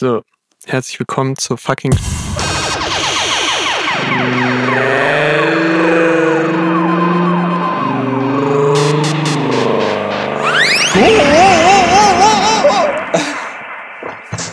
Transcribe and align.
So, 0.00 0.22
herzlich 0.64 1.00
willkommen 1.00 1.36
zur 1.36 1.58
fucking. 1.58 1.90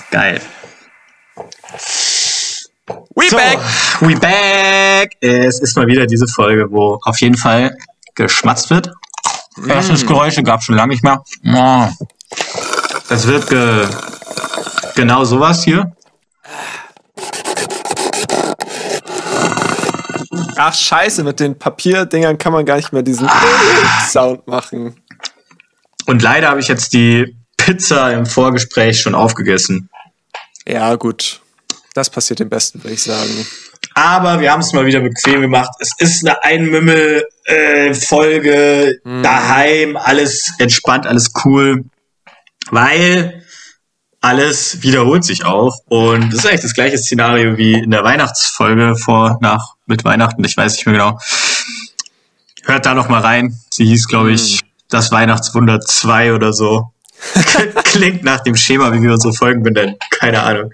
Geil. 0.10 0.42
We 3.14 3.30
So, 3.30 3.38
back! 3.38 3.60
we 4.02 4.16
back. 4.16 5.12
Es 5.22 5.60
ist 5.60 5.78
mal 5.78 5.86
wieder 5.86 6.08
diese 6.08 6.26
Folge, 6.26 6.72
wo 6.72 6.98
auf 7.04 7.22
jeden 7.22 7.38
Fall 7.38 7.78
geschmatzt 8.16 8.72
wird. 8.72 8.90
Erstes 9.68 10.08
Geräusche 10.08 10.42
gab 10.42 10.64
schon 10.64 10.74
lange 10.74 10.94
nicht 10.94 11.04
mehr. 11.04 11.24
Oh. 11.54 11.88
Es 13.10 13.28
wird 13.28 13.48
ge 13.48 13.88
genau 14.96 15.24
sowas 15.26 15.64
hier. 15.64 15.96
Ach, 20.58 20.74
scheiße, 20.74 21.24
mit 21.24 21.40
den 21.40 21.60
Papierdingern 21.60 22.38
kann 22.38 22.54
man 22.54 22.66
gar 22.66 22.78
nicht 22.78 22.94
mehr 22.94 23.04
diesen 23.04 23.30
Sound 24.10 24.48
machen. 24.48 24.96
Und 26.06 26.22
leider 26.22 26.48
habe 26.50 26.62
ich 26.62 26.68
jetzt 26.68 26.94
die 26.94 27.36
Pizza 27.58 28.14
im 28.14 28.26
Vorgespräch 28.26 29.02
schon 29.02 29.16
aufgegessen. 29.16 29.90
Ja, 30.68 30.96
gut. 30.96 31.42
Das 31.94 32.10
passiert 32.10 32.40
dem 32.40 32.50
Besten, 32.50 32.84
würde 32.84 32.94
ich 32.94 33.04
sagen. 33.04 33.46
Aber 33.94 34.40
wir 34.40 34.52
haben 34.52 34.60
es 34.60 34.74
mal 34.74 34.86
wieder 34.86 35.00
bequem 35.00 35.42
gemacht. 35.42 35.70
Es 35.80 35.92
ist 35.98 36.26
eine 36.26 36.44
Einmümmel-Folge 36.44 39.00
daheim, 39.04 39.96
alles 39.96 40.52
entspannt, 40.58 41.08
alles 41.08 41.32
cool, 41.46 41.86
weil 42.72 43.45
alles 44.26 44.82
wiederholt 44.82 45.24
sich 45.24 45.46
auch. 45.46 45.78
Und 45.86 46.34
es 46.34 46.40
ist 46.40 46.48
eigentlich 46.48 46.62
das 46.62 46.74
gleiche 46.74 46.98
Szenario 46.98 47.58
wie 47.58 47.74
in 47.74 47.92
der 47.92 48.04
Weihnachtsfolge 48.04 48.96
vor, 48.96 49.38
nach, 49.40 49.76
mit 49.86 50.04
Weihnachten. 50.04 50.44
Ich 50.44 50.58
weiß 50.58 50.74
nicht 50.74 50.88
mehr 50.88 50.96
genau. 50.96 51.20
Hört 52.64 52.88
da 52.88 52.96
noch 52.96 53.08
mal 53.08 53.22
rein. 53.22 53.56
Sie 53.70 53.86
hieß, 53.86 54.08
glaube 54.08 54.32
ich, 54.32 54.62
das 54.90 55.12
Weihnachtswunder 55.12 55.80
2 55.80 56.34
oder 56.34 56.54
so. 56.54 56.92
Klingt 57.84 58.24
nach 58.24 58.40
dem 58.40 58.56
Schema, 58.56 58.92
wie 58.94 59.02
wir 59.04 59.14
unsere 59.14 59.34
Folgen 59.34 59.62
benennen. 59.62 59.96
Keine 60.10 60.42
Ahnung. 60.42 60.72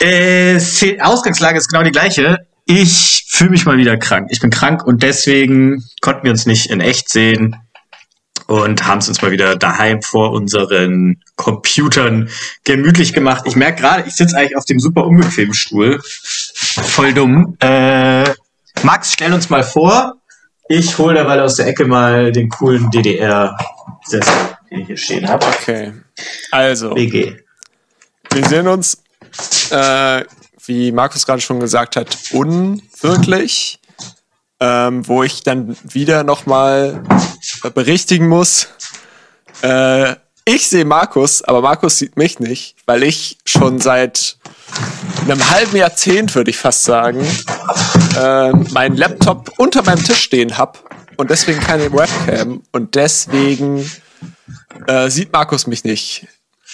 Äh, 0.00 0.58
Ausgangslage 1.00 1.58
ist 1.58 1.68
genau 1.68 1.84
die 1.84 1.92
gleiche. 1.92 2.38
Ich 2.64 3.26
fühle 3.28 3.50
mich 3.50 3.66
mal 3.66 3.76
wieder 3.76 3.96
krank. 3.96 4.26
Ich 4.32 4.40
bin 4.40 4.50
krank 4.50 4.84
und 4.84 5.04
deswegen 5.04 5.84
konnten 6.00 6.24
wir 6.24 6.32
uns 6.32 6.44
nicht 6.44 6.70
in 6.70 6.80
echt 6.80 7.08
sehen 7.08 7.54
und 8.46 8.86
haben 8.86 8.98
es 8.98 9.08
uns 9.08 9.22
mal 9.22 9.30
wieder 9.30 9.56
daheim 9.56 10.02
vor 10.02 10.32
unseren 10.32 11.22
Computern 11.36 12.30
gemütlich 12.64 13.12
gemacht. 13.12 13.44
Ich 13.46 13.56
merke 13.56 13.82
gerade, 13.82 14.04
ich 14.06 14.14
sitze 14.14 14.36
eigentlich 14.36 14.56
auf 14.56 14.64
dem 14.64 14.78
super 14.78 15.04
unbequemen 15.04 15.54
Stuhl. 15.54 16.00
Voll 16.02 17.12
dumm. 17.12 17.56
Äh, 17.60 18.24
Max, 18.82 19.12
stell 19.12 19.32
uns 19.32 19.50
mal 19.50 19.64
vor. 19.64 20.14
Ich 20.68 20.98
hole 20.98 21.14
derweil 21.14 21.40
aus 21.40 21.56
der 21.56 21.66
Ecke 21.66 21.84
mal 21.84 22.32
den 22.32 22.48
coolen 22.48 22.90
DDR-Sessel, 22.90 24.34
den 24.70 24.80
ich 24.80 24.86
hier 24.86 24.96
stehen 24.96 25.28
habe. 25.28 25.46
Okay. 25.46 25.92
Also, 26.50 26.94
BG. 26.94 27.36
wir 28.32 28.48
sehen 28.48 28.66
uns, 28.66 29.02
äh, 29.70 30.24
wie 30.66 30.90
Markus 30.90 31.24
gerade 31.24 31.40
schon 31.40 31.60
gesagt 31.60 31.96
hat, 31.96 32.16
unwirklich. 32.32 33.78
Ähm, 34.58 35.06
wo 35.06 35.22
ich 35.22 35.42
dann 35.42 35.76
wieder 35.82 36.24
nochmal 36.24 37.02
berichtigen 37.74 38.26
muss. 38.28 38.68
Äh, 39.62 40.14
ich 40.46 40.68
sehe 40.68 40.84
Markus, 40.84 41.42
aber 41.42 41.60
Markus 41.60 41.98
sieht 41.98 42.16
mich 42.16 42.38
nicht, 42.38 42.76
weil 42.86 43.02
ich 43.02 43.36
schon 43.44 43.80
seit 43.80 44.38
einem 45.24 45.50
halben 45.50 45.76
Jahrzehnt, 45.76 46.34
würde 46.34 46.50
ich 46.50 46.56
fast 46.56 46.84
sagen, 46.84 47.26
äh, 48.16 48.52
meinen 48.70 48.96
Laptop 48.96 49.52
unter 49.56 49.82
meinem 49.82 50.04
Tisch 50.04 50.22
stehen 50.22 50.56
habe 50.56 50.78
und 51.16 51.30
deswegen 51.30 51.60
keine 51.60 51.92
Webcam 51.92 52.62
und 52.70 52.94
deswegen 52.94 53.90
äh, 54.86 55.10
sieht 55.10 55.32
Markus 55.32 55.66
mich 55.66 55.84
nicht. 55.84 56.28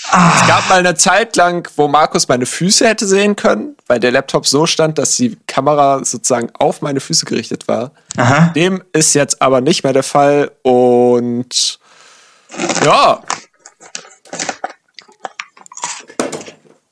Es 0.05 0.47
gab 0.49 0.69
mal 0.69 0.81
eine 0.81 0.95
Zeit 0.95 1.37
lang, 1.37 1.69
wo 1.77 1.89
Markus 1.89 2.29
meine 2.29 2.45
Füße 2.45 2.87
hätte 2.87 3.07
sehen 3.07 3.37
können, 3.37 3.77
weil 3.87 4.01
der 4.01 4.11
Laptop 4.11 4.47
so 4.47 4.67
stand, 4.67 4.99
dass 4.99 5.17
die 5.17 5.39
Kamera 5.47 6.05
sozusagen 6.05 6.51
auf 6.59 6.83
meine 6.83 7.01
Füße 7.01 7.25
gerichtet 7.25 7.69
war. 7.69 7.93
Aha. 8.17 8.49
Dem 8.55 8.83
ist 8.93 9.15
jetzt 9.15 9.41
aber 9.41 9.61
nicht 9.61 9.85
mehr 9.85 9.93
der 9.93 10.03
Fall 10.03 10.51
und 10.63 11.79
ja, 12.85 13.23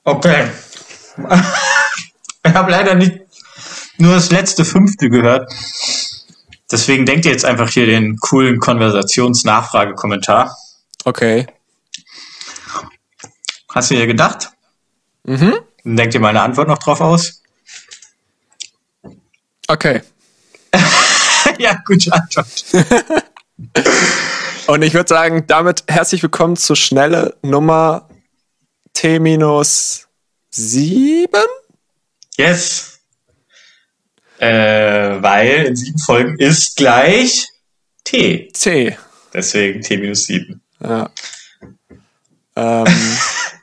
Okay. 0.05 0.49
Ich 2.43 2.55
habe 2.55 2.71
leider 2.71 2.95
nicht 2.95 3.21
nur 3.99 4.15
das 4.15 4.31
letzte 4.31 4.65
Fünftel 4.65 5.11
gehört. 5.11 5.53
Deswegen 6.73 7.05
denkt 7.05 7.27
ihr 7.27 7.33
jetzt 7.33 7.45
einfach 7.45 7.69
hier 7.69 7.85
den 7.85 8.17
coolen 8.17 8.59
Konversations-Nachfragekommentar. 8.59 10.57
okay. 11.05 11.47
Hast 13.73 13.91
du 13.91 13.95
dir 13.95 14.07
gedacht? 14.09 14.51
Mhm. 15.23 15.61
Denkt 15.85 16.15
ihr 16.15 16.21
meine 16.21 16.43
Antwort 16.43 16.67
noch 16.67 16.79
drauf 16.79 17.01
aus? 17.01 17.43
Okay. 19.69 20.03
ja, 21.59 21.81
gute 21.87 22.13
Antwort. 22.13 22.65
Und 24.67 24.83
ich 24.83 24.93
würde 24.95 25.09
sagen, 25.09 25.47
damit 25.47 25.85
herzlich 25.87 26.23
willkommen 26.23 26.57
zur 26.57 26.75
schnelle 26.75 27.37
Nummer 27.43 28.09
T-7. 28.95 30.05
Yes. 32.37 33.01
Äh, 34.39 35.23
weil 35.23 35.67
in 35.67 35.77
sieben 35.77 35.99
Folgen 35.99 36.39
ist 36.39 36.77
gleich 36.77 37.47
T. 38.03 38.51
C. 38.53 38.99
Deswegen 39.33 39.81
T 39.83 39.97
minus 39.97 40.25
sieben. 40.25 40.61
Ja. 40.83 41.09
Ähm, 42.57 42.87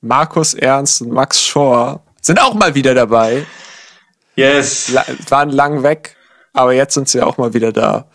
Markus 0.00 0.54
Ernst 0.54 1.02
und 1.02 1.10
Max 1.12 1.42
Schor 1.42 2.02
sind 2.20 2.40
auch 2.40 2.54
mal 2.54 2.74
wieder 2.74 2.94
dabei. 2.94 3.44
Yes. 4.36 4.88
La 4.90 5.04
waren 5.28 5.50
lang 5.50 5.82
weg, 5.82 6.16
aber 6.52 6.72
jetzt 6.72 6.94
sind 6.94 7.08
sie 7.08 7.20
auch 7.22 7.38
mal 7.38 7.54
wieder 7.54 7.72
da. 7.72 8.06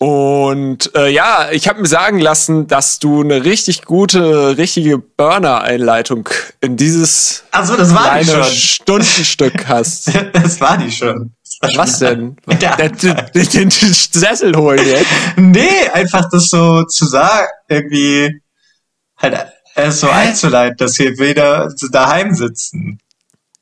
Und 0.00 0.94
äh, 0.94 1.08
ja, 1.08 1.48
ich 1.50 1.66
habe 1.66 1.80
mir 1.80 1.88
sagen 1.88 2.20
lassen, 2.20 2.68
dass 2.68 3.00
du 3.00 3.20
eine 3.22 3.44
richtig 3.44 3.82
gute, 3.84 4.56
richtige 4.56 4.98
Burner-Einleitung 4.98 6.28
in 6.60 6.76
dieses 6.76 7.42
Achso, 7.50 7.76
das 7.76 7.92
war 7.92 8.16
die 8.20 8.24
kleine 8.26 8.44
schon. 8.44 8.54
Stundenstück 8.54 9.66
hast. 9.66 10.12
Das 10.32 10.60
war 10.60 10.78
die 10.78 10.92
schon. 10.92 11.32
War 11.62 11.70
Was 11.74 11.98
schon- 11.98 12.36
denn? 12.46 12.58
Ja. 12.60 12.76
Den, 12.76 12.96
den, 13.34 13.48
den 13.70 13.70
Sessel 13.70 14.54
holen 14.54 14.86
jetzt. 14.86 15.06
Nee, 15.36 15.88
einfach 15.92 16.28
das 16.30 16.48
so 16.48 16.84
zu 16.84 17.04
sagen, 17.06 17.48
irgendwie 17.68 18.40
halt 19.16 19.48
äh, 19.78 19.90
so 19.90 20.08
einzuleiten, 20.08 20.76
dass 20.78 20.98
wir 20.98 21.18
wieder 21.18 21.72
daheim 21.90 22.34
sitzen. 22.34 22.98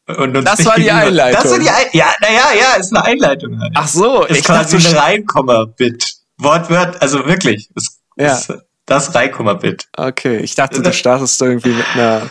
Und 0.07 0.37
uns 0.37 0.45
Das 0.45 0.65
war 0.65 0.77
die 0.77 0.91
Einleitung. 0.91 1.43
Das 1.43 1.53
war 1.53 1.59
die 1.59 1.69
Ein 1.69 1.87
ja, 1.93 2.07
naja, 2.21 2.43
ja, 2.59 2.81
ist 2.81 2.95
eine 2.95 3.05
Einleitung 3.05 3.61
halt. 3.61 3.73
Ach 3.75 3.89
so, 3.89 4.25
ist 4.25 4.39
ich 4.39 4.45
quasi 4.45 4.77
dachte, 4.79 4.89
ein 4.91 4.97
Reinkomma-Bit. 4.97 6.05
Wortwort, 6.39 7.03
also 7.03 7.27
wirklich. 7.27 7.69
Ist, 7.75 7.99
Ja. 8.17 8.35
ist 8.37 8.53
das 8.87 9.15
Reinkomma-Bit. 9.15 9.89
okay, 9.97 10.39
ich 10.39 10.55
dachte, 10.55 10.81
du 10.81 10.93
startest 10.93 11.41
irgendwie 11.43 11.71
mit 11.71 11.87
einer, 11.95 12.31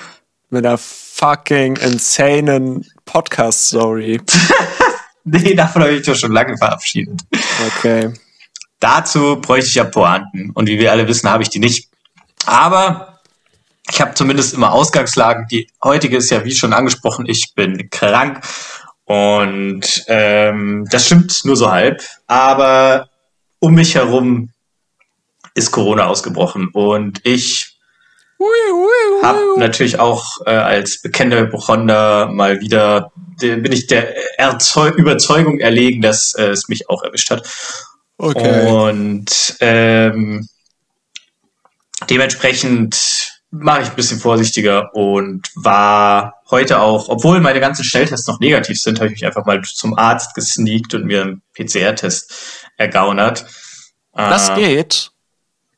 mit 0.49 0.65
einer 0.65 0.77
fucking 0.77 1.75
insanen 1.77 2.85
Podcast-Story. 3.05 4.21
Nee, 5.27 5.55
davon 5.55 5.81
habe 5.81 5.93
ich 5.93 6.05
doch 6.05 6.15
schon 6.15 6.31
lange 6.31 6.55
verabschiedet. 6.55 7.19
Okay. 7.77 8.13
Dazu 8.79 9.41
bräuchte 9.41 9.69
ich 9.69 9.73
ja 9.75 9.83
Pointen. 9.83 10.51
Und 10.51 10.69
wie 10.69 10.77
wir 10.77 10.91
alle 10.91 11.07
wissen, 11.07 11.27
habe 11.27 11.41
ich 11.41 11.49
die 11.49 11.57
nicht. 11.57 11.89
Aber 12.45 13.14
ich 13.91 14.01
habe 14.01 14.13
zumindest 14.13 14.53
immer 14.53 14.71
Ausgangslagen. 14.71 15.47
Die 15.49 15.69
heutige 15.83 16.17
ist 16.17 16.29
ja, 16.29 16.43
wie 16.43 16.55
schon 16.55 16.73
angesprochen, 16.73 17.25
ich 17.27 17.53
bin 17.55 17.89
krank. 17.89 18.43
Und 19.03 20.03
ähm, 20.07 20.87
das 20.89 21.05
stimmt 21.05 21.45
nur 21.45 21.55
so 21.55 21.71
halb. 21.71 22.03
Aber 22.25 23.09
um 23.59 23.75
mich 23.75 23.95
herum 23.95 24.49
ist 25.53 25.71
Corona 25.71 26.05
ausgebrochen. 26.07 26.69
Und 26.73 27.21
ich 27.23 27.77
habe 29.21 29.39
natürlich 29.57 29.99
auch 29.99 30.25
äh, 30.45 30.49
als 30.49 31.01
bekennender 31.01 31.45
Hypochonder 31.45 32.27
mal 32.27 32.59
wieder, 32.59 33.11
de- 33.41 33.55
bin 33.55 33.71
ich 33.71 33.87
der 33.87 34.39
Erzeu 34.39 34.89
Überzeugung 34.89 35.59
erlegen, 35.59 36.01
dass 36.01 36.33
äh, 36.33 36.47
es 36.47 36.67
mich 36.67 36.89
auch 36.89 37.03
erwischt 37.03 37.29
hat. 37.29 37.47
Okay. 38.17 38.67
Und 38.67 39.55
ähm, 39.61 40.49
dementsprechend 42.09 43.34
mache 43.59 43.83
ich 43.83 43.89
ein 43.89 43.95
bisschen 43.95 44.19
vorsichtiger 44.19 44.93
und 44.93 45.49
war 45.55 46.41
heute 46.49 46.79
auch, 46.79 47.09
obwohl 47.09 47.39
meine 47.39 47.59
ganzen 47.59 47.83
Schnelltests 47.83 48.27
noch 48.27 48.39
negativ 48.39 48.81
sind, 48.81 48.99
habe 48.99 49.07
ich 49.07 49.13
mich 49.13 49.25
einfach 49.25 49.45
mal 49.45 49.61
zum 49.61 49.97
Arzt 49.97 50.33
gesneakt 50.35 50.93
und 50.93 51.05
mir 51.05 51.21
einen 51.21 51.41
PCR-Test 51.53 52.33
ergaunert. 52.77 53.45
Das 54.13 54.49
Äh, 54.49 54.55
geht. 54.55 55.11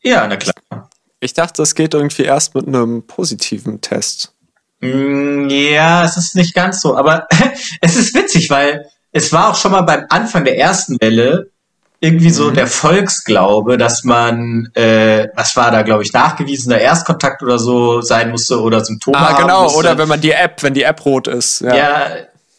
Ja, 0.01 0.27
na 0.27 0.37
klar. 0.37 0.89
Ich 1.19 1.33
dachte, 1.33 1.61
das 1.61 1.75
geht 1.75 1.93
irgendwie 1.93 2.23
erst 2.23 2.53
mit 2.55 2.67
einem 2.67 3.05
positiven 3.07 3.81
Test. 3.81 4.33
Mm, 4.79 5.49
ja, 5.49 6.03
es 6.03 6.17
ist 6.17 6.35
nicht 6.35 6.53
ganz 6.53 6.81
so, 6.81 6.95
aber 6.95 7.27
es 7.81 7.95
ist 7.95 8.13
witzig, 8.13 8.49
weil 8.49 8.85
es 9.11 9.31
war 9.33 9.49
auch 9.49 9.55
schon 9.55 9.71
mal 9.71 9.81
beim 9.81 10.05
Anfang 10.09 10.45
der 10.45 10.57
ersten 10.59 10.99
Welle 11.01 11.51
irgendwie 11.99 12.29
so 12.29 12.49
mhm. 12.49 12.53
der 12.53 12.67
Volksglaube, 12.67 13.77
dass 13.77 14.03
man, 14.03 14.69
äh, 14.75 15.29
was 15.35 15.55
war 15.55 15.71
da, 15.71 15.81
glaube 15.81 16.03
ich, 16.03 16.13
nachgewiesener 16.13 16.79
Erstkontakt 16.79 17.41
oder 17.41 17.57
so 17.57 18.01
sein 18.01 18.29
musste 18.29 18.61
oder 18.61 18.85
Symptome 18.85 19.17
Ah, 19.17 19.41
genau, 19.41 19.71
oder 19.71 19.97
wenn 19.97 20.07
man 20.07 20.21
die 20.21 20.31
App, 20.31 20.61
wenn 20.61 20.75
die 20.75 20.83
App 20.83 21.03
rot 21.05 21.27
ist. 21.27 21.61
Ja, 21.61 21.75
ja 21.75 22.09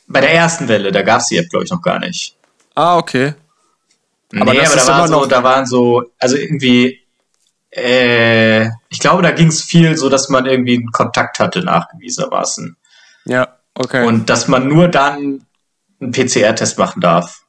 bei 0.09 0.21
der 0.21 0.35
ersten 0.35 0.67
Welle, 0.67 0.91
da 0.91 1.03
gab 1.03 1.21
es 1.21 1.29
die 1.29 1.37
App, 1.37 1.49
glaube 1.51 1.65
ich, 1.65 1.71
noch 1.71 1.83
gar 1.83 2.01
nicht. 2.01 2.37
Ah, 2.75 2.97
okay. 2.97 3.35
Aber 4.35 4.53
nee, 4.53 4.61
aber 4.61 4.77
da, 4.77 4.87
war 4.87 5.09
so, 5.09 5.27
da 5.27 5.43
waren 5.43 5.67
so, 5.67 6.05
also 6.19 6.37
irgendwie, 6.37 7.01
äh, 7.71 8.67
ich 8.89 8.99
glaube, 8.99 9.23
da 9.23 9.31
ging 9.31 9.49
es 9.49 9.63
viel 9.63 9.97
so, 9.97 10.09
dass 10.09 10.29
man 10.29 10.47
irgendwie 10.47 10.77
einen 10.77 10.93
Kontakt 10.93 11.39
hatte, 11.39 11.61
nachgewiesenermaßen. 11.61 12.77
Ja, 13.25 13.57
okay. 13.75 14.07
Und 14.07 14.29
dass 14.29 14.49
man 14.49 14.69
nur 14.69 14.89
dann 14.89 15.47
einen 16.01 16.13
PCR-Test 16.13 16.79
machen 16.79 17.01
darf. 17.01 17.43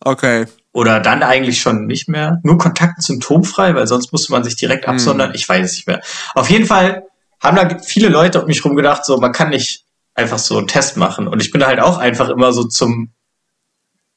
Okay. 0.00 0.46
Oder 0.72 1.00
dann 1.00 1.22
eigentlich 1.22 1.60
schon 1.60 1.86
nicht 1.86 2.08
mehr. 2.08 2.40
Nur 2.42 2.56
Kontakt 2.56 3.02
symptomfrei, 3.02 3.74
weil 3.74 3.86
sonst 3.86 4.10
musste 4.12 4.32
man 4.32 4.42
sich 4.42 4.56
direkt 4.56 4.86
hm. 4.86 4.94
absondern. 4.94 5.32
Ich 5.34 5.48
weiß 5.48 5.70
es 5.70 5.76
nicht 5.76 5.86
mehr. 5.86 6.00
Auf 6.34 6.48
jeden 6.48 6.66
Fall 6.66 7.04
haben 7.40 7.56
da 7.56 7.78
viele 7.78 8.08
Leute 8.08 8.40
um 8.40 8.46
mich 8.46 8.64
rum 8.64 8.76
gedacht, 8.76 9.04
so, 9.04 9.18
man 9.18 9.32
kann 9.32 9.50
nicht 9.50 9.84
einfach 10.14 10.38
so 10.38 10.58
einen 10.58 10.68
Test 10.68 10.96
machen. 10.96 11.28
Und 11.28 11.42
ich 11.42 11.50
bin 11.50 11.64
halt 11.64 11.80
auch 11.80 11.98
einfach 11.98 12.28
immer 12.28 12.52
so 12.52 12.64
zum, 12.64 13.10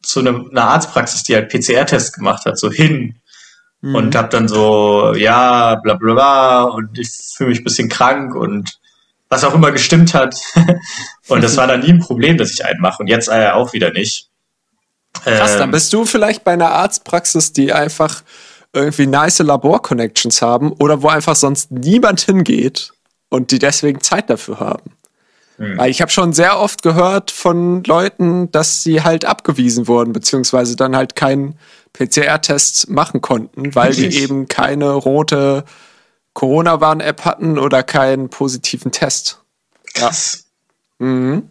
zu 0.02 0.19
einem, 0.19 0.50
einer 0.52 0.66
Arztpraxis, 0.66 1.24
die 1.24 1.36
halt 1.36 1.50
PCR-Test 1.50 2.13
gemacht 2.13 2.46
hat, 2.46 2.58
so 2.58 2.72
hin. 2.72 3.19
Mhm. 3.81 3.96
Und 3.96 4.16
hab 4.16 4.30
dann 4.30 4.48
so, 4.48 5.13
ja, 5.16 5.75
bla 5.75 5.96
bla 5.96 6.13
bla, 6.13 6.63
und 6.63 6.98
ich 6.98 7.10
fühle 7.36 7.50
mich 7.50 7.60
ein 7.60 7.63
bisschen 7.63 7.90
krank 7.90 8.36
und 8.36 8.80
was 9.28 9.44
auch 9.44 9.54
immer 9.54 9.72
gestimmt 9.72 10.13
hat. 10.13 10.36
und 11.28 11.44
das 11.44 11.58
war 11.58 11.68
dann 11.68 11.81
nie 11.81 11.90
ein 11.90 12.00
Problem, 12.00 12.38
dass 12.38 12.51
ich 12.51 12.63
einen 12.63 12.80
mache. 12.80 13.01
Und 13.01 13.08
jetzt 13.08 13.28
äh, 13.28 13.50
auch 13.50 13.74
wieder 13.74 13.92
nicht. 13.92 14.30
Krass, 15.23 15.53
ähm, 15.53 15.59
dann 15.59 15.71
bist 15.71 15.91
du 15.94 16.06
vielleicht 16.06 16.44
bei 16.44 16.53
einer 16.53 16.71
Arztpraxis, 16.71 17.53
die 17.53 17.73
einfach 17.73 18.23
irgendwie 18.73 19.07
nice 19.07 19.39
Labor-Connections 19.39 20.41
haben 20.41 20.73
oder 20.73 21.01
wo 21.01 21.07
einfach 21.07 21.35
sonst 21.35 21.71
niemand 21.71 22.21
hingeht 22.21 22.91
und 23.29 23.51
die 23.51 23.59
deswegen 23.59 24.01
Zeit 24.01 24.29
dafür 24.29 24.59
haben. 24.59 24.91
Hm. 25.57 25.77
Weil 25.77 25.89
ich 25.89 26.01
habe 26.01 26.12
schon 26.12 26.33
sehr 26.33 26.59
oft 26.59 26.83
gehört 26.83 27.31
von 27.31 27.83
Leuten, 27.85 28.51
dass 28.51 28.83
sie 28.83 29.01
halt 29.01 29.23
abgewiesen 29.23 29.88
wurden, 29.88 30.12
beziehungsweise 30.12 30.75
dann 30.75 30.95
halt 30.95 31.15
keinen 31.15 31.57
PCR-Test 31.94 32.89
machen 32.89 33.21
konnten, 33.21 33.73
weil 33.73 33.95
Wirklich? 33.95 34.17
die 34.17 34.23
eben 34.23 34.47
keine 34.50 34.91
rote 34.91 35.63
Corona-Warn-App 36.33 37.23
hatten 37.23 37.57
oder 37.57 37.83
keinen 37.83 38.29
positiven 38.29 38.91
Test. 38.91 39.41
Krass. 39.94 40.45
Ja. 41.00 41.06
Mhm. 41.06 41.50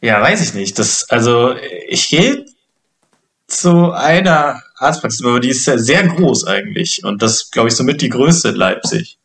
Ja, 0.00 0.22
weiß 0.22 0.40
ich 0.40 0.54
nicht. 0.54 0.78
Das, 0.78 1.10
also 1.10 1.54
ich 1.88 2.08
gehe 2.08 2.46
zu 3.48 3.92
einer 3.92 4.62
Arztpraxis, 4.76 5.24
aber 5.24 5.40
die 5.40 5.48
ist 5.48 5.64
sehr, 5.64 5.78
sehr 5.78 6.06
groß 6.06 6.46
eigentlich. 6.46 7.02
Und 7.02 7.22
das, 7.22 7.50
glaube 7.50 7.68
ich, 7.68 7.74
somit 7.74 8.00
die 8.00 8.10
größte 8.10 8.50
in 8.50 8.54
Leipzig. 8.54 9.18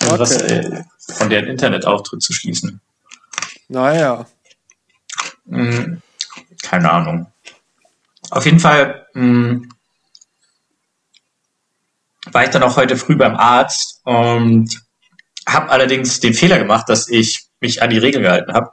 Also 0.00 0.14
okay. 0.14 0.20
was, 0.20 0.36
äh, 0.42 0.84
von 1.16 1.30
deren 1.30 1.46
Internetauftritt 1.46 2.22
zu 2.22 2.32
schließen. 2.32 2.80
Naja. 3.68 4.26
Hm, 5.48 6.02
keine 6.62 6.90
Ahnung. 6.90 7.26
Auf 8.30 8.44
jeden 8.44 8.60
Fall 8.60 9.06
mh, 9.14 9.22
hm, 9.22 9.68
war 12.32 12.44
ich 12.44 12.50
dann 12.50 12.62
auch 12.62 12.76
heute 12.76 12.96
früh 12.96 13.16
beim 13.16 13.36
Arzt 13.36 14.00
und 14.04 14.80
habe 15.48 15.70
allerdings 15.70 16.20
den 16.20 16.34
Fehler 16.34 16.58
gemacht, 16.58 16.88
dass 16.88 17.08
ich 17.08 17.46
mich 17.60 17.82
an 17.82 17.90
die 17.90 17.98
Regeln 17.98 18.24
gehalten 18.24 18.52
habe. 18.52 18.70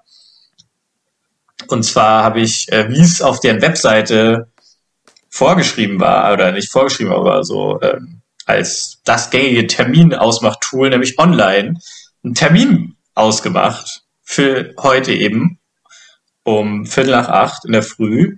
Und 1.68 1.84
zwar 1.84 2.24
habe 2.24 2.42
ich, 2.42 2.72
äh, 2.72 2.90
wie 2.90 3.02
es 3.02 3.22
auf 3.22 3.40
deren 3.40 3.62
Webseite 3.62 4.52
vorgeschrieben 5.38 6.00
war, 6.00 6.34
oder 6.34 6.52
nicht 6.52 6.72
vorgeschrieben, 6.72 7.14
aber 7.14 7.44
so 7.44 7.80
ähm, 7.82 8.22
als 8.46 9.02
das 9.04 9.30
gängige 9.30 9.68
Terminausmachtool, 9.68 10.90
nämlich 10.90 11.20
online, 11.20 11.80
einen 12.24 12.34
Termin 12.34 12.96
ausgemacht 13.14 14.04
für 14.24 14.74
heute 14.80 15.14
eben 15.14 15.60
um 16.44 16.86
Viertel 16.86 17.12
nach 17.12 17.28
acht 17.28 17.66
in 17.66 17.74
der 17.74 17.84
Früh. 17.84 18.38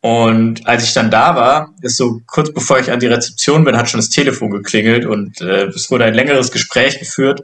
Und 0.00 0.66
als 0.66 0.84
ich 0.84 0.92
dann 0.92 1.10
da 1.10 1.34
war, 1.34 1.74
ist 1.80 1.96
so 1.96 2.20
kurz 2.26 2.52
bevor 2.52 2.78
ich 2.78 2.92
an 2.92 3.00
die 3.00 3.06
Rezeption 3.06 3.64
bin, 3.64 3.76
hat 3.76 3.88
schon 3.88 3.98
das 3.98 4.10
Telefon 4.10 4.50
geklingelt 4.50 5.04
und 5.04 5.40
äh, 5.40 5.64
es 5.66 5.90
wurde 5.90 6.04
ein 6.04 6.14
längeres 6.14 6.52
Gespräch 6.52 6.98
geführt 6.98 7.42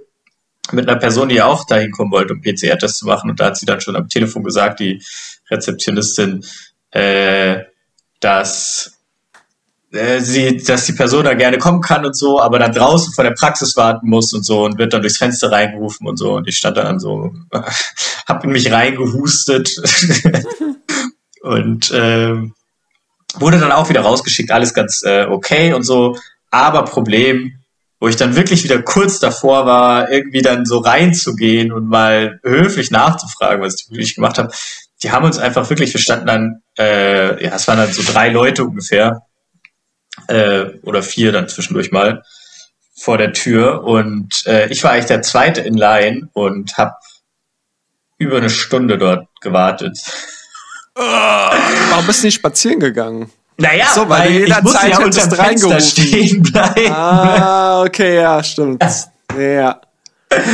mit 0.71 0.89
einer 0.89 0.99
Person, 0.99 1.29
die 1.29 1.43
auch 1.43 1.67
dahin 1.67 1.91
kommen 1.91 2.13
wollte, 2.13 2.35
um 2.35 2.43
PCR-Test 2.43 2.99
zu 2.99 3.07
machen. 3.07 3.31
Und 3.31 3.41
da 3.41 3.47
hat 3.47 3.57
sie 3.57 3.67
dann 3.67 3.81
schon 3.81 3.97
am 3.97 4.09
Telefon 4.09 4.45
gesagt, 4.45 4.81
die 4.81 5.03
Rezeptionistin, 5.51 6.45
äh, 6.91 7.65
dass 8.21 8.92
äh, 9.93 10.21
sie, 10.21 10.57
dass 10.57 10.87
die 10.87 10.93
Person 10.93 11.25
da 11.25 11.35
gerne 11.35 11.59
kommen 11.59 11.81
kann 11.81 12.05
und 12.05 12.17
so, 12.17 12.41
aber 12.41 12.59
dann 12.59 12.73
draußen 12.73 13.13
vor 13.15 13.25
der 13.25 13.33
Praxis 13.33 13.77
warten 13.77 14.09
muss 14.09 14.33
und 14.33 14.45
so 14.45 14.65
und 14.65 14.79
wird 14.79 14.93
dann 14.93 15.03
durchs 15.03 15.19
Fenster 15.19 15.53
reingerufen 15.53 16.07
und 16.07 16.17
so. 16.17 16.35
Und 16.35 16.49
ich 16.49 16.57
stand 16.57 16.77
dann 16.77 16.99
so, 16.99 17.33
hab 18.27 18.45
in 18.45 18.51
mich 18.51 18.71
reingehustet. 18.71 19.71
Und 21.45 21.91
äh, 21.91 22.37
wurde 23.35 23.59
dann 23.59 23.73
auch 23.73 23.89
wieder 23.89 24.03
rausgeschickt, 24.03 24.51
alles 24.51 24.75
ganz 24.75 25.03
äh, 25.05 25.27
okay 25.27 25.73
und 25.73 25.83
so, 25.83 26.17
aber 26.51 26.85
Problem, 26.85 27.59
wo 28.01 28.09
ich 28.09 28.17
dann 28.17 28.37
wirklich 28.37 28.65
wieder 28.65 28.83
kurz 28.83 29.21
davor 29.21 29.67
war, 29.67 30.11
irgendwie 30.11 30.43
dann 30.43 30.67
so 30.67 30.79
reinzugehen 30.79 31.73
und 31.73 31.89
mal 31.89 32.41
höflich 32.43 32.91
nachzufragen, 32.91 33.63
was 33.63 33.77
ich 33.81 33.91
wirklich 33.91 34.15
gemacht 34.15 34.39
habe, 34.39 34.53
die 35.03 35.11
haben 35.11 35.25
uns 35.25 35.39
einfach 35.39 35.69
wirklich, 35.71 35.93
wir 35.93 36.01
standen 36.01 36.27
dann, 36.27 36.63
äh, 36.79 37.45
ja, 37.45 37.55
es 37.55 37.67
waren 37.67 37.79
dann 37.79 37.93
so 37.93 38.03
drei 38.03 38.29
Leute 38.29 38.65
ungefähr, 38.65 39.23
äh, 40.29 40.65
oder 40.83 41.03
vier 41.03 41.33
dann 41.33 41.49
zwischendurch 41.49 41.93
mal 41.93 42.23
vor 42.95 43.19
der 43.19 43.33
Tür 43.33 43.85
und 43.85 44.47
äh, 44.47 44.69
ich 44.69 44.85
war 44.85 44.93
eigentlich 44.93 45.07
der 45.07 45.23
Zweite 45.23 45.61
in 45.63 45.75
Line 45.75 46.29
und 46.33 46.77
habe 46.79 46.95
über 48.19 48.37
eine 48.37 48.51
Stunde 48.51 48.99
dort 48.99 49.27
gewartet. 49.41 49.99
Oh, 50.95 51.01
warum 51.01 52.07
bist 52.07 52.23
du 52.23 52.27
nicht 52.27 52.35
spazieren 52.35 52.79
gegangen? 52.79 53.31
Naja, 53.57 53.87
so, 53.95 54.09
weil, 54.09 54.19
weil 54.19 54.29
du 54.29 54.39
jederzeit 54.39 54.91
ja 54.91 55.01
hättest 55.01 55.39
reingerufen. 55.39 55.81
stehen 55.81 56.43
bleiben. 56.43 56.93
Ah, 56.93 57.83
okay, 57.83 58.17
ja, 58.17 58.43
stimmt. 58.43 58.83
ja. 59.39 59.81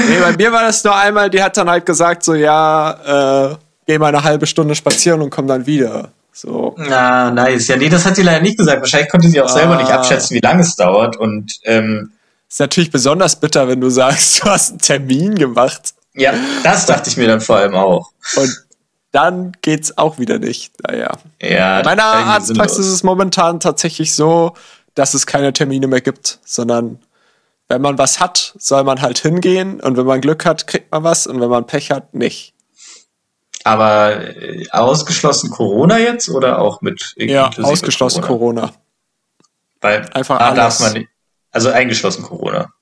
Nee, 0.09 0.19
bei 0.21 0.37
mir 0.37 0.53
war 0.53 0.63
das 0.63 0.83
nur 0.83 0.95
einmal, 0.95 1.31
die 1.31 1.43
hat 1.43 1.57
dann 1.57 1.71
halt 1.71 1.87
gesagt, 1.87 2.25
so, 2.25 2.35
ja, 2.35 3.51
äh, 3.53 3.57
geh 3.87 3.99
mal 3.99 4.09
eine 4.09 4.25
halbe 4.25 4.47
Stunde 4.47 4.75
spazieren 4.75 5.23
und 5.23 5.31
komm 5.31 5.47
dann 5.47 5.67
wieder. 5.67 6.13
So. 6.41 6.77
Na, 6.79 7.33
nice. 7.33 7.67
Ja, 7.67 7.77
nee, 7.77 7.89
das 7.89 8.07
hat 8.07 8.15
sie 8.15 8.23
leider 8.23 8.41
nicht 8.41 8.57
gesagt. 8.57 8.81
Wahrscheinlich 8.81 9.11
konnte 9.11 9.29
sie 9.29 9.41
auch 9.41 9.47
ah. 9.47 9.53
selber 9.53 9.77
nicht 9.77 9.91
ah. 9.91 9.97
abschätzen, 9.97 10.37
wie 10.37 10.41
lange 10.41 10.63
es 10.63 10.77
dauert. 10.77 11.17
Und 11.17 11.59
ähm, 11.65 12.13
ist 12.49 12.61
natürlich 12.61 12.93
besonders 12.93 13.41
bitter, 13.41 13.67
wenn 13.67 13.81
du 13.81 13.91
sagst, 13.91 14.41
du 14.45 14.45
hast 14.45 14.71
einen 14.71 14.79
Termin 14.79 15.35
gemacht. 15.35 15.95
Ja, 16.15 16.33
das 16.63 16.87
dachte 16.87 17.11
ich 17.11 17.17
mir 17.17 17.27
dann 17.27 17.41
vor 17.41 17.57
allem 17.57 17.75
auch. 17.75 18.13
Und 18.37 18.57
dann 19.11 19.51
geht's 19.63 19.99
auch 19.99 20.21
wieder 20.21 20.39
nicht. 20.39 20.81
Naja. 20.87 21.19
Ja, 21.43 21.83
Bei 21.83 21.97
meiner 21.97 22.05
Arztpraxis 22.05 22.87
ist 22.87 22.93
es 22.93 23.03
momentan 23.03 23.59
tatsächlich 23.59 24.15
so, 24.15 24.55
dass 24.95 25.15
es 25.15 25.27
keine 25.27 25.53
Termine 25.53 25.89
mehr 25.89 26.03
gibt, 26.03 26.39
sondern 26.45 27.01
wenn 27.67 27.83
man 27.83 27.99
was 27.99 28.21
hat, 28.21 28.55
soll 28.59 28.85
man 28.85 29.03
halt 29.03 29.19
hingehen 29.19 29.81
und 29.81 29.97
wenn 29.97 30.07
man 30.07 30.21
Glück 30.21 30.45
hat, 30.45 30.69
kriegt 30.69 30.93
man 30.93 31.03
was 31.03 31.27
und 31.27 31.41
wenn 31.41 31.51
man 31.51 31.67
Pech 31.67 31.91
hat, 31.91 32.15
nicht. 32.15 32.55
Aber 33.69 34.37
äh, 34.37 34.67
ausgeschlossen 34.71 35.51
Corona 35.51 35.99
jetzt 35.99 36.31
oder 36.31 36.59
auch 36.59 36.81
mit 36.81 37.15
Ja, 37.17 37.51
ausgeschlossen 37.61 38.23
Corona? 38.23 38.63
Corona. 38.63 38.75
Weil 39.83 40.09
einfach 40.15 40.41
ah, 40.41 40.55
darf 40.55 40.81
man 40.81 40.95
nicht, 40.95 41.09
also 41.51 41.71
eingeschlossen 41.71 42.23
Corona. 42.23 42.73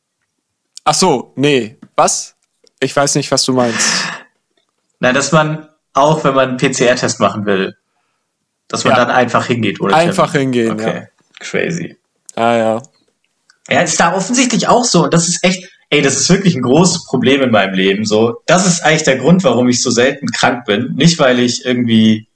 Ach 0.85 0.95
so, 0.95 1.33
nee. 1.35 1.77
Was? 1.97 2.37
Ich 2.79 2.95
weiß 2.95 3.17
nicht, 3.17 3.31
was 3.33 3.45
du 3.45 3.53
meinst. 3.53 3.89
Nein, 5.01 5.15
dass 5.15 5.33
man 5.33 5.69
auch, 5.93 6.23
wenn 6.23 6.35
man 6.35 6.51
einen 6.51 6.59
PCR-Test 6.59 7.19
machen 7.19 7.45
will, 7.47 7.77
dass 8.69 8.85
man 8.85 8.95
ja. 8.95 9.05
dann 9.05 9.11
einfach 9.11 9.47
hingeht, 9.47 9.81
oder? 9.81 9.97
Einfach 9.97 10.31
Tim? 10.31 10.43
hingehen, 10.43 10.73
okay. 10.73 10.95
ja. 10.95 11.07
Crazy. 11.41 11.99
Ah, 12.37 12.55
ja. 12.55 12.83
Ja, 13.69 13.81
ist 13.81 13.99
da 13.99 14.15
offensichtlich 14.15 14.69
auch 14.69 14.85
so. 14.85 15.05
Und 15.05 15.15
das 15.15 15.27
ist 15.27 15.43
echt, 15.43 15.69
ey, 15.91 16.03
das 16.03 16.17
ist 16.17 16.31
wirklich 16.31 16.55
ein 16.55 16.63
großes 16.63 17.05
Problem 17.05 17.43
in 17.43 17.51
meinem 17.51 17.75
Leben. 17.75 18.05
So, 18.05 18.43
das 18.47 18.67
ist 18.67 18.81
eigentlich 18.81 19.05
der 19.05 19.19
Grund, 19.19 19.45
warum 19.45 19.69
ich 19.69 19.83
so 19.83 19.91
selten 19.91 20.27
krank 20.29 20.65
bin. 20.65 20.95
Nicht, 20.97 21.19
weil 21.19 21.39
ich 21.39 21.65
irgendwie, 21.65 22.29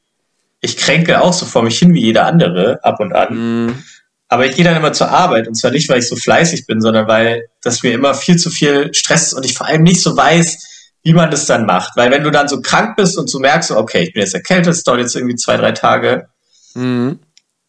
ich 0.61 0.77
kränke 0.77 1.21
auch 1.21 1.33
so 1.33 1.47
vor 1.47 1.63
mich 1.63 1.79
hin 1.79 1.95
wie 1.95 2.01
jeder 2.01 2.27
andere 2.27 2.83
ab 2.85 3.01
und 3.01 3.13
an. 3.13 3.67
Mm. 3.67 3.83
Aber 4.29 4.47
ich 4.47 4.55
gehe 4.55 4.65
dann 4.65 4.77
immer 4.77 4.93
zur 4.93 5.11
Arbeit 5.11 5.49
und 5.49 5.57
zwar 5.57 5.73
nicht, 5.73 5.89
weil 5.89 5.99
ich 5.99 6.09
so 6.09 6.15
fleißig 6.15 6.67
bin, 6.67 6.81
sondern 6.81 7.09
weil 7.09 7.49
das 7.63 7.83
mir 7.83 7.93
immer 7.93 8.15
viel 8.15 8.37
zu 8.37 8.49
viel 8.49 8.95
Stress 8.95 9.29
ist 9.29 9.33
und 9.33 9.45
ich 9.45 9.55
vor 9.55 9.67
allem 9.67 9.83
nicht 9.83 10.01
so 10.01 10.17
weiß, 10.17 10.67
wie 11.03 11.13
man 11.15 11.33
das 11.33 11.47
dann 11.47 11.67
macht. 11.67 11.97
Weil 11.97 12.13
wenn 12.13 12.23
du 12.23 12.31
dann 12.31 12.47
so 12.47 12.61
krank 12.61 12.97
bist 12.97 13.19
und 13.19 13.33
du 13.33 13.41
merkst, 13.41 13.73
okay, 13.73 14.05
ich 14.05 14.13
bin 14.13 14.23
jetzt 14.23 14.35
erkältet, 14.35 14.75
es 14.75 14.85
dauert 14.85 15.01
jetzt 15.01 15.17
irgendwie 15.17 15.35
zwei, 15.35 15.57
drei 15.57 15.73
Tage. 15.73 16.29
Mm. 16.75 17.15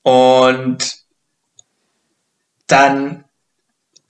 Und 0.04 0.78
dann 2.68 3.24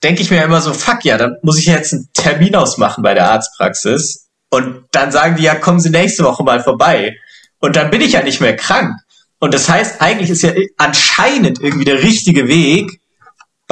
denke 0.02 0.22
ich 0.22 0.30
mir 0.30 0.42
immer 0.42 0.60
so, 0.60 0.72
fuck 0.72 1.04
ja, 1.04 1.16
dann 1.16 1.36
muss 1.42 1.58
ich 1.58 1.66
jetzt 1.66 1.92
einen 1.92 2.08
Termin 2.12 2.56
ausmachen 2.56 3.02
bei 3.02 3.14
der 3.14 3.30
Arztpraxis. 3.30 4.28
Und 4.50 4.84
dann 4.92 5.12
sagen 5.12 5.36
die 5.36 5.44
ja, 5.44 5.54
kommen 5.54 5.80
Sie 5.80 5.90
nächste 5.90 6.24
Woche 6.24 6.42
mal 6.42 6.62
vorbei. 6.62 7.16
Und 7.60 7.76
dann 7.76 7.90
bin 7.90 8.00
ich 8.00 8.12
ja 8.12 8.22
nicht 8.22 8.40
mehr 8.40 8.56
krank. 8.56 8.96
Und 9.38 9.54
das 9.54 9.68
heißt, 9.68 10.00
eigentlich 10.00 10.30
ist 10.30 10.42
ja 10.42 10.52
anscheinend 10.76 11.60
irgendwie 11.60 11.84
der 11.84 12.02
richtige 12.02 12.48
Weg, 12.48 13.00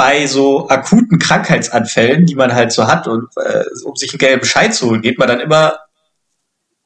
bei 0.00 0.26
so 0.26 0.68
akuten 0.68 1.18
Krankheitsanfällen, 1.18 2.24
die 2.24 2.34
man 2.34 2.54
halt 2.54 2.72
so 2.72 2.86
hat, 2.86 3.06
und 3.06 3.28
äh, 3.36 3.64
um 3.84 3.94
sich 3.96 4.10
einen 4.12 4.18
gelben 4.18 4.40
Bescheid 4.40 4.74
zu 4.74 4.88
holen, 4.88 5.02
geht 5.02 5.18
man 5.18 5.28
dann 5.28 5.40
immer 5.40 5.78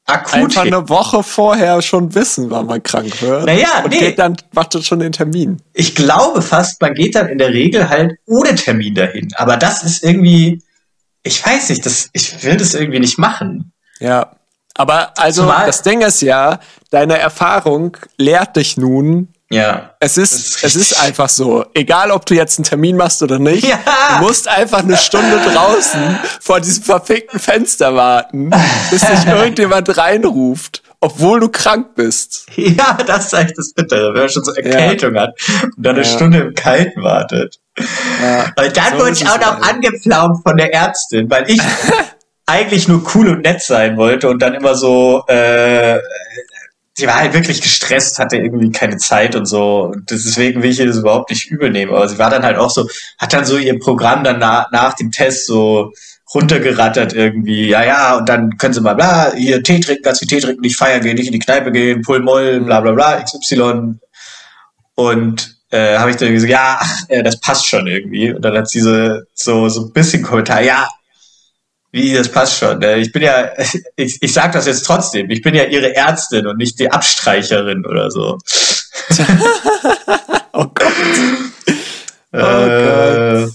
akut 0.07 0.35
Einfach 0.35 0.63
eine 0.63 0.89
Woche 0.89 1.23
vorher 1.23 1.81
schon 1.83 2.15
wissen, 2.15 2.51
wann 2.51 2.67
man 2.67 2.83
krank 2.83 3.21
wird. 3.23 3.47
Naja, 3.47 3.83
und 3.85 3.91
nee. 3.91 3.99
geht 3.99 4.19
dann, 4.19 4.37
macht 4.53 4.83
schon 4.85 4.99
den 4.99 5.13
Termin. 5.13 5.63
Ich 5.73 5.95
glaube 5.95 6.43
fast, 6.43 6.81
man 6.81 6.95
geht 6.95 7.15
dann 7.15 7.29
in 7.29 7.39
der 7.39 7.49
Regel 7.49 7.89
halt 7.89 8.19
ohne 8.27 8.55
Termin 8.55 8.95
dahin. 8.95 9.29
Aber 9.37 9.57
das 9.57 9.83
ist 9.83 10.05
irgendwie, 10.05 10.63
ich 11.23 11.45
weiß 11.45 11.71
nicht, 11.71 11.85
das, 11.87 12.11
ich 12.13 12.43
will 12.45 12.57
das 12.57 12.75
irgendwie 12.75 13.01
nicht 13.01 13.19
machen. 13.19 13.73
Ja. 13.99 14.37
Aber 14.77 15.17
also, 15.19 15.43
Zumal, 15.43 15.67
das 15.67 15.83
Ding 15.83 16.01
ist 16.01 16.21
ja, 16.21 16.59
deine 16.91 17.19
Erfahrung 17.19 17.97
lehrt 18.19 18.57
dich 18.57 18.77
nun, 18.77 19.34
ja. 19.51 19.95
Es 20.01 20.17
ist, 20.17 20.33
ist 20.33 20.65
es 20.65 20.77
ist 20.77 21.03
einfach 21.03 21.29
so. 21.29 21.65
Egal, 21.75 22.11
ob 22.11 22.27
du 22.27 22.35
jetzt 22.35 22.59
einen 22.59 22.65
Termin 22.65 22.97
machst 22.97 23.23
oder 23.23 23.39
nicht. 23.39 23.67
Ja. 23.67 23.79
Du 24.19 24.25
musst 24.25 24.49
einfach 24.49 24.81
eine 24.81 24.97
Stunde 24.97 25.39
draußen 25.39 26.19
vor 26.41 26.61
diesem 26.61 26.83
verfickten 26.83 27.39
Fenster 27.39 27.95
warten, 27.95 28.51
bis 28.91 29.01
dich 29.07 29.27
irgendjemand 29.27 29.97
reinruft, 29.97 30.83
obwohl 31.01 31.41
du 31.41 31.49
krank 31.49 31.95
bist. 31.95 32.47
Ja, 32.57 32.97
das 33.07 33.27
ist 33.27 33.35
eigentlich 33.35 33.57
das 33.57 33.73
Bittere, 33.73 34.15
wenn 34.15 34.23
man 34.23 34.31
schon 34.31 34.45
so 34.45 34.53
Erkältung 34.53 35.15
ja. 35.15 35.23
hat 35.23 35.35
und 35.77 35.85
dann 35.85 35.97
eine 35.97 36.05
ja. 36.05 36.11
Stunde 36.11 36.39
im 36.39 36.55
Kalten 36.55 37.03
wartet. 37.03 37.61
Und 37.77 38.77
dann 38.77 38.93
so 38.93 38.99
wurde 38.99 39.13
ich 39.13 39.29
auch 39.29 39.39
noch 39.39 39.61
halt. 39.61 39.75
angepflaumt 39.75 40.43
von 40.43 40.57
der 40.57 40.73
Ärztin, 40.73 41.29
weil 41.31 41.51
ich 41.51 41.61
eigentlich 42.47 42.89
nur 42.89 43.03
cool 43.15 43.29
und 43.29 43.43
nett 43.43 43.63
sein 43.63 43.97
wollte 43.97 44.29
und 44.29 44.41
dann 44.41 44.55
immer 44.55 44.75
so 44.75 45.25
äh, 45.29 45.99
sie 46.95 47.07
war 47.07 47.17
halt 47.17 47.35
wirklich 47.35 47.61
gestresst, 47.61 48.19
hatte 48.19 48.37
irgendwie 48.37 48.71
keine 48.71 48.97
Zeit 48.97 49.35
und 49.35 49.47
so. 49.47 49.91
Und 49.93 50.11
deswegen 50.11 50.63
will 50.63 50.71
ich 50.71 50.79
ihr 50.79 50.87
das 50.87 50.99
überhaupt 50.99 51.31
nicht 51.31 51.51
übel 51.51 51.71
nehmen. 51.71 51.93
Aber 51.93 52.09
sie 52.09 52.19
war 52.19 52.31
dann 52.31 52.45
halt 52.45 52.57
auch 52.57 52.71
so, 52.71 52.89
hat 53.19 53.33
dann 53.33 53.45
so 53.45 53.59
ihr 53.59 53.79
Programm 53.79 54.25
dann 54.25 54.39
nach, 54.39 54.71
nach 54.71 54.95
dem 54.95 55.11
Test 55.11 55.47
so 55.47 55.93
runtergerattert 56.33 57.13
irgendwie. 57.13 57.69
Ja, 57.69 57.85
ja, 57.85 58.17
und 58.17 58.29
dann 58.29 58.57
können 58.59 58.75
sie 58.75 58.81
mal 58.81 58.95
bla, 58.95 59.33
hier 59.35 59.63
Tee 59.63 59.81
trinken, 59.81 60.03
ganz 60.03 60.21
viel 60.21 60.29
Tee 60.29 60.41
trinken, 60.41 60.63
nicht 60.63 60.77
feiern 60.77 61.03
gehen, 61.03 61.17
nicht 61.17 61.27
in 61.27 61.33
die 61.33 61.39
Kneipe 61.39 61.73
gehen, 61.73 62.03
Pull 62.03 62.21
Moll, 62.21 62.61
bla 62.61 62.81
bla 62.81 62.93
bla, 62.93 63.23
XY. 63.23 63.99
Und 64.95 65.57
äh, 65.71 65.99
habe 65.99 66.11
ich 66.11 66.17
dann 66.17 66.33
gesagt, 66.33 66.51
ja, 66.51 66.79
ach, 66.81 67.03
äh, 67.09 67.23
das 67.23 67.41
passt 67.41 67.67
schon 67.67 67.87
irgendwie. 67.89 68.33
Und 68.33 68.45
dann 68.45 68.57
hat 68.57 68.69
sie 68.69 68.81
so, 68.81 69.21
so, 69.35 69.69
so 69.69 69.87
ein 69.87 69.93
bisschen 69.93 70.23
Kommentar, 70.23 70.63
ja, 70.63 70.89
wie, 71.95 72.13
das 72.13 72.29
passt 72.29 72.59
schon. 72.59 72.81
Ne? 72.81 72.97
Ich 72.97 73.13
bin 73.13 73.23
ja, 73.23 73.53
ich, 73.97 74.21
ich 74.21 74.33
sag 74.33 74.53
das 74.53 74.67
jetzt 74.67 74.85
trotzdem, 74.85 75.31
ich 75.31 75.43
bin 75.43 75.55
ja 75.55 75.65
ihre 75.65 75.95
Ärztin 75.95 76.47
und 76.47 76.59
nicht 76.59 76.79
die 76.81 76.91
Abstreicherin 76.91 77.87
oder 77.87 78.11
so. 78.11 78.39
oh 80.53 80.67
Gott. 80.75 80.93
Oh 82.33 82.37
äh, 82.37 83.43
Gott. 83.45 83.53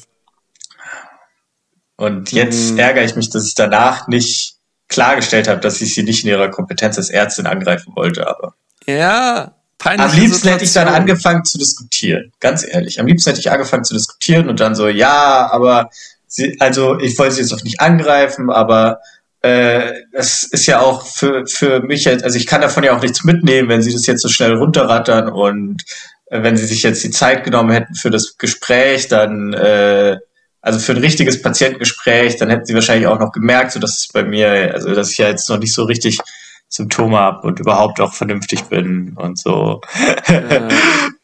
Und 1.98 2.31
jetzt 2.31 2.69
hm. 2.69 2.79
ärgere 2.79 3.03
ich 3.03 3.15
mich, 3.15 3.29
dass 3.29 3.46
ich 3.46 3.55
danach 3.55 4.08
nicht 4.08 4.55
klargestellt 4.88 5.50
habe, 5.50 5.60
dass 5.60 5.81
ich 5.81 5.93
sie 5.93 6.03
nicht 6.03 6.24
in 6.24 6.29
ihrer 6.29 6.50
Kompetenz 6.50 6.98
als 6.98 7.10
Ärztin 7.10 7.46
angreifen 7.46 7.93
wollte, 7.93 8.25
aber. 8.25 8.53
Ja, 8.86 9.53
Am 9.84 9.98
liebsten 10.13 10.15
Situation. 10.15 10.53
hätte 10.53 10.63
ich 10.63 10.74
dann 10.74 10.88
angefangen 10.88 11.43
zu 11.43 11.58
diskutieren. 11.58 12.31
Ganz 12.39 12.65
ehrlich. 12.65 13.01
Am 13.01 13.05
liebsten 13.05 13.31
hätte 13.31 13.41
ich 13.41 13.51
angefangen 13.51 13.84
zu 13.84 13.93
diskutieren 13.93 14.48
und 14.48 14.62
dann 14.62 14.75
so, 14.75 14.88
ja, 14.88 15.50
aber 15.51 15.89
sie, 16.29 16.55
also 16.59 16.98
ich 17.00 17.17
wollte 17.19 17.36
sie 17.36 17.41
jetzt 17.41 17.53
auch 17.53 17.63
nicht 17.63 17.81
angreifen, 17.81 18.50
aber 18.50 19.00
äh, 19.41 19.93
das 20.13 20.43
ist 20.43 20.65
ja 20.65 20.79
auch 20.79 21.05
für, 21.05 21.45
für 21.48 21.81
mich 21.81 22.05
jetzt, 22.05 22.24
also 22.24 22.38
ich 22.38 22.45
kann 22.45 22.62
davon 22.62 22.83
ja 22.83 22.95
auch 22.95 23.01
nichts 23.01 23.24
mitnehmen, 23.24 23.69
wenn 23.69 23.81
sie 23.81 23.91
das 23.91 24.05
jetzt 24.05 24.21
so 24.21 24.29
schnell 24.29 24.53
runterrattern 24.55 25.29
und 25.29 25.83
äh, 26.27 26.43
wenn 26.43 26.57
sie 26.57 26.65
sich 26.65 26.83
jetzt 26.83 27.03
die 27.03 27.12
Zeit 27.12 27.43
genommen 27.43 27.71
hätten 27.71 27.95
für 27.95 28.09
das 28.09 28.38
Gespräch, 28.38 29.07
dann 29.07 29.53
äh, 29.53 30.17
also 30.62 30.79
für 30.79 30.91
ein 30.91 30.98
richtiges 31.00 31.41
Patientengespräch, 31.41 32.38
dann 32.38 32.50
hätten 32.50 32.65
sie 32.65 32.74
wahrscheinlich 32.74 33.07
auch 33.07 33.19
noch 33.19 33.31
gemerkt, 33.31 33.71
so 33.71 33.79
dass 33.79 33.98
es 33.98 34.07
bei 34.09 34.24
mir, 34.24 34.74
also 34.74 34.93
dass 34.93 35.12
ich 35.12 35.17
ja 35.17 35.29
jetzt 35.29 35.50
noch 35.50 35.57
nicht 35.57 35.74
so 35.74 35.86
richtig 35.86 36.19
Symptome 36.67 37.17
habe 37.17 37.48
und 37.48 37.59
überhaupt 37.59 38.00
auch 38.01 38.13
vernünftig 38.13 38.63
bin 38.63 39.13
und 39.15 39.39
so. 39.39 39.81
Ja. 40.27 40.67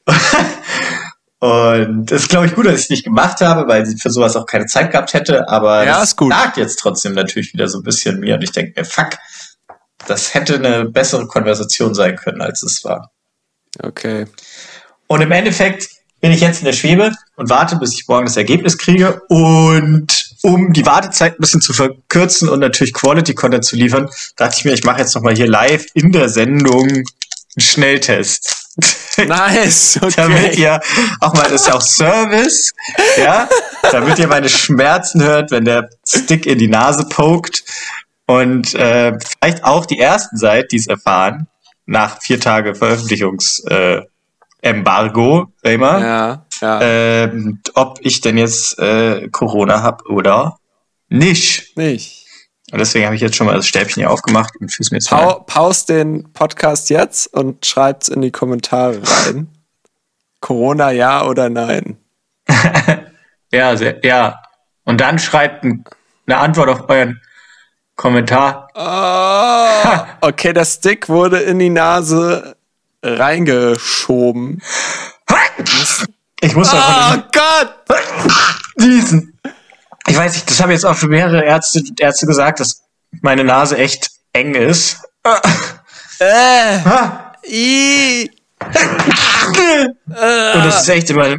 Und 1.46 2.12
es 2.12 2.24
ist, 2.24 2.30
glaube 2.30 2.48
ich, 2.48 2.56
gut, 2.56 2.66
dass 2.66 2.74
ich 2.74 2.82
es 2.86 2.90
nicht 2.90 3.04
gemacht 3.04 3.40
habe, 3.42 3.68
weil 3.68 3.86
sie 3.86 3.98
für 4.02 4.10
sowas 4.10 4.36
auch 4.36 4.48
keine 4.48 4.66
Zeit 4.66 4.90
gehabt 4.90 5.14
hätte. 5.14 5.48
Aber 5.48 5.86
ja, 5.86 6.02
es 6.02 6.16
lag 6.20 6.58
jetzt 6.58 6.80
trotzdem 6.80 7.14
natürlich 7.14 7.54
wieder 7.54 7.68
so 7.68 7.78
ein 7.78 7.84
bisschen 7.84 8.20
mir. 8.20 8.34
Und 8.34 8.44
ich 8.44 8.52
denke 8.52 8.74
mir, 8.76 8.84
fuck, 8.84 9.12
das 10.08 10.34
hätte 10.34 10.56
eine 10.56 10.86
bessere 10.86 11.28
Konversation 11.28 11.94
sein 11.94 12.16
können, 12.16 12.42
als 12.42 12.64
es 12.64 12.84
war. 12.84 13.12
Okay. 13.80 14.26
Und 15.06 15.22
im 15.22 15.32
Endeffekt 15.32 15.88
bin 16.20 16.32
ich 16.32 16.42
jetzt 16.42 16.62
in 16.62 16.66
der 16.66 16.74
Schwebe 16.74 17.12
und 17.36 17.52
warte, 17.52 17.76
bis 17.76 17.94
ich 17.94 18.08
morgen 18.08 18.26
das 18.26 18.38
Ergebnis 18.38 18.80
kriege. 18.80 19.22
Und 19.30 20.32
um 20.42 20.74
die 20.74 20.88
Wartezeit 20.88 21.34
ein 21.34 21.42
bisschen 21.42 21.62
zu 21.62 21.74
verkürzen 21.74 22.50
und 22.50 22.60
natürlich 22.60 22.94
Quality 22.94 23.36
Content 23.36 23.66
zu 23.66 23.76
liefern, 23.76 24.10
dachte 24.36 24.56
ich 24.58 24.66
mir, 24.66 24.74
ich 24.74 24.84
mache 24.84 25.02
jetzt 25.02 25.14
nochmal 25.14 25.36
hier 25.36 25.48
live 25.48 25.86
in 25.94 26.12
der 26.12 26.28
Sendung 26.28 26.88
einen 26.88 27.06
Schnelltest. 27.60 28.65
Nice, 29.28 29.98
okay. 30.02 30.14
damit 30.18 30.58
ihr 30.58 30.82
auch 31.22 31.34
mal, 31.34 31.44
das 31.44 31.62
ist 31.62 31.68
ja 31.68 31.76
auch 31.76 31.82
Service, 31.82 32.74
ja, 33.18 33.48
damit 33.92 34.20
ihr 34.20 34.28
meine 34.28 34.50
Schmerzen 34.50 35.24
hört, 35.24 35.52
wenn 35.52 35.64
der 35.64 35.90
Stick 36.06 36.46
in 36.46 36.60
die 36.60 36.68
Nase 36.68 37.06
pokt 37.08 37.64
und 38.26 38.76
äh, 38.76 39.18
vielleicht 39.18 39.64
auch 39.64 39.86
die 39.86 40.00
ersten 40.00 40.36
seid, 40.38 40.74
die 40.74 40.78
es 40.78 40.88
erfahren, 40.88 41.48
nach 41.86 42.22
vier 42.22 42.40
Tage 42.40 42.76
Veröffentlichungsembargo, 42.76 44.08
äh, 45.64 45.78
ja, 45.78 46.46
ja. 46.62 46.82
Äh, 46.82 47.32
ob 47.74 48.00
ich 48.02 48.22
denn 48.22 48.38
jetzt 48.38 48.78
äh, 48.80 49.30
Corona 49.30 49.82
habe 49.82 50.04
oder 50.10 50.58
nicht. 51.08 51.78
Nicht. 51.78 52.25
Und 52.76 52.80
deswegen 52.80 53.06
habe 53.06 53.16
ich 53.16 53.22
jetzt 53.22 53.38
schon 53.38 53.48
mal 53.48 53.56
das 53.56 53.68
Stäbchen 53.68 54.02
hier 54.02 54.12
aufgemacht 54.12 54.54
und 54.60 54.70
fühl's 54.70 54.92
mir 54.92 54.98
jetzt 54.98 55.10
pa 55.10 55.36
Pause 55.36 55.86
den 55.86 56.34
Podcast 56.34 56.90
jetzt 56.90 57.34
und 57.34 57.66
schreibt's 57.66 58.10
in 58.10 58.22
die 58.22 58.32
Kommentare 58.32 59.00
rein. 59.02 59.48
Corona 60.42 60.92
ja 60.92 61.26
oder 61.26 61.48
nein? 61.48 61.96
ja, 63.54 63.78
sehr, 63.78 64.06
ja. 64.06 64.42
Und 64.84 65.00
dann 65.00 65.20
schreibt 65.20 65.64
eine 65.64 66.38
Antwort 66.38 66.68
auf 66.68 66.90
euren 66.90 67.22
Kommentar. 67.96 68.68
Oh, 68.74 70.28
okay, 70.28 70.52
der 70.52 70.66
Stick 70.66 71.08
wurde 71.08 71.40
in 71.40 71.60
die 71.60 71.70
Nase 71.70 72.58
reingeschoben. 73.02 74.62
Ich 76.42 76.54
muss 76.54 76.74
Oh 76.74 77.22
Gott! 77.32 78.00
Diesen. 78.78 79.35
Ich 80.08 80.16
weiß 80.16 80.34
nicht, 80.34 80.50
das 80.50 80.62
haben 80.62 80.72
jetzt 80.72 80.86
auch 80.86 80.96
schon 80.96 81.10
mehrere 81.10 81.44
Ärzte, 81.44 81.84
Ärzte 82.00 82.28
gesagt, 82.28 82.60
dass 82.60 82.84
meine 83.22 83.44
Nase 83.44 83.78
echt 83.78 84.12
eng 84.34 84.54
ist. 84.54 84.98
Äh. 86.20 86.80
I. 87.48 88.32
Und 90.08 90.66
das 90.66 90.84
ist 90.84 90.90
echt 90.90 91.10
immer. 91.10 91.38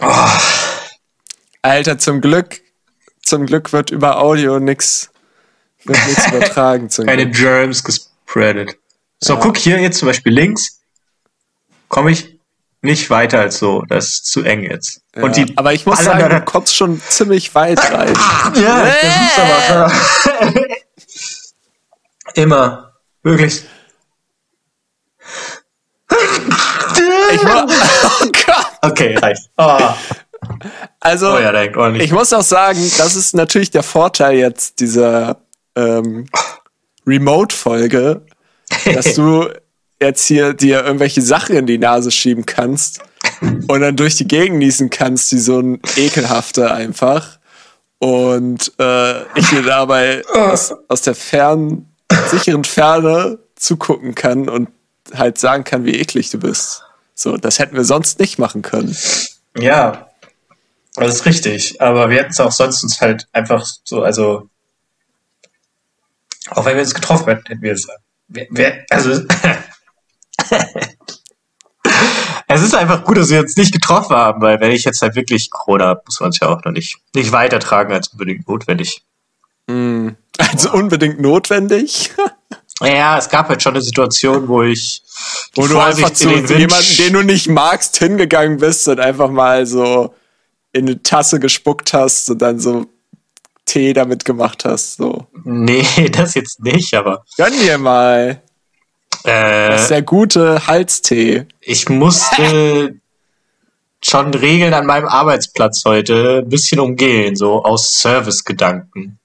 Oh. 0.00 0.28
Alter, 1.62 1.98
zum 1.98 2.20
Glück, 2.20 2.60
zum 3.22 3.46
Glück 3.46 3.72
wird 3.72 3.90
über 3.90 4.18
Audio 4.18 4.58
nix, 4.58 5.10
wird 5.84 6.06
nichts 6.06 6.26
übertragen. 6.32 6.88
Keine 6.88 7.30
Glück. 7.30 7.36
Germs 7.36 7.84
gespreadet. 7.84 8.76
So, 9.18 9.34
ja. 9.34 9.40
guck 9.40 9.58
hier 9.58 9.78
jetzt 9.78 9.98
zum 9.98 10.06
Beispiel 10.08 10.32
links. 10.32 10.80
Komme 11.88 12.12
ich 12.12 12.39
nicht 12.82 13.10
weiter 13.10 13.40
als 13.40 13.58
so. 13.58 13.82
Das 13.88 14.06
ist 14.06 14.26
zu 14.26 14.42
eng 14.42 14.62
jetzt. 14.62 15.02
Ja, 15.14 15.22
und 15.22 15.36
die 15.36 15.56
aber 15.56 15.72
ich 15.72 15.86
muss 15.86 16.02
sagen, 16.02 16.28
du 16.28 16.40
kommst 16.42 16.76
schon 16.76 17.00
ziemlich 17.00 17.54
weit 17.54 17.78
rein. 17.92 18.14
ja, 18.54 18.86
äh. 18.86 18.92
das 19.02 19.16
ist 19.26 19.38
aber 19.38 20.66
Immer. 22.34 22.92
Wirklich. 23.22 23.64
Ich 26.10 27.44
war, 27.44 27.66
oh 28.20 28.26
Gott. 28.46 28.66
Okay, 28.82 29.16
reicht. 29.16 29.50
Oh. 29.56 29.78
Also, 31.00 31.34
oh 31.34 31.38
ja, 31.38 31.52
ich 31.94 32.12
muss 32.12 32.32
auch 32.32 32.42
sagen, 32.42 32.80
das 32.98 33.14
ist 33.14 33.34
natürlich 33.34 33.70
der 33.70 33.82
Vorteil 33.82 34.36
jetzt 34.36 34.80
dieser 34.80 35.38
ähm, 35.76 36.26
Remote-Folge, 37.06 38.26
dass 38.84 39.14
du 39.14 39.48
jetzt 40.00 40.26
hier 40.26 40.54
dir 40.54 40.84
irgendwelche 40.84 41.22
Sachen 41.22 41.56
in 41.56 41.66
die 41.66 41.78
Nase 41.78 42.10
schieben 42.10 42.46
kannst 42.46 43.00
und 43.40 43.80
dann 43.80 43.96
durch 43.96 44.16
die 44.16 44.26
Gegend 44.26 44.58
niesen 44.58 44.90
kannst, 44.90 45.32
wie 45.32 45.38
so 45.38 45.60
ein 45.60 45.80
ekelhafter 45.96 46.74
einfach. 46.74 47.38
Und 47.98 48.72
äh, 48.78 49.22
ich 49.38 49.48
dir 49.50 49.62
dabei 49.62 50.22
aus, 50.32 50.74
aus 50.88 51.02
der 51.02 51.14
fernen, 51.14 51.94
sicheren 52.28 52.64
Ferne 52.64 53.38
zugucken 53.56 54.14
kann 54.14 54.48
und 54.48 54.70
halt 55.14 55.38
sagen 55.38 55.64
kann, 55.64 55.84
wie 55.84 55.96
eklig 55.96 56.30
du 56.30 56.38
bist. 56.38 56.82
So, 57.14 57.36
das 57.36 57.58
hätten 57.58 57.76
wir 57.76 57.84
sonst 57.84 58.18
nicht 58.18 58.38
machen 58.38 58.62
können. 58.62 58.96
Ja. 59.56 60.06
Das 60.94 61.14
ist 61.14 61.26
richtig, 61.26 61.80
aber 61.80 62.10
wir 62.10 62.18
hätten 62.18 62.30
es 62.30 62.40
auch 62.40 62.50
sonst 62.50 62.82
uns 62.82 63.00
halt 63.00 63.28
einfach 63.32 63.64
so, 63.84 64.02
also 64.02 64.48
auch 66.48 66.64
wenn 66.64 66.74
wir 66.74 66.82
uns 66.82 66.94
getroffen 66.94 67.26
hätten, 67.26 67.46
hätten 67.46 67.62
wir 67.62 67.72
es. 67.72 67.86
Wer, 68.28 68.46
wer, 68.50 68.84
also 68.90 69.22
es 72.48 72.62
ist 72.62 72.74
einfach 72.74 73.04
gut, 73.04 73.16
dass 73.16 73.30
wir 73.30 73.40
uns 73.40 73.56
nicht 73.56 73.72
getroffen 73.72 74.14
haben, 74.14 74.40
weil 74.42 74.60
wenn 74.60 74.72
ich 74.72 74.84
jetzt 74.84 75.02
halt 75.02 75.14
wirklich 75.14 75.50
Corona 75.50 75.86
habe, 75.86 76.02
muss 76.06 76.20
man 76.20 76.30
es 76.30 76.40
ja 76.40 76.48
auch 76.48 76.64
noch 76.64 76.72
nicht, 76.72 76.98
nicht 77.14 77.32
weitertragen 77.32 77.92
als 77.92 78.08
unbedingt 78.08 78.48
notwendig. 78.48 79.02
Mm, 79.66 80.10
also 80.38 80.72
unbedingt 80.72 81.20
notwendig? 81.20 82.10
Ja, 82.82 83.18
es 83.18 83.28
gab 83.28 83.50
halt 83.50 83.62
schon 83.62 83.74
eine 83.74 83.82
Situation, 83.82 84.48
wo 84.48 84.62
ich 84.62 85.02
wo 85.54 85.66
du 85.66 85.78
einfach 85.78 86.14
zu 86.14 86.30
jemandem, 86.30 86.96
den 86.96 87.12
du 87.12 87.22
nicht 87.22 87.46
magst, 87.48 87.98
hingegangen 87.98 88.56
bist 88.56 88.88
und 88.88 89.00
einfach 89.00 89.30
mal 89.30 89.66
so 89.66 90.14
in 90.72 90.86
eine 90.86 91.02
Tasse 91.02 91.40
gespuckt 91.40 91.92
hast 91.92 92.30
und 92.30 92.38
dann 92.38 92.58
so 92.58 92.86
Tee 93.66 93.92
damit 93.92 94.24
gemacht 94.24 94.64
hast. 94.64 94.96
So. 94.96 95.26
Nee, 95.44 95.84
das 96.12 96.34
jetzt 96.34 96.60
nicht, 96.60 96.94
aber. 96.94 97.24
Gönn 97.36 97.52
dir 97.52 97.78
mal. 97.78 98.42
Äh, 99.24 99.70
das 99.70 99.82
ist 99.82 99.90
der 99.90 100.02
gute 100.02 100.66
Halstee. 100.66 101.46
Ich 101.60 101.88
musste 101.88 102.94
schon 104.02 104.34
Regeln 104.34 104.74
an 104.74 104.86
meinem 104.86 105.08
Arbeitsplatz 105.08 105.84
heute 105.84 106.42
ein 106.44 106.48
bisschen 106.48 106.80
umgehen, 106.80 107.36
so 107.36 107.62
aus 107.64 108.00
Servicegedanken. 108.00 109.18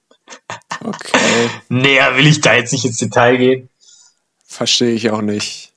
Okay. 0.83 1.49
Näher 1.69 2.17
will 2.17 2.27
ich 2.27 2.41
da 2.41 2.53
jetzt 2.53 2.73
nicht 2.73 2.85
ins 2.85 2.97
Detail 2.97 3.37
gehen. 3.37 3.69
Verstehe 4.45 4.93
ich 4.93 5.09
auch 5.11 5.21
nicht. 5.21 5.73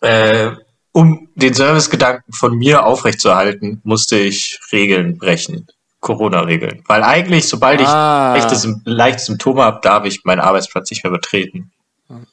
Äh, 0.00 0.52
um 0.92 1.28
den 1.34 1.54
Servicegedanken 1.54 2.32
von 2.32 2.56
mir 2.56 2.86
aufrechtzuerhalten, 2.86 3.80
musste 3.84 4.16
ich 4.16 4.60
Regeln 4.72 5.18
brechen. 5.18 5.66
Corona-Regeln. 6.00 6.82
Weil 6.86 7.02
eigentlich, 7.02 7.48
sobald 7.48 7.80
ah. 7.80 8.36
ich 8.36 8.44
echte, 8.44 8.80
leichte 8.84 9.24
Symptome 9.24 9.62
habe, 9.62 9.80
darf 9.82 10.04
ich 10.04 10.22
meinen 10.24 10.40
Arbeitsplatz 10.40 10.90
nicht 10.90 11.02
mehr 11.02 11.10
betreten. 11.10 11.72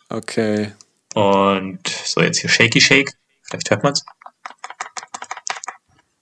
Okay. 0.09 0.73
Und 1.13 1.87
so, 2.05 2.21
jetzt 2.21 2.39
hier 2.39 2.49
Shaky 2.49 2.79
Shake. 2.79 3.13
Vielleicht 3.43 3.69
hört 3.69 3.83
man 3.83 3.93
es. 3.93 4.05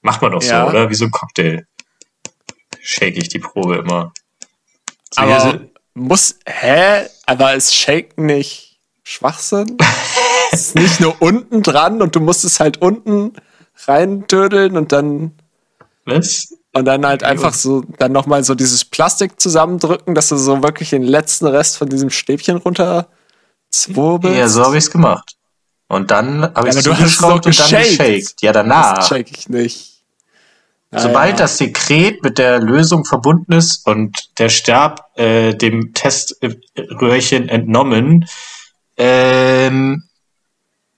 Macht 0.01 0.22
man 0.22 0.31
doch 0.31 0.43
ja. 0.43 0.63
so, 0.63 0.69
oder? 0.69 0.89
Wie 0.89 0.96
so 0.96 1.05
ein 1.05 1.12
Cocktail. 1.12 1.65
Shake 2.81 3.17
ich 3.17 3.29
die 3.29 3.39
Probe 3.39 3.77
immer. 3.77 4.13
So, 5.12 5.22
Aber 5.22 5.60
muss, 5.93 6.39
hä? 6.48 7.08
Aber 7.25 7.53
ist 7.53 7.75
Shake 7.75 8.17
nicht 8.17 8.79
Schwachsinn? 9.03 9.77
ist 10.51 10.75
nicht 10.75 11.00
nur 11.00 11.22
unten 11.22 11.62
dran 11.62 12.01
und 12.01 12.15
du 12.15 12.19
musst 12.19 12.46
es 12.46 12.60
halt 12.60 12.81
unten 12.81 13.34
reindödeln 13.88 14.77
und 14.77 14.91
dann. 14.91 15.38
Was? 16.05 16.53
Und 16.72 16.86
dann 16.86 17.05
halt 17.05 17.24
einfach 17.24 17.53
so, 17.53 17.81
dann 17.98 18.12
nochmal 18.12 18.43
so 18.43 18.53
dieses 18.55 18.86
Plastik 18.86 19.39
zusammendrücken, 19.39 20.13
dass 20.13 20.29
du 20.29 20.38
so 20.38 20.62
wirklich 20.63 20.91
den 20.91 21.03
letzten 21.03 21.48
Rest 21.48 21.77
von 21.77 21.89
diesem 21.89 22.12
Stäbchen 22.12 22.58
runter 22.58 23.10
zwirbelst. 23.69 24.38
Ja, 24.38 24.47
so 24.47 24.65
habe 24.65 24.77
ich 24.77 24.85
es 24.85 24.91
gemacht. 24.91 25.35
Und 25.88 26.11
dann 26.11 26.43
habe 26.43 26.69
ich 26.69 26.75
es 26.75 26.83
zugeschraubt 26.83 27.45
und 27.47 27.59
dann 27.59 27.69
geshaked. 27.69 28.41
Ja, 28.41 28.51
danach. 28.51 28.95
Das 28.95 29.07
shake 29.07 29.31
ich 29.31 29.49
nicht. 29.49 29.89
Sobald 30.91 31.31
ja. 31.31 31.43
das 31.43 31.57
Sekret 31.57 32.23
mit 32.23 32.39
der 32.39 32.59
Lösung 32.59 33.05
verbunden 33.05 33.53
ist 33.53 33.85
und 33.85 34.29
der 34.39 34.49
Stab 34.49 35.11
äh, 35.17 35.53
dem 35.53 35.93
Teströhrchen 35.93 37.47
entnommen, 37.47 38.27
ähm, 38.97 40.03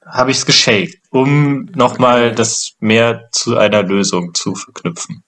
habe 0.05 0.31
ich 0.31 0.37
es 0.37 0.45
geshaked, 0.45 1.01
um 1.09 1.65
nochmal 1.73 2.33
das 2.33 2.73
mehr 2.79 3.29
zu 3.31 3.57
einer 3.57 3.83
Lösung 3.83 4.33
zu 4.33 4.55
verknüpfen. 4.55 5.23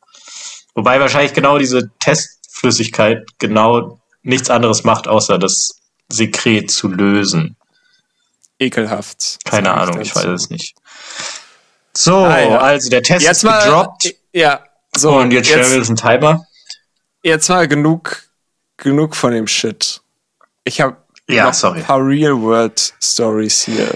Wobei 0.76 1.00
wahrscheinlich 1.00 1.34
genau 1.34 1.58
diese 1.58 1.92
Testflüssigkeit 2.00 3.26
genau 3.40 4.00
nichts 4.24 4.50
anderes 4.50 4.84
macht, 4.86 5.08
außer 5.08 5.38
das 5.38 5.83
Sekret 6.14 6.72
zu 6.72 6.88
lösen. 6.88 7.56
Ekelhaft. 8.60 9.40
Keine 9.46 9.74
Ahnung, 9.74 10.00
ich 10.02 10.16
weiß 10.16 10.26
es 10.26 10.50
nicht. 10.50 10.76
So, 11.96 12.18
Alter. 12.18 12.62
also 12.62 12.90
der 12.90 13.04
Test 13.04 13.26
jetzt 13.26 13.44
ist 13.44 13.64
gedroppt. 13.64 14.16
Ja, 14.32 14.64
so. 14.96 15.18
Und 15.18 15.32
jetzt, 15.32 15.50
jetzt 15.50 15.56
stellen 15.56 15.72
wir 15.72 15.78
jetzt 15.78 15.90
einen 15.90 15.98
Timer. 15.98 16.48
Jetzt 17.24 17.50
mal 17.50 17.68
genug, 17.68 18.24
genug 18.78 19.16
von 19.16 19.32
dem 19.32 19.48
Shit. 19.48 20.02
Ich 20.64 20.82
habe 20.82 20.98
ja, 21.28 21.46
noch 21.46 21.54
sorry. 21.54 21.80
ein 21.80 21.86
paar 21.86 22.06
Real-World-Stories 22.06 23.64
hier. 23.64 23.90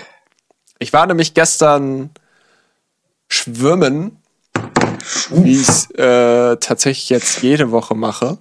Ich 0.80 0.94
war 0.94 1.06
nämlich 1.08 1.34
gestern 1.34 2.12
schwimmen 3.28 4.22
wie 5.30 5.54
ich 5.54 5.68
es 5.68 5.92
äh, 5.92 6.58
tatsächlich 6.58 7.10
jetzt 7.10 7.42
jede 7.42 7.72
Woche 7.72 7.96
mache. 7.96 8.38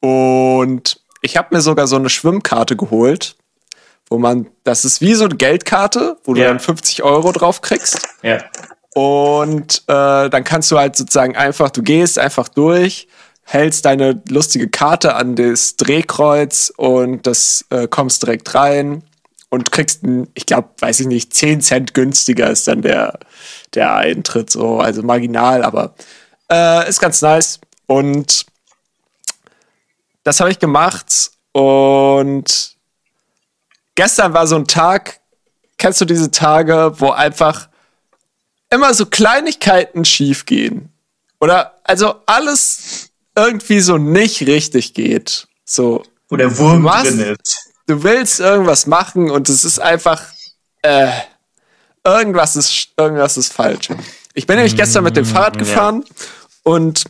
Und 0.00 1.00
ich 1.24 1.38
habe 1.38 1.54
mir 1.56 1.62
sogar 1.62 1.86
so 1.86 1.96
eine 1.96 2.10
Schwimmkarte 2.10 2.76
geholt, 2.76 3.36
wo 4.10 4.18
man, 4.18 4.46
das 4.62 4.84
ist 4.84 5.00
wie 5.00 5.14
so 5.14 5.24
eine 5.24 5.36
Geldkarte, 5.36 6.18
wo 6.24 6.34
du 6.34 6.42
dann 6.42 6.60
50 6.60 7.02
Euro 7.02 7.32
drauf 7.32 7.62
kriegst. 7.62 8.06
Ja. 8.22 8.44
Und 8.94 9.82
äh, 9.88 10.28
dann 10.28 10.44
kannst 10.44 10.70
du 10.70 10.78
halt 10.78 10.96
sozusagen 10.96 11.34
einfach, 11.34 11.70
du 11.70 11.82
gehst 11.82 12.18
einfach 12.18 12.48
durch, 12.48 13.08
hältst 13.42 13.86
deine 13.86 14.22
lustige 14.28 14.68
Karte 14.68 15.14
an 15.14 15.34
das 15.34 15.76
Drehkreuz 15.76 16.72
und 16.76 17.26
das 17.26 17.64
äh, 17.70 17.88
kommst 17.88 18.22
direkt 18.22 18.54
rein 18.54 19.02
und 19.48 19.72
kriegst 19.72 20.02
ein, 20.02 20.28
ich 20.34 20.44
glaube, 20.44 20.68
weiß 20.78 21.00
ich 21.00 21.06
nicht, 21.06 21.32
10 21.32 21.62
Cent 21.62 21.94
günstiger 21.94 22.50
ist 22.50 22.68
dann 22.68 22.82
der, 22.82 23.18
der 23.72 23.94
Eintritt, 23.94 24.50
so, 24.50 24.78
also 24.78 25.02
marginal, 25.02 25.64
aber 25.64 25.94
äh, 26.52 26.86
ist 26.86 27.00
ganz 27.00 27.22
nice. 27.22 27.60
Und 27.86 28.46
das 30.24 30.40
habe 30.40 30.50
ich 30.50 30.58
gemacht 30.58 31.30
und 31.52 32.76
gestern 33.94 34.34
war 34.34 34.46
so 34.46 34.56
ein 34.56 34.66
Tag, 34.66 35.20
kennst 35.78 36.00
du 36.00 36.04
diese 36.04 36.30
Tage, 36.30 36.94
wo 36.96 37.10
einfach 37.10 37.68
immer 38.70 38.92
so 38.94 39.06
Kleinigkeiten 39.06 40.04
schief 40.04 40.46
gehen? 40.46 40.92
Oder 41.40 41.78
also 41.84 42.16
alles 42.26 43.10
irgendwie 43.36 43.80
so 43.80 43.98
nicht 43.98 44.42
richtig 44.42 44.94
geht. 44.94 45.46
So. 45.64 46.02
Wo 46.28 46.36
der 46.36 46.56
Wurm 46.58 46.84
drin 46.84 47.36
ist 47.40 47.74
du 47.86 48.02
willst 48.02 48.40
irgendwas 48.40 48.86
machen 48.86 49.30
und 49.30 49.48
es 49.48 49.64
ist 49.64 49.78
einfach, 49.78 50.22
äh, 50.82 51.10
irgendwas 52.04 52.56
ist, 52.56 52.88
irgendwas 52.96 53.36
ist 53.36 53.52
falsch. 53.52 53.88
Ich 54.34 54.46
bin 54.46 54.56
nämlich 54.56 54.76
gestern 54.76 55.04
mit 55.04 55.16
dem 55.16 55.24
Fahrrad 55.24 55.56
mm, 55.56 55.58
gefahren 55.58 56.04
ja. 56.06 56.14
und 56.64 57.04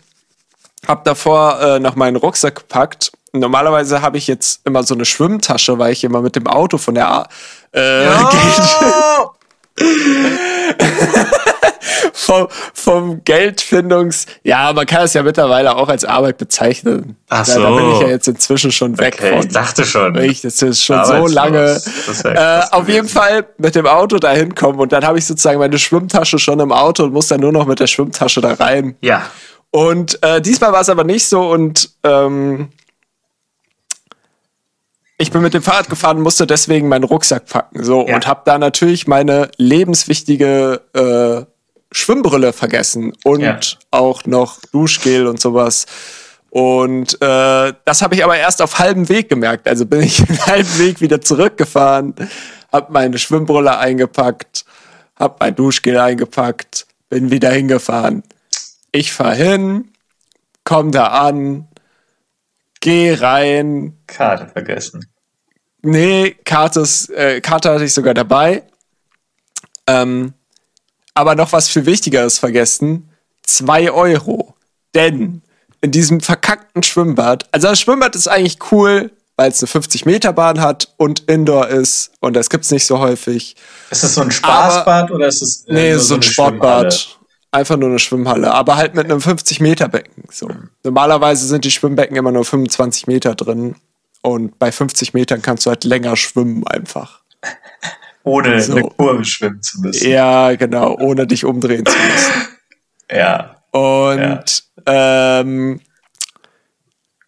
habe 0.88 1.02
davor 1.04 1.60
äh, 1.60 1.78
noch 1.78 1.96
meinen 1.96 2.16
Rucksack 2.16 2.56
gepackt. 2.56 3.12
Normalerweise 3.32 4.02
habe 4.02 4.18
ich 4.18 4.26
jetzt 4.26 4.60
immer 4.64 4.82
so 4.84 4.94
eine 4.94 5.04
Schwimmtasche, 5.04 5.78
weil 5.78 5.92
ich 5.92 6.04
immer 6.04 6.22
mit 6.22 6.36
dem 6.36 6.46
Auto 6.46 6.78
von 6.78 6.94
der 6.94 7.08
A 7.08 7.28
äh, 7.72 8.04
ja. 8.04 8.30
vom, 12.12 12.48
vom 12.72 13.24
Geldfindungs. 13.24 14.26
Ja, 14.42 14.72
man 14.72 14.86
kann 14.86 15.02
es 15.02 15.14
ja 15.14 15.22
mittlerweile 15.22 15.76
auch 15.76 15.88
als 15.88 16.04
Arbeit 16.04 16.38
bezeichnen. 16.38 17.16
Ach 17.28 17.44
so. 17.44 17.60
Da, 17.60 17.70
da 17.70 17.76
bin 17.76 17.90
ich 17.92 18.00
ja 18.00 18.08
jetzt 18.08 18.28
inzwischen 18.28 18.72
schon 18.72 18.98
weg 18.98 19.16
okay, 19.18 19.30
von. 19.30 19.46
Ich 19.46 19.52
dachte 19.52 19.84
schon. 19.84 20.16
Ich, 20.22 20.42
das 20.42 20.62
ist 20.62 20.82
schon 20.82 21.04
so 21.04 21.26
lange. 21.26 21.80
Äh, 22.24 22.62
auf 22.70 22.88
jeden 22.88 23.08
Fall 23.08 23.46
mit 23.58 23.74
dem 23.74 23.86
Auto 23.86 24.18
da 24.18 24.30
hinkommen 24.30 24.80
und 24.80 24.92
dann 24.92 25.04
habe 25.04 25.18
ich 25.18 25.26
sozusagen 25.26 25.58
meine 25.58 25.78
Schwimmtasche 25.78 26.38
schon 26.38 26.60
im 26.60 26.72
Auto 26.72 27.04
und 27.04 27.12
muss 27.12 27.28
dann 27.28 27.40
nur 27.40 27.52
noch 27.52 27.66
mit 27.66 27.80
der 27.80 27.86
Schwimmtasche 27.86 28.40
da 28.40 28.54
rein. 28.54 28.96
Ja. 29.00 29.22
Und 29.74 30.22
äh, 30.22 30.40
diesmal 30.40 30.70
war 30.70 30.82
es 30.82 30.88
aber 30.88 31.02
nicht 31.02 31.26
so 31.26 31.50
und 31.50 31.90
ähm, 32.04 32.68
ich 35.18 35.32
bin 35.32 35.42
mit 35.42 35.52
dem 35.52 35.62
Fahrrad 35.62 35.88
gefahren, 35.88 36.20
musste 36.20 36.46
deswegen 36.46 36.86
meinen 36.86 37.02
Rucksack 37.02 37.46
packen. 37.46 37.82
So 37.82 38.06
ja. 38.06 38.14
und 38.14 38.24
habe 38.28 38.42
da 38.44 38.56
natürlich 38.56 39.08
meine 39.08 39.50
lebenswichtige 39.56 40.80
äh, 40.92 41.52
Schwimmbrille 41.90 42.52
vergessen 42.52 43.14
und 43.24 43.40
ja. 43.40 43.58
auch 43.90 44.24
noch 44.26 44.60
Duschgel 44.70 45.26
und 45.26 45.40
sowas. 45.40 45.86
Und 46.50 47.14
äh, 47.14 47.72
das 47.84 48.00
habe 48.00 48.14
ich 48.14 48.22
aber 48.22 48.36
erst 48.36 48.62
auf 48.62 48.78
halbem 48.78 49.08
Weg 49.08 49.28
gemerkt. 49.28 49.66
Also 49.66 49.86
bin 49.86 50.02
ich 50.02 50.18
den 50.24 50.46
halben 50.46 50.78
Weg 50.78 51.00
wieder 51.00 51.20
zurückgefahren, 51.20 52.14
habe 52.70 52.92
meine 52.92 53.18
Schwimmbrille 53.18 53.76
eingepackt, 53.76 54.66
habe 55.16 55.34
mein 55.40 55.56
Duschgel 55.56 55.98
eingepackt, 55.98 56.86
bin 57.08 57.32
wieder 57.32 57.50
hingefahren. 57.50 58.22
Ich 58.94 59.12
fahr 59.12 59.34
hin, 59.34 59.90
komm 60.62 60.92
da 60.92 61.08
an, 61.08 61.66
geh 62.78 63.12
rein. 63.12 63.98
Karte 64.06 64.46
vergessen. 64.46 65.10
Nee, 65.82 66.36
Karte, 66.44 66.86
äh, 67.12 67.40
Karte 67.40 67.70
hatte 67.72 67.82
ich 67.82 67.92
sogar 67.92 68.14
dabei. 68.14 68.62
Ähm, 69.88 70.34
aber 71.12 71.34
noch 71.34 71.50
was 71.50 71.68
viel 71.68 71.86
Wichtigeres 71.86 72.38
vergessen. 72.38 73.10
Zwei 73.42 73.90
Euro. 73.90 74.54
Denn 74.94 75.42
in 75.80 75.90
diesem 75.90 76.20
verkackten 76.20 76.84
Schwimmbad, 76.84 77.48
also 77.50 77.66
das 77.66 77.80
Schwimmbad 77.80 78.14
ist 78.14 78.28
eigentlich 78.28 78.58
cool, 78.70 79.10
weil 79.34 79.50
es 79.50 79.60
eine 79.60 79.84
50-Meter-Bahn 79.84 80.60
hat 80.60 80.94
und 80.98 81.28
Indoor 81.28 81.66
ist 81.66 82.12
und 82.20 82.34
das 82.34 82.48
gibt's 82.48 82.70
nicht 82.70 82.86
so 82.86 83.00
häufig. 83.00 83.56
Ist 83.90 84.04
das 84.04 84.14
so 84.14 84.20
ein 84.20 84.30
Spaßbad 84.30 85.06
Aber, 85.06 85.14
oder 85.16 85.26
ist 85.26 85.42
es. 85.42 85.64
Äh, 85.64 85.72
nee, 85.72 85.94
so, 85.94 86.00
so 86.00 86.14
ein 86.14 86.22
Sportbad. 86.22 87.18
Einfach 87.54 87.76
nur 87.76 87.88
eine 87.88 88.00
Schwimmhalle, 88.00 88.52
aber 88.52 88.74
halt 88.74 88.96
mit 88.96 89.04
einem 89.04 89.20
50-Meter-Becken. 89.20 90.24
So. 90.28 90.48
Normalerweise 90.82 91.46
sind 91.46 91.64
die 91.64 91.70
Schwimmbecken 91.70 92.16
immer 92.16 92.32
nur 92.32 92.44
25 92.44 93.06
Meter 93.06 93.36
drin. 93.36 93.76
Und 94.22 94.58
bei 94.58 94.72
50 94.72 95.14
Metern 95.14 95.40
kannst 95.40 95.64
du 95.64 95.70
halt 95.70 95.84
länger 95.84 96.16
schwimmen 96.16 96.66
einfach. 96.66 97.20
Ohne 98.24 98.60
so. 98.60 98.72
eine 98.72 98.88
Kurve 98.88 99.24
schwimmen 99.24 99.62
zu 99.62 99.82
müssen. 99.82 100.10
Ja, 100.10 100.56
genau, 100.56 100.96
ohne 100.98 101.28
dich 101.28 101.44
umdrehen 101.44 101.86
zu 101.86 101.96
müssen. 101.96 102.32
ja. 103.12 103.62
Und 103.70 104.64
ja. 104.84 105.40
Ähm, 105.40 105.80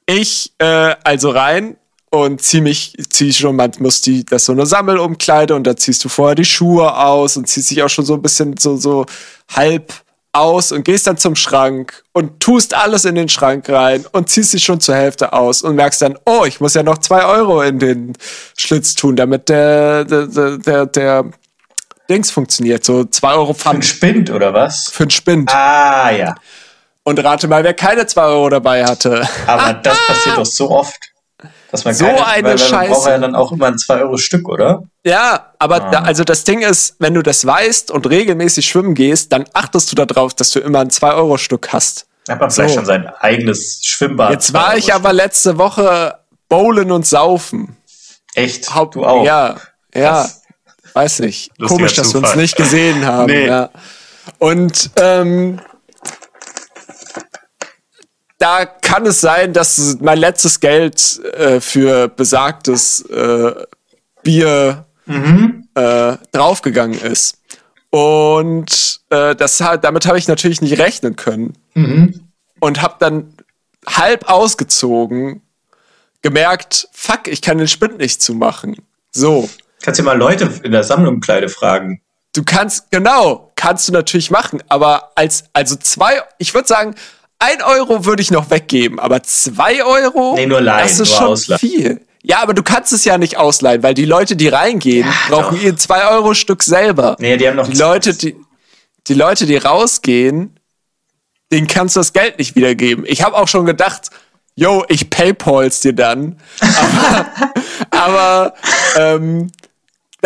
ich 0.07 0.55
äh, 0.59 0.97
also 1.05 1.31
rein 1.31 1.77
und 2.11 2.43
zieh 2.43 2.63
mich, 2.63 2.95
zieh 3.11 3.33
schon, 3.33 3.55
man 3.55 3.71
muss 3.79 4.01
die, 4.01 4.25
das 4.25 4.43
ist 4.43 4.47
so 4.47 4.53
eine 4.53 4.67
Sammelumkleide 4.67 5.55
und 5.55 5.69
da 5.69 5.77
ziehst 5.77 6.05
du 6.05 6.09
vorher 6.09 6.35
die 6.35 6.45
Schuhe 6.45 6.97
aus 6.97 7.37
und 7.37 7.47
ziehst 7.47 7.71
dich 7.71 7.85
auch 7.85 7.89
schon 7.89 8.05
so 8.05 8.15
ein 8.15 8.23
bisschen 8.23 8.57
so, 8.57 8.77
so 8.77 9.07
halb 9.55 9.93
aus 10.37 10.73
und 10.73 10.85
gehst 10.85 11.07
dann 11.07 11.17
zum 11.17 11.37
Schrank 11.37 12.03
und 12.13 12.41
tust 12.41 12.75
alles 12.75 13.05
in 13.05 13.15
den 13.15 13.29
Schrank 13.29 13.69
rein 13.69 14.05
und 14.13 14.29
ziehst 14.29 14.53
dich 14.53 14.65
schon 14.65 14.81
zur 14.81 14.95
Hälfte 14.95 15.33
aus 15.33 15.63
und 15.63 15.77
merkst 15.77 16.03
dann, 16.03 16.19
oh, 16.25 16.45
ich 16.45 16.61
muss 16.61 16.75
ja 16.75 16.83
noch 16.83 16.99
zwei 16.99 17.25
Euro 17.25 17.63
in 17.63 17.79
den 17.79 18.13
Schlitz 18.57 18.95
tun, 18.95 19.17
damit 19.17 19.49
der, 19.49 20.05
der, 20.05 20.59
der, 20.59 20.87
der 20.87 21.25
Dings 22.09 22.31
funktioniert. 22.31 22.85
So 22.85 23.05
zwei 23.05 23.35
Euro 23.35 23.55
Pfand. 23.55 23.63
Für 23.63 23.71
einen 23.71 23.83
Spind 23.83 24.31
oder 24.31 24.53
was? 24.53 24.89
Für 24.91 25.05
einen 25.05 25.11
Spind. 25.11 25.55
Ah, 25.55 26.11
ja. 26.11 26.35
Und 27.03 27.23
rate 27.23 27.49
mal, 27.49 27.63
wer 27.63 27.75
keine 27.75 28.07
zwei 28.07 28.25
Euro 28.25 28.49
dabei 28.49 28.85
hatte. 28.85 29.29
Aber 29.47 29.75
das 29.83 29.97
passiert 30.07 30.37
doch 30.37 30.47
so 30.47 30.71
oft. 30.71 31.13
Dass 31.71 31.85
man 31.85 31.95
so 31.95 32.05
keine, 32.05 32.27
eine 32.27 32.49
weil, 32.49 32.59
Scheiße. 32.59 32.93
braucht 32.93 33.09
ja 33.09 33.19
dann 33.19 33.35
auch 33.35 33.53
immer 33.53 33.67
ein 33.67 33.79
2 33.79 34.01
Euro 34.03 34.17
Stück, 34.17 34.49
oder? 34.49 34.85
Ja, 35.05 35.53
aber 35.59 35.85
ah. 35.85 35.91
da, 35.91 35.99
also 36.03 36.25
das 36.25 36.45
Ding 36.45 36.63
ist, 36.63 36.97
wenn 36.99 37.15
du 37.15 37.23
das 37.23 37.45
weißt 37.45 37.91
und 37.91 38.09
regelmäßig 38.09 38.67
schwimmen 38.67 38.95
gehst, 38.95 39.33
dann 39.33 39.45
achtest 39.53 39.91
du 39.91 39.97
darauf, 39.97 40.35
dass 40.35 40.51
du 40.51 40.61
immer 40.61 40.81
ein 40.81 40.91
2 40.91 41.15
Euro 41.15 41.39
Stück 41.39 41.73
hast. 41.73 42.07
Hat 42.29 42.41
man 42.41 42.51
so. 42.51 42.57
vielleicht 42.63 42.75
schon 42.75 42.85
sein 42.85 43.07
eigenes 43.21 43.81
Schwimmbad. 43.85 44.31
Jetzt 44.31 44.53
war 44.53 44.77
ich 44.77 44.95
aber 44.95 45.13
letzte 45.13 45.59
Woche 45.59 46.19
bowlen 46.49 46.91
und 46.91 47.07
saufen. 47.07 47.77
Echt? 48.35 48.75
Haupt, 48.75 48.95
du 48.95 49.05
auch? 49.05 49.25
Ja, 49.25 49.57
ja. 49.95 50.23
Das 50.23 50.43
weiß 50.95 51.21
nicht. 51.21 51.51
Komisch, 51.67 51.95
dass 51.95 52.15
wir 52.15 52.21
uns 52.21 52.35
nicht 52.37 52.57
gesehen 52.57 53.05
haben. 53.07 53.27
nee. 53.33 53.47
ja. 53.47 53.71
Und 54.39 54.91
ähm, 54.97 55.61
da 58.39 58.67
kann 58.67 59.07
es 59.07 59.21
sein, 59.21 59.53
dass 59.53 59.99
mein 60.01 60.19
letztes 60.19 60.61
Geld 60.61 61.21
äh, 61.25 61.61
für 61.61 62.09
besagtes 62.09 63.01
äh, 63.03 63.55
Bier 64.23 64.87
mhm. 65.07 65.69
äh, 65.75 66.17
draufgegangen 66.33 67.01
ist. 67.01 67.39
Und 67.91 69.01
äh, 69.11 69.35
das, 69.35 69.59
damit 69.59 70.07
habe 70.07 70.19
ich 70.19 70.29
natürlich 70.29 70.61
nicht 70.61 70.79
rechnen 70.79 71.17
können. 71.17 71.55
Mhm. 71.75 72.29
Und 72.61 72.83
habe 72.83 72.97
dann 72.99 73.35
halb 73.87 74.29
ausgezogen, 74.29 75.43
gemerkt, 76.23 76.89
fuck, 76.93 77.29
ich 77.29 77.41
kann 77.41 77.59
den 77.59 77.69
Spind 77.69 77.99
nicht 77.99 78.21
zumachen. 78.21 78.77
So. 79.13 79.49
Kannst 79.83 80.01
du 80.01 80.05
mal 80.05 80.19
Leute 80.19 80.51
in 80.63 80.73
der 80.73 80.83
Sammlungkleide 80.83 81.49
fragen. 81.49 82.01
Du 82.33 82.43
kannst, 82.45 82.91
genau, 82.91 83.53
kannst 83.55 83.89
du 83.89 83.93
natürlich 83.93 84.31
machen, 84.31 84.63
aber 84.69 85.13
als, 85.15 85.45
also 85.53 85.77
zwei, 85.77 86.21
ich 86.39 86.53
würde 86.53 86.69
sagen, 86.69 86.95
ein 87.39 87.63
Euro 87.63 88.05
würde 88.05 88.23
ich 88.23 88.31
noch 88.31 88.51
weggeben, 88.51 88.99
aber 88.99 89.23
zwei 89.23 89.85
Euro? 89.85 90.35
Nee, 90.37 90.47
nur 90.47 90.61
leihen, 90.61 90.89
das 90.89 91.01
ist 91.01 91.15
schon 91.15 91.27
ausleihen. 91.27 91.59
viel. 91.59 92.01
Ja, 92.23 92.43
aber 92.43 92.55
du 92.55 92.63
kannst 92.63 92.93
es 92.93 93.05
ja 93.05 93.19
nicht 93.19 93.37
ausleihen, 93.37 93.83
weil 93.83 93.95
die 93.95 94.05
Leute, 94.05 94.35
die 94.35 94.49
reingehen, 94.49 95.07
ja, 95.07 95.15
brauchen 95.29 95.57
doch. 95.57 95.63
ihr 95.63 95.77
zwei 95.77 96.09
Euro 96.09 96.35
Stück 96.35 96.63
selber. 96.63 97.17
Nee, 97.21 97.37
die 97.37 97.47
haben 97.47 97.57
noch 97.57 97.69
die 97.69 97.77
Leute, 97.77 98.15
die, 98.15 98.37
die 99.07 99.15
Leute, 99.15 99.47
die 99.47 99.57
rausgehen, 99.57 100.59
denen 101.53 101.67
kannst 101.69 101.95
du 101.95 102.01
das 102.01 102.13
Geld 102.13 102.39
nicht 102.39 102.57
wiedergeben. 102.57 103.05
Ich 103.07 103.23
habe 103.23 103.37
auch 103.37 103.47
schon 103.47 103.65
gedacht, 103.65 104.11
yo, 104.57 104.85
ich 104.89 105.11
paypals 105.11 105.81
dir 105.81 105.93
dann. 105.93 106.41
Aber, 106.61 107.33
aber 107.91 108.55
ähm, 108.97 109.53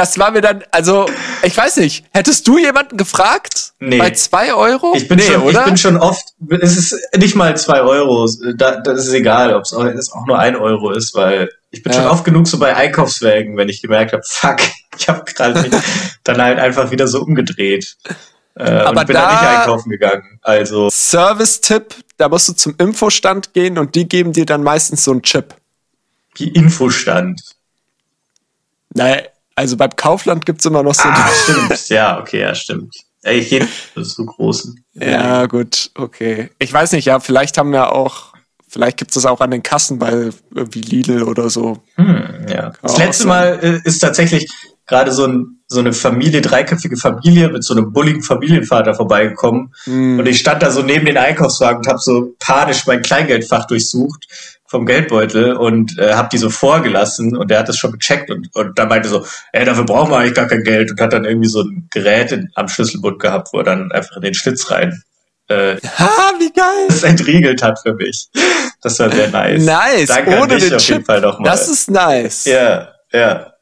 das 0.00 0.18
war 0.18 0.30
mir 0.30 0.40
dann, 0.40 0.64
also, 0.70 1.04
ich 1.42 1.54
weiß 1.54 1.76
nicht, 1.76 2.06
hättest 2.14 2.48
du 2.48 2.56
jemanden 2.56 2.96
gefragt? 2.96 3.74
Nee. 3.80 3.98
Bei 3.98 4.10
zwei 4.12 4.54
Euro? 4.54 4.94
Ich 4.96 5.08
bin, 5.08 5.18
nee, 5.18 5.24
schon, 5.24 5.42
oder? 5.42 5.60
ich 5.60 5.64
bin 5.66 5.76
schon 5.76 5.98
oft, 5.98 6.24
es 6.58 6.78
ist 6.78 6.96
nicht 7.18 7.34
mal 7.34 7.54
zwei 7.58 7.82
Euro, 7.82 8.26
da, 8.56 8.80
das 8.80 9.06
ist 9.06 9.12
egal, 9.12 9.52
ob 9.52 9.64
es 9.64 9.74
auch, 9.74 10.26
nur 10.26 10.38
ein 10.38 10.56
Euro 10.56 10.90
ist, 10.92 11.14
weil 11.14 11.50
ich 11.70 11.82
bin 11.82 11.92
ja. 11.92 11.98
schon 12.00 12.10
oft 12.10 12.24
genug 12.24 12.48
so 12.48 12.58
bei 12.58 12.74
Einkaufswägen, 12.74 13.58
wenn 13.58 13.68
ich 13.68 13.82
gemerkt 13.82 14.14
habe, 14.14 14.22
fuck, 14.26 14.56
ich 14.98 15.06
habe 15.06 15.22
gerade 15.24 15.70
dann 16.24 16.40
halt 16.40 16.58
einfach 16.58 16.90
wieder 16.90 17.06
so 17.06 17.20
umgedreht. 17.20 17.98
Äh, 18.54 18.62
Aber 18.62 19.00
und 19.00 19.06
bin 19.06 19.16
da 19.16 19.26
dann 19.26 19.34
nicht 19.34 19.58
einkaufen 19.58 19.90
gegangen. 19.90 20.40
Also. 20.40 20.88
Service-Tipp, 20.88 21.94
da 22.16 22.30
musst 22.30 22.48
du 22.48 22.54
zum 22.54 22.74
Infostand 22.78 23.52
gehen 23.52 23.76
und 23.76 23.94
die 23.94 24.08
geben 24.08 24.32
dir 24.32 24.46
dann 24.46 24.62
meistens 24.62 25.04
so 25.04 25.10
einen 25.10 25.20
Chip. 25.20 25.54
Wie 26.36 26.48
Infostand? 26.48 27.42
Naja, 28.94 29.22
also 29.60 29.76
beim 29.76 29.94
Kaufland 29.94 30.46
gibt 30.46 30.60
es 30.60 30.66
immer 30.66 30.82
noch 30.82 30.94
so. 30.94 31.06
Ah, 31.06 31.28
stimmt. 31.44 31.88
Ja, 31.90 32.18
okay, 32.18 32.40
ja, 32.40 32.54
stimmt. 32.54 32.94
Ich 33.22 33.50
gehe 33.50 33.68
zu 34.02 34.24
großen. 34.24 34.82
Ja, 34.94 35.44
gut, 35.44 35.90
okay. 35.94 36.48
Ich 36.58 36.72
weiß 36.72 36.92
nicht, 36.92 37.04
ja, 37.04 37.20
vielleicht 37.20 37.58
haben 37.58 37.70
wir 37.70 37.92
auch, 37.92 38.32
vielleicht 38.66 38.96
gibt 38.96 39.10
es 39.10 39.16
das 39.16 39.26
auch 39.26 39.42
an 39.42 39.50
den 39.50 39.62
Kassen 39.62 39.98
bei 39.98 40.30
irgendwie 40.54 40.80
Lidl 40.80 41.24
oder 41.24 41.50
so. 41.50 41.82
Hm, 41.96 42.46
ja. 42.48 42.72
Das 42.80 42.96
letzte 42.96 43.26
Mal 43.26 43.58
äh, 43.62 43.86
ist 43.86 43.98
tatsächlich 43.98 44.48
gerade 44.86 45.12
so, 45.12 45.26
ein, 45.26 45.60
so 45.68 45.80
eine 45.80 45.92
Familie, 45.92 46.40
dreiköpfige 46.40 46.96
Familie 46.96 47.50
mit 47.50 47.62
so 47.62 47.74
einem 47.74 47.92
bulligen 47.92 48.22
Familienvater 48.22 48.94
vorbeigekommen. 48.94 49.74
Hm. 49.84 50.20
Und 50.20 50.26
ich 50.26 50.38
stand 50.38 50.62
da 50.62 50.70
so 50.70 50.80
neben 50.80 51.04
den 51.04 51.18
Einkaufswagen 51.18 51.80
und 51.80 51.88
habe 51.88 51.98
so 51.98 52.34
panisch 52.38 52.86
mein 52.86 53.02
Kleingeldfach 53.02 53.66
durchsucht 53.66 54.26
vom 54.70 54.86
Geldbeutel 54.86 55.54
und 55.54 55.98
äh, 55.98 56.14
habe 56.14 56.28
die 56.30 56.38
so 56.38 56.48
vorgelassen 56.48 57.36
und 57.36 57.50
der 57.50 57.58
hat 57.58 57.68
das 57.68 57.76
schon 57.76 57.90
gecheckt 57.92 58.30
und, 58.30 58.54
und 58.54 58.78
da 58.78 58.86
meinte 58.86 59.08
so, 59.08 59.26
ey, 59.52 59.64
dafür 59.64 59.84
brauchen 59.84 60.12
wir 60.12 60.18
eigentlich 60.18 60.34
gar 60.34 60.46
kein 60.46 60.62
Geld 60.62 60.92
und 60.92 61.00
hat 61.00 61.12
dann 61.12 61.24
irgendwie 61.24 61.48
so 61.48 61.62
ein 61.62 61.88
Gerät 61.90 62.30
in, 62.30 62.50
am 62.54 62.68
Schlüsselbund 62.68 63.18
gehabt, 63.18 63.48
wo 63.52 63.58
er 63.58 63.64
dann 63.64 63.90
einfach 63.90 64.16
in 64.16 64.22
den 64.22 64.34
Schlitz 64.34 64.70
rein 64.70 65.02
äh, 65.48 65.76
ha, 65.98 66.32
wie 66.38 66.52
geil! 66.52 66.86
Das 66.88 67.02
entriegelt 67.02 67.60
hat 67.60 67.80
für 67.80 67.94
mich. 67.94 68.28
Das 68.82 68.96
war 69.00 69.10
sehr 69.10 69.28
nice. 69.28 69.64
Nice, 69.64 70.06
Danke 70.06 70.38
ohne 70.38 70.58
den 70.58 70.78
Chip. 70.78 71.04
Das 71.42 71.68
ist 71.68 71.90
nice. 71.90 72.44
Ja, 72.44 72.92
ja. 73.12 73.52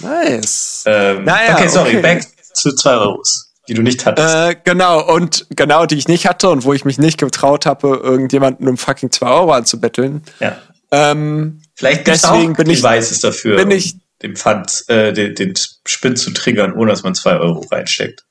Nice. 0.00 0.84
Ähm, 0.86 1.24
naja, 1.24 1.54
okay, 1.54 1.68
sorry, 1.68 1.88
okay. 1.88 2.00
back 2.00 2.26
zu 2.54 2.72
zwei 2.76 2.92
Euros 2.92 3.49
die 3.70 3.74
du 3.74 3.82
nicht 3.82 4.04
hattest. 4.04 4.34
Äh, 4.34 4.56
genau, 4.64 5.00
und 5.14 5.46
genau, 5.50 5.86
die 5.86 5.94
ich 5.94 6.08
nicht 6.08 6.26
hatte 6.26 6.50
und 6.50 6.64
wo 6.64 6.74
ich 6.74 6.84
mich 6.84 6.98
nicht 6.98 7.18
getraut 7.18 7.66
habe, 7.66 8.00
irgendjemanden 8.02 8.68
um 8.68 8.76
fucking 8.76 9.12
2 9.12 9.26
Euro 9.30 9.52
anzubetteln. 9.52 10.22
Ja. 10.40 10.58
Ähm, 10.90 11.62
Vielleicht 11.76 12.04
gibt's 12.04 12.22
deswegen 12.22 12.52
auch 12.52 12.56
bin 12.56 12.68
ich, 12.68 12.82
Devices 12.82 13.20
dafür, 13.20 13.56
bin 13.56 13.70
ich, 13.70 13.94
den 14.22 14.34
Pfand, 14.34 14.82
äh, 14.88 15.12
den, 15.12 15.36
den 15.36 15.54
Spin 15.86 16.16
zu 16.16 16.32
triggern, 16.32 16.72
ohne 16.72 16.90
dass 16.90 17.04
man 17.04 17.14
2 17.14 17.36
Euro 17.36 17.64
reinsteckt. 17.70 18.24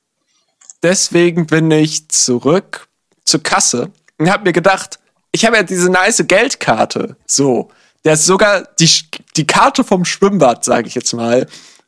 Deswegen 0.82 1.46
bin 1.46 1.70
ich 1.70 2.10
zurück 2.10 2.88
zur 3.24 3.42
Kasse 3.42 3.90
und 4.18 4.30
habe 4.30 4.44
mir 4.44 4.52
gedacht, 4.52 4.98
ich 5.32 5.46
habe 5.46 5.56
ja 5.56 5.62
diese 5.62 5.90
nice 5.90 6.22
Geldkarte. 6.26 7.16
So. 7.26 7.70
Der 8.04 8.14
ist 8.14 8.26
sogar 8.26 8.68
die, 8.78 8.90
die 9.36 9.46
Karte 9.46 9.84
vom 9.84 10.04
Schwimmbad, 10.04 10.66
sage 10.66 10.86
ich 10.86 10.94
jetzt 10.94 11.14
mal. 11.14 11.46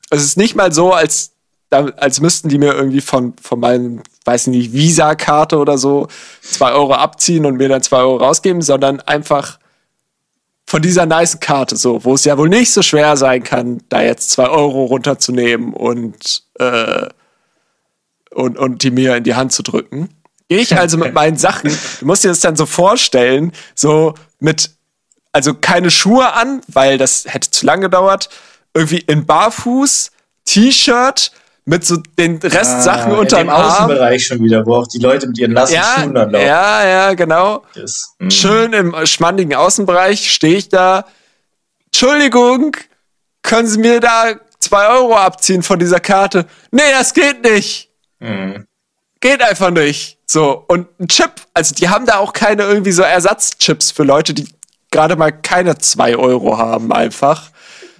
Es 0.08 0.22
ist 0.22 0.38
nicht 0.38 0.54
mal 0.54 0.72
so, 0.72 0.92
als 0.92 1.31
als 1.72 2.20
müssten 2.20 2.48
die 2.48 2.58
mir 2.58 2.74
irgendwie 2.74 3.00
von, 3.00 3.34
von 3.40 3.60
meinem, 3.60 4.02
weiß 4.24 4.48
nicht, 4.48 4.72
Visa-Karte 4.72 5.58
oder 5.58 5.78
so 5.78 6.08
zwei 6.40 6.72
Euro 6.72 6.94
abziehen 6.94 7.46
und 7.46 7.56
mir 7.56 7.68
dann 7.68 7.82
zwei 7.82 7.98
Euro 7.98 8.16
rausgeben, 8.16 8.62
sondern 8.62 9.00
einfach 9.00 9.58
von 10.66 10.80
dieser 10.80 11.06
nice 11.06 11.40
Karte, 11.40 11.76
so, 11.76 12.04
wo 12.04 12.14
es 12.14 12.24
ja 12.24 12.38
wohl 12.38 12.48
nicht 12.48 12.72
so 12.72 12.82
schwer 12.82 13.16
sein 13.16 13.42
kann, 13.42 13.82
da 13.88 14.00
jetzt 14.02 14.30
zwei 14.30 14.48
Euro 14.48 14.84
runterzunehmen 14.84 15.74
und, 15.74 16.44
äh, 16.58 17.08
und, 18.30 18.56
und 18.56 18.82
die 18.82 18.90
mir 18.90 19.16
in 19.16 19.24
die 19.24 19.34
Hand 19.34 19.52
zu 19.52 19.62
drücken. 19.62 20.08
Gehe 20.48 20.60
ich 20.60 20.76
also 20.76 20.96
mit 20.98 21.14
meinen 21.14 21.36
Sachen, 21.36 21.70
du 22.00 22.06
musst 22.06 22.24
dir 22.24 22.28
das 22.28 22.40
dann 22.40 22.56
so 22.56 22.66
vorstellen, 22.66 23.52
so 23.74 24.14
mit, 24.38 24.70
also 25.32 25.54
keine 25.54 25.90
Schuhe 25.90 26.32
an, 26.32 26.62
weil 26.68 26.98
das 26.98 27.24
hätte 27.26 27.50
zu 27.50 27.66
lange 27.66 27.82
gedauert, 27.82 28.30
irgendwie 28.74 28.98
in 28.98 29.26
Barfuß, 29.26 30.10
T-Shirt, 30.44 31.32
mit 31.64 31.84
so 31.84 31.96
den 32.18 32.38
Restsachen 32.38 33.12
ah, 33.12 33.18
unter 33.18 33.38
dem 33.38 33.50
Außenbereich 33.50 34.26
schon 34.26 34.42
wieder, 34.42 34.66
wo 34.66 34.76
auch 34.76 34.86
die 34.88 34.98
Leute 34.98 35.28
mit 35.28 35.38
ihren 35.38 35.52
nassen 35.52 35.74
ja, 35.74 35.94
Schuhen 35.96 36.14
dann 36.14 36.30
laufen. 36.30 36.46
Ja, 36.46 36.86
ja, 36.86 37.14
genau. 37.14 37.62
Yes. 37.74 38.14
Mm. 38.18 38.30
Schön 38.30 38.72
im 38.72 39.06
schmandigen 39.06 39.54
Außenbereich 39.54 40.32
stehe 40.32 40.56
ich 40.56 40.68
da. 40.68 41.04
Entschuldigung, 41.86 42.76
können 43.42 43.68
Sie 43.68 43.78
mir 43.78 44.00
da 44.00 44.34
zwei 44.58 44.88
Euro 44.88 45.16
abziehen 45.16 45.62
von 45.62 45.78
dieser 45.78 46.00
Karte? 46.00 46.46
Nee, 46.70 46.90
das 46.90 47.14
geht 47.14 47.44
nicht. 47.44 47.90
Mm. 48.18 48.62
Geht 49.20 49.40
einfach 49.42 49.70
nicht. 49.70 50.18
So, 50.26 50.64
und 50.66 50.88
ein 50.98 51.06
Chip, 51.06 51.30
also 51.54 51.74
die 51.74 51.88
haben 51.88 52.06
da 52.06 52.16
auch 52.16 52.32
keine 52.32 52.64
irgendwie 52.64 52.92
so 52.92 53.02
Ersatzchips 53.02 53.92
für 53.92 54.02
Leute, 54.02 54.34
die 54.34 54.48
gerade 54.90 55.14
mal 55.14 55.30
keine 55.30 55.78
zwei 55.78 56.16
Euro 56.16 56.58
haben, 56.58 56.92
einfach. 56.92 57.50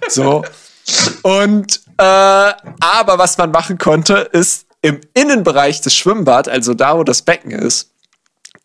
So. 0.09 0.43
Und 1.21 1.79
äh, 1.97 2.03
aber 2.03 3.17
was 3.17 3.37
man 3.37 3.51
machen 3.51 3.77
konnte, 3.77 4.29
ist 4.31 4.65
im 4.81 5.01
Innenbereich 5.13 5.81
des 5.81 5.95
Schwimmbads, 5.95 6.49
also 6.49 6.73
da, 6.73 6.97
wo 6.97 7.03
das 7.03 7.21
Becken 7.21 7.51
ist, 7.51 7.89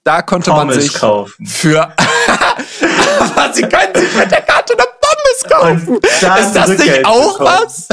da 0.04 0.22
konnte 0.22 0.50
Pommes 0.50 0.76
man 0.76 0.80
sich 0.80 0.94
kaufen. 0.94 1.46
für 1.46 1.82
aber 3.20 3.52
sie 3.52 3.62
können 3.62 3.94
sich 3.94 4.14
mit 4.14 4.30
der 4.30 4.40
Karte 4.40 4.72
eine 4.72 4.86
Pommes 5.00 5.84
kaufen. 5.84 5.98
Ist 6.02 6.56
das 6.56 6.68
nicht 6.68 6.80
Rückgeld 6.80 7.06
auch 7.06 7.38
bekommen. 7.38 7.64
was? 7.66 7.88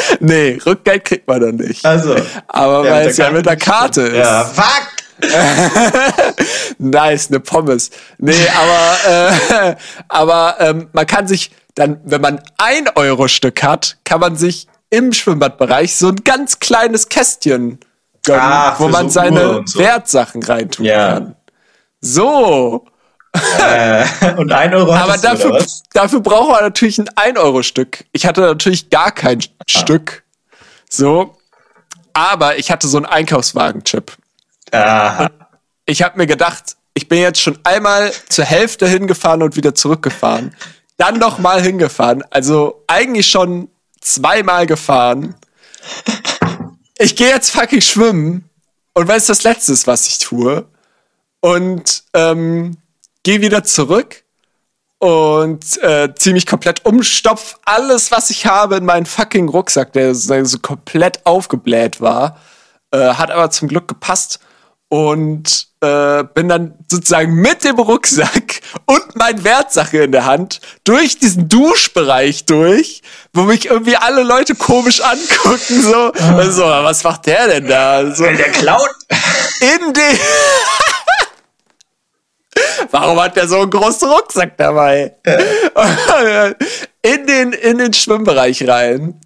nee, 0.20 0.58
Rückgeld 0.64 1.04
kriegt 1.04 1.28
man 1.28 1.40
dann 1.40 1.56
nicht. 1.56 1.84
Also. 1.84 2.16
Aber 2.48 2.84
weil 2.84 3.08
es 3.08 3.16
ja 3.18 3.30
mit 3.30 3.44
der 3.44 3.56
Karte 3.56 4.02
ist. 4.02 4.16
Ja, 4.16 4.44
fuck! 4.44 4.88
Nice, 6.78 7.28
eine 7.28 7.40
Pommes. 7.40 7.90
Nee, 8.18 8.34
aber, 8.58 8.96
äh, 9.68 9.76
aber 10.08 10.56
ähm, 10.58 10.88
man 10.92 11.06
kann 11.06 11.26
sich 11.26 11.50
dann, 11.74 12.00
wenn 12.04 12.20
man 12.20 12.40
ein 12.58 12.88
Euro 12.96 13.28
Stück 13.28 13.62
hat, 13.62 13.96
kann 14.04 14.20
man 14.20 14.36
sich 14.36 14.66
im 14.90 15.12
Schwimmbadbereich 15.12 15.94
so 15.96 16.08
ein 16.08 16.16
ganz 16.24 16.58
kleines 16.60 17.08
Kästchen 17.08 17.80
gönnen, 18.24 18.40
Ah, 18.42 18.74
wo 18.78 18.88
man 18.88 19.08
so 19.08 19.14
seine 19.20 19.62
so. 19.64 19.78
Wertsachen 19.78 20.42
reintun 20.42 20.84
Ja. 20.84 21.14
kann. 21.14 21.36
So, 22.00 22.84
Äh, 23.58 24.04
und 24.36 24.52
ein 24.52 24.74
Euro 24.74 24.92
aber 24.92 25.14
du, 25.16 25.22
dafür, 25.22 25.64
dafür 25.94 26.20
braucht 26.20 26.50
man 26.50 26.60
natürlich 26.64 26.98
ein 26.98 27.08
1-Euro-Stück. 27.08 28.04
Ich 28.12 28.26
hatte 28.26 28.42
natürlich 28.42 28.90
gar 28.90 29.10
kein 29.10 29.38
Ah. 29.40 29.64
Stück. 29.66 30.22
So. 30.90 31.34
Aber 32.12 32.58
ich 32.58 32.70
hatte 32.70 32.88
so 32.88 32.98
einen 32.98 33.06
Einkaufswagen-Chip. 33.06 34.12
Ich 35.86 36.02
habe 36.02 36.18
mir 36.18 36.26
gedacht, 36.26 36.76
ich 36.94 37.08
bin 37.08 37.18
jetzt 37.20 37.40
schon 37.40 37.58
einmal 37.64 38.12
zur 38.28 38.44
Hälfte 38.44 38.86
hingefahren 38.86 39.42
und 39.42 39.56
wieder 39.56 39.74
zurückgefahren. 39.74 40.54
Dann 41.02 41.18
noch 41.18 41.40
mal 41.40 41.60
hingefahren. 41.60 42.22
Also 42.30 42.84
eigentlich 42.86 43.26
schon 43.26 43.68
zweimal 44.00 44.66
gefahren. 44.66 45.34
Ich 46.96 47.16
gehe 47.16 47.30
jetzt 47.30 47.50
fucking 47.50 47.80
schwimmen. 47.80 48.48
Und 48.94 49.08
was 49.08 49.16
ist 49.16 49.28
das 49.28 49.42
Letzte, 49.42 49.72
ist, 49.72 49.88
was 49.88 50.06
ich 50.06 50.20
tue? 50.20 50.64
Und 51.40 52.04
ähm, 52.14 52.76
gehe 53.24 53.40
wieder 53.40 53.64
zurück 53.64 54.22
und 54.98 55.82
äh, 55.82 56.14
zieh 56.14 56.32
mich 56.34 56.46
komplett 56.46 56.86
um, 56.86 57.02
stopf 57.02 57.58
alles, 57.64 58.12
was 58.12 58.30
ich 58.30 58.46
habe, 58.46 58.76
in 58.76 58.84
meinen 58.84 59.04
fucking 59.04 59.48
Rucksack, 59.48 59.92
der 59.94 60.14
so 60.14 60.44
so 60.44 60.60
komplett 60.60 61.26
aufgebläht 61.26 62.00
war. 62.00 62.38
Äh, 62.92 63.14
hat 63.14 63.32
aber 63.32 63.50
zum 63.50 63.66
Glück 63.66 63.88
gepasst 63.88 64.38
und 64.88 65.66
äh, 65.82 66.24
bin 66.34 66.48
dann 66.48 66.74
sozusagen 66.88 67.34
mit 67.34 67.64
dem 67.64 67.76
Rucksack 67.76 68.60
und 68.86 69.16
mein 69.16 69.42
Wertsache 69.42 70.04
in 70.04 70.12
der 70.12 70.24
Hand 70.24 70.60
durch 70.84 71.18
diesen 71.18 71.48
Duschbereich 71.48 72.46
durch, 72.46 73.02
wo 73.32 73.42
mich 73.42 73.66
irgendwie 73.66 73.96
alle 73.96 74.22
Leute 74.22 74.54
komisch 74.54 75.00
angucken, 75.00 75.82
so, 75.82 76.12
so 76.50 76.62
was 76.62 77.02
macht 77.02 77.26
der 77.26 77.48
denn 77.48 77.66
da? 77.66 78.14
So, 78.14 78.24
Der 78.24 78.50
klaut. 78.50 78.88
in 79.60 79.92
den. 79.92 80.18
Warum 82.90 83.20
hat 83.20 83.36
der 83.36 83.48
so 83.48 83.60
einen 83.60 83.70
großen 83.70 84.08
Rucksack 84.08 84.56
dabei? 84.58 85.14
in, 87.02 87.26
den, 87.26 87.52
in 87.52 87.78
den 87.78 87.92
Schwimmbereich 87.92 88.68
rein. 88.68 89.18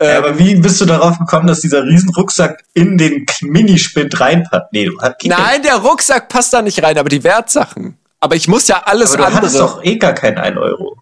Ja, 0.00 0.18
aber 0.18 0.38
wie 0.38 0.54
bist 0.56 0.80
du 0.80 0.84
darauf 0.84 1.18
gekommen, 1.18 1.46
dass 1.46 1.60
dieser 1.60 1.82
Riesenrucksack 1.84 2.64
in 2.74 2.98
den 2.98 3.24
Minispind 3.40 4.18
reinpasst? 4.20 4.66
Nee, 4.72 4.86
du 4.86 4.98
hast 5.00 5.16
Nein, 5.24 5.62
der 5.62 5.76
Rucksack 5.76 6.28
passt 6.28 6.52
da 6.52 6.60
nicht 6.62 6.82
rein, 6.82 6.98
aber 6.98 7.08
die 7.08 7.24
Wertsachen. 7.24 7.96
Aber 8.20 8.36
ich 8.36 8.46
muss 8.48 8.68
ja 8.68 8.82
alles 8.84 9.10
aber 9.12 9.18
du 9.18 9.24
andere. 9.24 9.40
hattest 9.42 9.58
doch 9.60 9.82
eh 9.84 9.96
gar 9.96 10.12
keinen 10.12 10.38
1 10.38 10.56
Euro. 10.58 10.96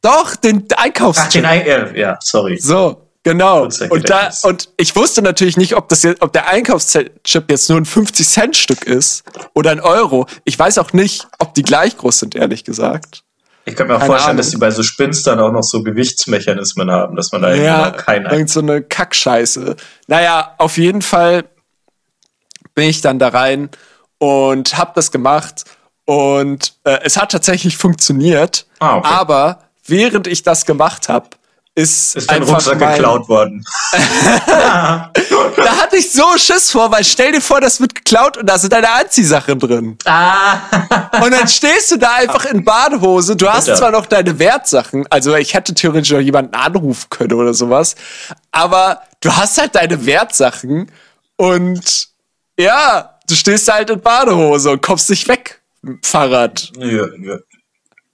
doch, 0.00 0.36
den 0.36 0.66
Ach, 0.74 0.84
Einkaufschip. 0.84 1.30
den 1.30 1.44
ein 1.44 1.66
ja, 1.66 1.90
ja, 1.94 2.18
sorry. 2.22 2.58
So, 2.58 3.08
genau. 3.22 3.64
Und, 3.90 4.08
da, 4.08 4.30
und 4.42 4.70
ich 4.78 4.96
wusste 4.96 5.20
natürlich 5.22 5.56
nicht, 5.56 5.76
ob, 5.76 5.88
das 5.88 6.02
jetzt, 6.02 6.22
ob 6.22 6.32
der 6.32 6.48
Einkaufschip 6.48 7.50
jetzt 7.50 7.68
nur 7.68 7.78
ein 7.78 7.86
50-Cent-Stück 7.86 8.84
ist 8.84 9.24
oder 9.54 9.70
ein 9.70 9.80
Euro. 9.80 10.26
Ich 10.44 10.58
weiß 10.58 10.78
auch 10.78 10.92
nicht, 10.92 11.26
ob 11.38 11.54
die 11.54 11.62
gleich 11.62 11.96
groß 11.96 12.20
sind, 12.20 12.34
ehrlich 12.34 12.64
gesagt. 12.64 13.22
Ich 13.64 13.76
könnte 13.76 13.92
mir 13.92 13.98
auch 13.98 14.04
vorstellen, 14.04 14.30
Ahnung. 14.30 14.36
dass 14.38 14.50
die 14.50 14.56
bei 14.56 14.70
so 14.70 14.82
Spinstern 14.82 15.38
auch 15.38 15.52
noch 15.52 15.62
so 15.62 15.82
Gewichtsmechanismen 15.82 16.90
haben, 16.90 17.14
dass 17.14 17.30
man 17.32 17.42
da 17.42 17.54
Ja, 17.54 17.90
keinen 17.90 18.26
irgend 18.26 18.50
so 18.50 18.60
eine 18.60 18.82
Kackscheiße. 18.82 19.76
Naja, 20.08 20.54
auf 20.58 20.78
jeden 20.78 21.02
Fall 21.02 21.44
bin 22.74 22.88
ich 22.88 23.00
dann 23.00 23.18
da 23.18 23.28
rein 23.28 23.70
und 24.18 24.76
hab 24.76 24.94
das 24.94 25.12
gemacht 25.12 25.64
und 26.04 26.74
äh, 26.84 26.98
es 27.04 27.16
hat 27.16 27.30
tatsächlich 27.30 27.76
funktioniert. 27.76 28.66
Ah, 28.80 28.96
okay. 28.96 29.08
Aber 29.08 29.58
während 29.86 30.26
ich 30.26 30.42
das 30.42 30.66
gemacht 30.66 31.08
habe, 31.08 31.28
ist, 31.74 32.16
ist 32.16 32.30
dein 32.30 32.42
Rucksack 32.42 32.78
mein, 32.78 32.94
geklaut 32.94 33.28
worden. 33.28 33.64
Da 35.56 35.76
hatte 35.76 35.96
ich 35.96 36.12
so 36.12 36.36
Schiss 36.36 36.70
vor, 36.70 36.90
weil 36.90 37.04
stell 37.04 37.32
dir 37.32 37.40
vor, 37.40 37.60
das 37.60 37.80
wird 37.80 37.94
geklaut 37.94 38.36
und 38.36 38.46
da 38.46 38.58
sind 38.58 38.72
deine 38.72 38.90
Anziehsachen 38.90 39.58
drin. 39.58 39.98
Ah. 40.04 40.54
Und 41.22 41.30
dann 41.32 41.46
stehst 41.46 41.90
du 41.90 41.98
da 41.98 42.14
einfach 42.14 42.46
in 42.46 42.64
Badehose. 42.64 43.36
Du 43.36 43.48
hast 43.48 43.66
Bitter. 43.66 43.78
zwar 43.78 43.90
noch 43.90 44.06
deine 44.06 44.38
Wertsachen, 44.38 45.06
also 45.10 45.34
ich 45.36 45.54
hätte 45.54 45.74
theoretisch 45.74 46.10
noch 46.10 46.20
jemanden 46.20 46.54
anrufen 46.54 47.08
können 47.10 47.34
oder 47.34 47.54
sowas, 47.54 47.94
aber 48.50 49.02
du 49.20 49.34
hast 49.34 49.58
halt 49.58 49.74
deine 49.74 50.04
Wertsachen 50.06 50.90
und 51.36 52.08
ja, 52.58 53.18
du 53.28 53.34
stehst 53.34 53.70
halt 53.70 53.90
in 53.90 54.00
Badehose 54.00 54.70
und 54.70 54.82
kommst 54.82 55.10
nicht 55.10 55.28
weg 55.28 55.60
Fahrrad. 56.02 56.70
Ja, 56.76 57.06
ja. 57.20 57.38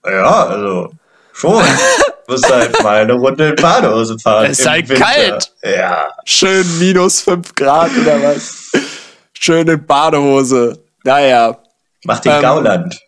ja, 0.05 0.45
also 0.45 0.91
schon. 1.39 1.63
Du 2.27 2.33
musst 2.35 2.51
halt 2.53 2.83
mal 2.83 3.01
eine 3.01 3.13
Runde 3.13 3.49
in 3.49 3.55
Badehose 3.55 4.19
fahren. 4.19 4.51
Es 4.51 4.59
ist 4.59 4.69
halt 4.69 4.87
Winter. 4.87 5.03
kalt. 5.03 5.51
Ja. 5.63 6.09
Schön 6.25 6.77
minus 6.77 7.21
fünf 7.21 7.55
Grad 7.55 7.89
oder 7.99 8.21
was. 8.21 8.71
Schön 9.33 9.67
in 9.67 9.83
Badehose. 9.83 10.77
Naja. 11.03 11.57
Mach 12.03 12.19
den 12.19 12.33
Ähm, 12.33 12.41
Gauland. 12.43 12.99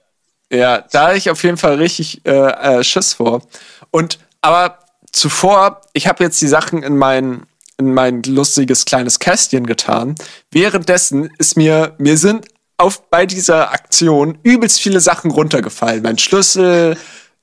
Ja, 0.51 0.83
da 0.91 1.09
hatte 1.09 1.17
ich 1.17 1.29
auf 1.29 1.43
jeden 1.43 1.57
Fall 1.57 1.75
richtig 1.75 2.25
äh, 2.25 2.31
äh, 2.31 2.83
Schiss 2.83 3.13
vor. 3.13 3.43
Und 3.91 4.17
aber 4.41 4.79
zuvor, 5.11 5.81
ich 5.93 6.07
habe 6.07 6.23
jetzt 6.23 6.41
die 6.41 6.47
Sachen 6.47 6.81
in 6.81 6.97
mein 6.97 7.43
in 7.77 7.93
mein 7.93 8.23
lustiges 8.23 8.85
kleines 8.85 9.19
Kästchen 9.19 9.67
getan. 9.67 10.15
Währenddessen 10.49 11.29
ist 11.37 11.57
mir 11.57 11.93
mir 11.99 12.17
sind 12.17 12.47
auf 12.77 13.07
bei 13.11 13.27
dieser 13.27 13.71
Aktion 13.71 14.39
übelst 14.41 14.81
viele 14.81 14.99
Sachen 14.99 15.29
runtergefallen. 15.29 16.01
Mein 16.01 16.17
Schlüssel, 16.17 16.97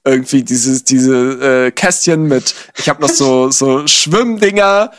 irgendwie 0.08 0.42
dieses 0.42 0.84
diese 0.84 1.66
äh, 1.66 1.70
Kästchen 1.70 2.24
mit. 2.24 2.54
Ich 2.76 2.88
habe 2.88 3.02
noch 3.02 3.10
so 3.10 3.50
so 3.50 3.86
Schwimmdinger. 3.86 4.90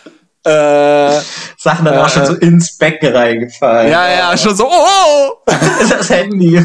Äh, 0.45 1.19
Sachen 1.57 1.83
dann 1.85 1.97
auch 1.97 2.09
schon 2.09 2.25
so 2.25 2.33
ins 2.35 2.77
Becken 2.77 3.13
reingefallen. 3.13 3.91
ja, 3.91 4.09
ja, 4.09 4.37
schon 4.37 4.55
so, 4.55 4.67
oh! 4.67 5.37
Das 5.89 6.09
Handy. 6.09 6.63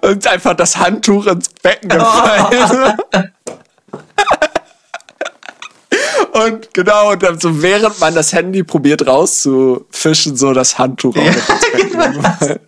und 0.00 0.26
einfach 0.26 0.54
das 0.54 0.76
Handtuch 0.76 1.26
ins 1.26 1.48
Becken 1.62 1.88
gefallen. 1.90 2.98
und 6.32 6.74
genau, 6.74 7.12
und 7.12 7.22
dann 7.22 7.38
so 7.38 7.62
während 7.62 8.00
man 8.00 8.14
das 8.16 8.32
Handy 8.32 8.64
probiert 8.64 9.06
rauszufischen, 9.06 10.36
so 10.36 10.52
das 10.52 10.76
Handtuch 10.76 11.16
auch 11.16 11.24
noch 11.24 11.48
ins 11.48 11.70
Becken 11.72 12.12
gefallen. 12.22 12.60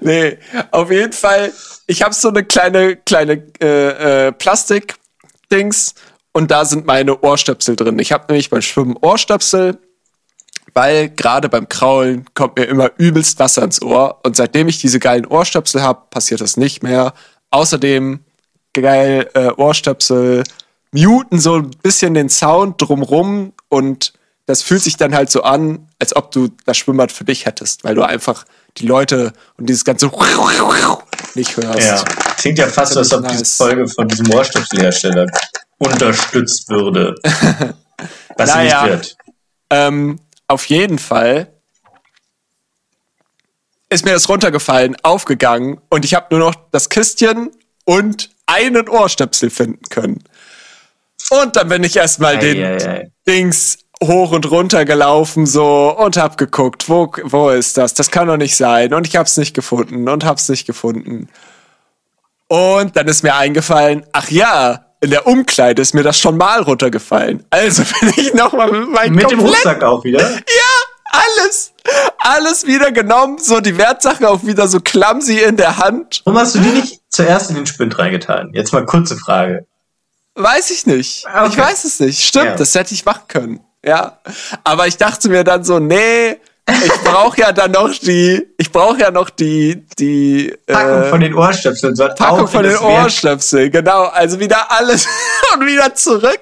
Nee, 0.00 0.38
auf 0.70 0.90
jeden 0.90 1.12
Fall, 1.12 1.52
ich 1.86 2.02
habe 2.02 2.14
so 2.14 2.28
eine 2.28 2.44
kleine, 2.44 2.96
kleine 2.96 3.42
äh, 3.60 4.26
äh, 4.26 4.32
Plastik-Dings 4.32 5.94
und 6.32 6.50
da 6.50 6.64
sind 6.64 6.86
meine 6.86 7.20
Ohrstöpsel 7.20 7.76
drin. 7.76 7.98
Ich 7.98 8.12
habe 8.12 8.26
nämlich 8.28 8.50
beim 8.50 8.62
Schwimmen 8.62 8.96
Ohrstöpsel 9.00 9.78
weil 10.76 11.08
gerade 11.08 11.48
beim 11.48 11.70
Kraulen 11.70 12.26
kommt 12.34 12.58
mir 12.58 12.66
immer 12.66 12.90
übelst 12.98 13.38
Wasser 13.38 13.62
ins 13.62 13.80
Ohr. 13.80 14.20
Und 14.24 14.36
seitdem 14.36 14.68
ich 14.68 14.78
diese 14.78 14.98
geilen 14.98 15.24
Ohrstöpsel 15.24 15.80
habe, 15.80 16.02
passiert 16.10 16.42
das 16.42 16.58
nicht 16.58 16.82
mehr. 16.82 17.14
Außerdem 17.50 18.20
geil 18.74 19.26
äh, 19.32 19.52
Ohrstöpsel 19.56 20.44
muten 20.92 21.38
so 21.38 21.56
ein 21.56 21.70
bisschen 21.82 22.12
den 22.12 22.28
Sound 22.28 22.74
drumrum 22.78 23.54
und 23.70 24.12
das 24.44 24.60
fühlt 24.62 24.82
sich 24.82 24.98
dann 24.98 25.14
halt 25.14 25.30
so 25.30 25.42
an, 25.42 25.88
als 25.98 26.14
ob 26.14 26.30
du 26.30 26.48
das 26.66 26.76
Schwimmbad 26.76 27.10
für 27.10 27.24
dich 27.24 27.46
hättest, 27.46 27.82
weil 27.84 27.94
du 27.94 28.02
einfach 28.02 28.44
die 28.78 28.86
Leute 28.86 29.32
und 29.56 29.66
dieses 29.68 29.84
ganze 29.84 30.10
nicht 31.34 31.56
hörst. 31.56 31.80
Ja. 31.80 32.04
Klingt 32.38 32.58
ja 32.58 32.66
fast 32.68 32.94
so, 32.94 33.00
als 33.00 33.12
ob 33.12 33.22
Nice. 33.22 33.32
diese 33.38 33.56
Folge 33.56 33.88
von 33.88 34.08
diesem 34.08 34.32
Ohrstöpselhersteller 34.32 35.26
unterstützt 35.78 36.68
würde. 36.68 37.14
Was 38.36 38.52
sie 38.52 38.58
Naja. 38.58 38.82
nicht 38.82 38.90
wird. 38.90 39.16
Ähm, 39.70 40.20
auf 40.48 40.66
jeden 40.66 40.98
Fall 40.98 41.52
ist 43.88 44.04
mir 44.04 44.12
das 44.12 44.28
runtergefallen, 44.28 44.96
aufgegangen 45.02 45.80
und 45.90 46.04
ich 46.04 46.14
habe 46.14 46.26
nur 46.30 46.40
noch 46.40 46.54
das 46.72 46.88
Kistchen 46.88 47.50
und 47.84 48.30
einen 48.46 48.88
Ohrstöpsel 48.88 49.50
finden 49.50 49.84
können. 49.90 50.22
Und 51.30 51.56
dann 51.56 51.68
bin 51.68 51.82
ich 51.84 51.96
erstmal 51.96 52.38
den 52.38 52.62
Eieiei. 52.62 53.10
Dings 53.26 53.78
hoch 54.02 54.32
und 54.32 54.50
runter 54.50 54.84
gelaufen 54.84 55.46
so 55.46 55.96
und 55.96 56.16
hab 56.16 56.36
geguckt, 56.36 56.88
wo, 56.88 57.10
wo 57.24 57.50
ist 57.50 57.76
das? 57.76 57.94
Das 57.94 58.10
kann 58.10 58.28
doch 58.28 58.36
nicht 58.36 58.56
sein. 58.56 58.92
Und 58.94 59.06
ich 59.06 59.16
hab's 59.16 59.36
nicht 59.36 59.54
gefunden 59.54 60.08
und 60.08 60.24
hab's 60.24 60.48
nicht 60.48 60.66
gefunden. 60.66 61.28
Und 62.48 62.96
dann 62.96 63.08
ist 63.08 63.22
mir 63.22 63.34
eingefallen, 63.34 64.04
ach 64.12 64.30
ja, 64.30 64.86
in 65.00 65.10
der 65.10 65.26
Umkleide 65.26 65.82
ist 65.82 65.94
mir 65.94 66.02
das 66.02 66.18
schon 66.18 66.36
mal 66.36 66.62
runtergefallen. 66.62 67.44
Also 67.50 67.82
bin 68.00 68.12
ich 68.16 68.34
nochmal 68.34 68.70
mit 68.70 68.90
meinem 68.90 69.14
Mit 69.14 69.30
dem 69.30 69.40
Rucksack 69.40 69.82
auch 69.82 70.04
wieder? 70.04 70.20
Ja, 70.30 71.20
alles. 71.44 71.72
Alles 72.18 72.66
wieder 72.66 72.92
genommen, 72.92 73.38
so 73.38 73.60
die 73.60 73.78
Wertsachen 73.78 74.26
auch 74.26 74.44
wieder 74.44 74.68
so 74.68 74.80
clumsy 74.80 75.38
in 75.38 75.56
der 75.56 75.78
Hand. 75.78 76.22
Warum 76.24 76.38
hast 76.40 76.54
du 76.54 76.58
die 76.58 76.70
nicht 76.70 77.00
zuerst 77.08 77.50
in 77.50 77.56
den 77.56 77.66
Spind 77.66 77.98
reingetan? 77.98 78.50
Jetzt 78.52 78.72
mal 78.72 78.84
kurze 78.84 79.16
Frage. 79.16 79.66
Weiß 80.34 80.70
ich 80.70 80.86
nicht. 80.86 81.24
Okay. 81.26 81.48
Ich 81.48 81.56
weiß 81.58 81.84
es 81.84 82.00
nicht. 82.00 82.22
Stimmt, 82.22 82.44
Ja. 82.46 82.54
das 82.56 82.74
hätte 82.74 82.92
ich 82.92 83.04
machen 83.04 83.22
können. 83.28 83.60
Ja. 83.86 84.18
Aber 84.64 84.86
ich 84.86 84.96
dachte 84.96 85.28
mir 85.28 85.44
dann 85.44 85.62
so, 85.64 85.78
nee, 85.78 86.36
ich 86.68 86.92
brauche 87.04 87.40
ja 87.40 87.52
dann 87.52 87.70
noch 87.70 87.92
die, 87.94 88.44
ich 88.58 88.72
brauche 88.72 88.98
ja 88.98 89.12
noch 89.12 89.30
die, 89.30 89.86
die 89.98 90.52
Packung 90.66 91.02
äh, 91.04 91.10
von 91.10 91.20
den 91.20 91.34
Ohrstöpseln 91.34 91.94
soll 91.94 92.12
Packung 92.16 92.48
von 92.48 92.64
den 92.64 92.72
das 92.72 92.82
Wert- 92.82 93.04
Ohrstöpsel, 93.04 93.70
genau. 93.70 94.06
Also 94.06 94.40
wieder 94.40 94.72
alles 94.72 95.06
und 95.54 95.64
wieder 95.64 95.94
zurück. 95.94 96.40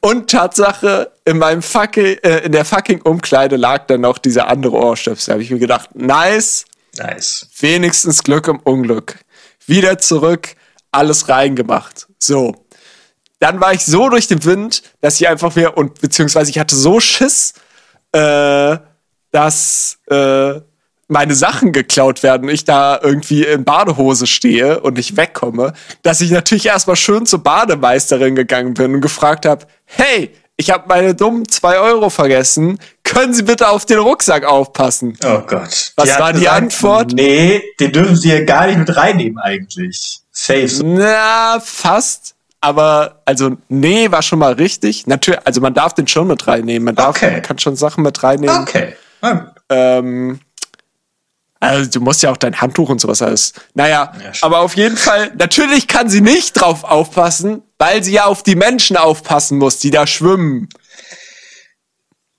Und 0.00 0.28
Tatsache, 0.30 1.12
in 1.24 1.38
meinem 1.38 1.62
fucking, 1.62 2.18
äh, 2.24 2.38
in 2.38 2.50
der 2.52 2.64
fucking 2.64 3.02
Umkleide 3.02 3.54
lag 3.56 3.86
dann 3.86 4.00
noch 4.00 4.18
dieser 4.18 4.48
andere 4.48 4.76
Ohrstöpsel. 4.76 5.32
Habe 5.34 5.42
ich 5.44 5.50
mir 5.52 5.60
gedacht, 5.60 5.90
nice, 5.94 6.64
Nice. 6.96 7.46
wenigstens 7.60 8.24
Glück 8.24 8.48
im 8.48 8.58
Unglück. 8.58 9.18
Wieder 9.66 9.98
zurück, 9.98 10.56
alles 10.90 11.28
reingemacht. 11.28 12.08
So. 12.18 12.56
Dann 13.38 13.60
war 13.60 13.72
ich 13.72 13.84
so 13.84 14.08
durch 14.08 14.26
den 14.26 14.44
Wind, 14.44 14.82
dass 15.00 15.20
ich 15.20 15.28
einfach 15.28 15.54
wieder, 15.56 15.76
und 15.76 16.00
beziehungsweise 16.00 16.50
ich 16.50 16.58
hatte 16.58 16.74
so 16.74 17.00
Schiss, 17.00 17.54
äh, 18.12 18.78
dass 19.30 19.98
äh, 20.08 20.60
meine 21.08 21.34
Sachen 21.34 21.72
geklaut 21.72 22.22
werden, 22.22 22.48
ich 22.48 22.64
da 22.64 22.98
irgendwie 23.02 23.44
in 23.44 23.64
Badehose 23.64 24.26
stehe 24.26 24.80
und 24.80 24.96
nicht 24.96 25.16
wegkomme, 25.16 25.72
dass 26.02 26.20
ich 26.20 26.30
natürlich 26.30 26.66
erstmal 26.66 26.96
schön 26.96 27.26
zur 27.26 27.42
Bademeisterin 27.42 28.34
gegangen 28.34 28.74
bin 28.74 28.94
und 28.94 29.00
gefragt 29.00 29.46
habe, 29.46 29.66
hey, 29.84 30.30
ich 30.56 30.70
habe 30.70 30.84
meine 30.88 31.14
dummen 31.14 31.48
zwei 31.48 31.78
Euro 31.78 32.10
vergessen, 32.10 32.78
können 33.04 33.32
Sie 33.32 33.44
bitte 33.44 33.68
auf 33.68 33.86
den 33.86 33.98
Rucksack 33.98 34.44
aufpassen? 34.44 35.16
Oh 35.24 35.40
Gott. 35.46 35.92
Was 35.96 36.12
hat 36.12 36.20
war 36.20 36.32
die 36.32 36.48
Antwort? 36.48 37.12
Nee, 37.12 37.62
den 37.80 37.92
dürfen 37.92 38.16
sie 38.16 38.30
ja 38.30 38.44
gar 38.44 38.66
nicht 38.66 38.78
mit 38.78 38.94
reinnehmen 38.94 39.38
eigentlich. 39.38 40.20
Safe. 40.32 40.68
Na, 40.84 41.60
fast. 41.60 42.34
Aber, 42.60 43.22
also, 43.24 43.56
nee, 43.68 44.10
war 44.10 44.22
schon 44.22 44.40
mal 44.40 44.54
richtig. 44.54 45.06
Natürlich, 45.06 45.40
also 45.46 45.60
man 45.60 45.74
darf 45.74 45.94
den 45.94 46.08
schon 46.08 46.26
mit 46.26 46.46
reinnehmen. 46.48 46.84
Man 46.86 46.96
darf, 46.96 47.16
Okay. 47.16 47.30
man 47.32 47.42
kann 47.42 47.58
schon 47.58 47.76
Sachen 47.76 48.02
mit 48.02 48.20
reinnehmen. 48.22 48.62
Okay. 48.62 48.96
Ähm, 49.68 50.40
also 51.60 51.90
du 51.90 52.00
musst 52.00 52.22
ja 52.22 52.30
auch 52.30 52.36
dein 52.36 52.60
Handtuch 52.60 52.88
und 52.88 53.00
sowas 53.00 53.20
alles. 53.22 53.52
Naja, 53.74 54.12
Ja, 54.22 54.32
aber 54.42 54.60
auf 54.60 54.76
jeden 54.76 54.96
Fall, 54.96 55.32
natürlich 55.36 55.86
kann 55.88 56.08
sie 56.08 56.20
nicht 56.20 56.52
drauf 56.60 56.84
aufpassen, 56.84 57.62
weil 57.78 58.02
sie 58.02 58.12
ja 58.12 58.24
auf 58.26 58.42
die 58.42 58.54
Menschen 58.56 58.96
aufpassen 58.96 59.58
muss, 59.58 59.78
die 59.78 59.90
da 59.90 60.06
schwimmen. 60.06 60.68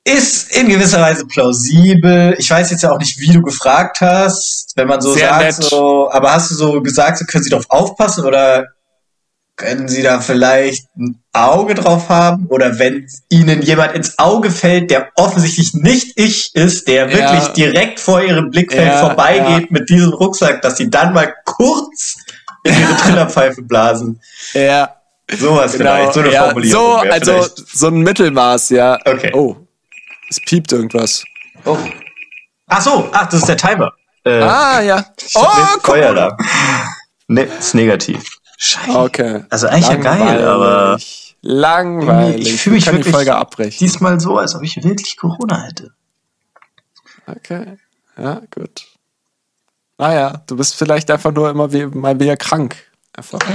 Ist 0.06 0.56
in 0.56 0.70
gewisser 0.70 1.02
Weise 1.02 1.26
plausibel. 1.28 2.34
Ich 2.40 2.50
weiß 2.50 2.72
jetzt 2.72 2.82
ja 2.84 2.92
auch 2.92 2.98
nicht, 2.98 3.20
wie 3.20 3.32
du 3.32 3.42
gefragt 3.42 4.00
hast, 4.02 4.72
wenn 4.76 4.88
man 4.88 5.02
so 5.02 5.14
Sehr 5.14 5.30
sagt, 5.30 5.44
nett. 5.44 5.54
so, 5.64 6.10
aber 6.12 6.32
hast 6.34 6.50
du 6.52 6.56
so 6.56 6.82
gesagt, 6.82 7.18
so 7.20 7.26
können 7.26 7.44
sie 7.44 7.50
drauf 7.52 7.66
aufpassen 7.70 8.26
oder 8.26 8.66
können 9.60 9.88
sie 9.88 10.02
da 10.02 10.20
vielleicht 10.22 10.88
ein 10.98 11.22
Auge 11.34 11.76
drauf 11.76 12.10
haben? 12.10 12.48
Oder 12.48 12.80
wenn 12.80 13.08
ihnen 13.30 13.62
jemand 13.62 13.94
ins 13.94 14.18
Auge 14.18 14.50
fällt, 14.52 14.90
der 14.90 15.10
offensichtlich 15.16 15.74
nicht 15.74 16.18
ich 16.18 16.56
ist, 16.56 16.88
der 16.88 17.08
Ja. 17.10 17.14
wirklich 17.14 17.48
direkt 17.50 18.00
vor 18.00 18.22
ihrem 18.24 18.50
Blickfeld 18.50 18.88
Ja, 18.88 19.00
vorbeigeht 19.06 19.70
mit 19.70 19.90
diesem 19.90 20.14
Rucksack, 20.14 20.62
dass 20.62 20.78
sie 20.78 20.90
dann 20.90 21.14
mal 21.14 21.34
kurz 21.46 22.16
in 22.64 22.74
ihre 22.80 22.96
Trillerpfeife 23.04 23.62
blasen. 23.62 24.20
Ja, 24.54 24.96
Sowas 25.38 25.76
vielleicht, 25.76 26.14
so 26.14 26.22
eine 26.22 26.32
ja, 26.32 26.46
Formulierung. 26.46 26.82
so, 26.82 26.96
also 26.96 27.32
vielleicht- 27.34 27.78
so 27.78 27.88
ein 27.88 27.98
Mittelmaß, 28.00 28.70
ja. 28.72 28.98
Okay. 29.06 29.32
Oh, 29.36 29.56
es 30.30 30.40
piept 30.40 30.72
irgendwas. 30.72 31.24
Oh. 31.66 31.78
Ach 32.68 32.82
so, 32.82 33.10
ach, 33.12 33.28
das 33.30 33.42
ist 33.42 33.48
der 33.50 33.58
Timer. 33.58 33.92
Äh, 34.26 34.42
Ah, 34.42 34.82
ja. 34.82 35.06
Oh, 35.36 35.42
guck 35.44 35.56
mal. 35.56 35.80
Feueralarm. 35.84 36.38
Ne, 37.28 37.44
ist 37.44 37.76
negativ. 37.76 38.24
Scheiße. 38.62 39.00
Okay. 39.00 39.44
Also 39.50 39.68
eigentlich 39.68 39.88
ja 39.88 39.96
geil, 39.96 40.46
aber 40.46 41.00
Langweilig. 41.42 42.46
ich 42.56 42.62
fühle 42.62 42.76
mich 42.76 42.84
können 42.86 42.98
wirklich 42.98 43.08
die 43.08 43.14
Folge 43.14 43.34
abbrechen. 43.36 43.78
diesmal 43.80 44.20
so, 44.20 44.38
als 44.38 44.54
ob 44.54 44.64
ich 44.64 44.76
wirklich 44.84 45.16
Corona 45.16 45.64
hätte. 45.64 45.94
Okay. 47.26 47.78
Ja, 48.18 48.42
gut. 48.54 48.86
Naja, 49.98 50.44
du 50.46 50.58
bist 50.58 50.76
vielleicht 50.76 51.10
einfach 51.10 51.32
nur 51.32 51.50
immer 51.50 51.72
wie, 51.72 51.86
mal 51.86 52.20
wieder 52.20 52.36
krank. 52.36 52.76
Einfach. 53.14 53.40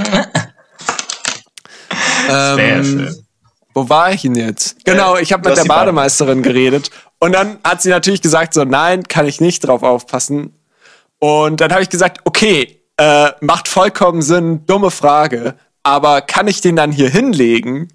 Sehr 2.27 2.57
ähm, 2.77 2.83
schön. 2.83 3.25
wo 3.75 3.87
war 3.87 4.11
ich 4.11 4.23
denn 4.23 4.33
jetzt? 4.33 4.83
Genau, 4.85 5.17
ich 5.17 5.31
habe 5.31 5.47
mit 5.47 5.55
der 5.55 5.63
die 5.65 5.67
Bade- 5.67 5.81
Bademeisterin 5.81 6.41
geredet 6.41 6.89
und 7.19 7.33
dann 7.33 7.59
hat 7.63 7.83
sie 7.83 7.89
natürlich 7.89 8.23
gesagt 8.23 8.55
so, 8.55 8.63
nein, 8.63 9.03
kann 9.03 9.27
ich 9.27 9.39
nicht 9.39 9.59
drauf 9.67 9.83
aufpassen. 9.83 10.53
Und 11.19 11.61
dann 11.61 11.71
habe 11.71 11.83
ich 11.83 11.89
gesagt, 11.89 12.21
okay, 12.25 12.74
äh, 12.97 13.31
macht 13.41 13.67
vollkommen 13.67 14.21
Sinn, 14.21 14.65
dumme 14.65 14.91
Frage, 14.91 15.55
aber 15.83 16.21
kann 16.21 16.47
ich 16.47 16.61
den 16.61 16.75
dann 16.75 16.91
hier 16.91 17.09
hinlegen? 17.09 17.89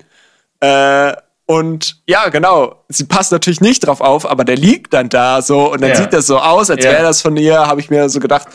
Äh, 0.61 1.15
und 1.51 1.97
ja, 2.07 2.29
genau, 2.29 2.77
sie 2.89 3.03
passt 3.05 3.33
natürlich 3.33 3.61
nicht 3.61 3.85
drauf 3.85 4.01
auf, 4.01 4.25
aber 4.25 4.45
der 4.45 4.55
liegt 4.57 4.93
dann 4.95 5.09
da 5.09 5.43
so 5.43 5.73
und 5.73 5.81
dann 5.81 5.91
Ja. 5.91 5.97
sieht 5.97 6.13
das 6.13 6.29
so 6.29 6.39
aus, 6.39 6.71
als 6.71 6.85
Ja. 6.85 6.93
wäre 6.93 7.03
das 7.03 7.21
von 7.23 7.37
ihr, 7.37 7.59
habe 7.59 7.81
ich 7.81 7.91
mir 7.91 8.09
so 8.09 8.21
gedacht. 8.21 8.47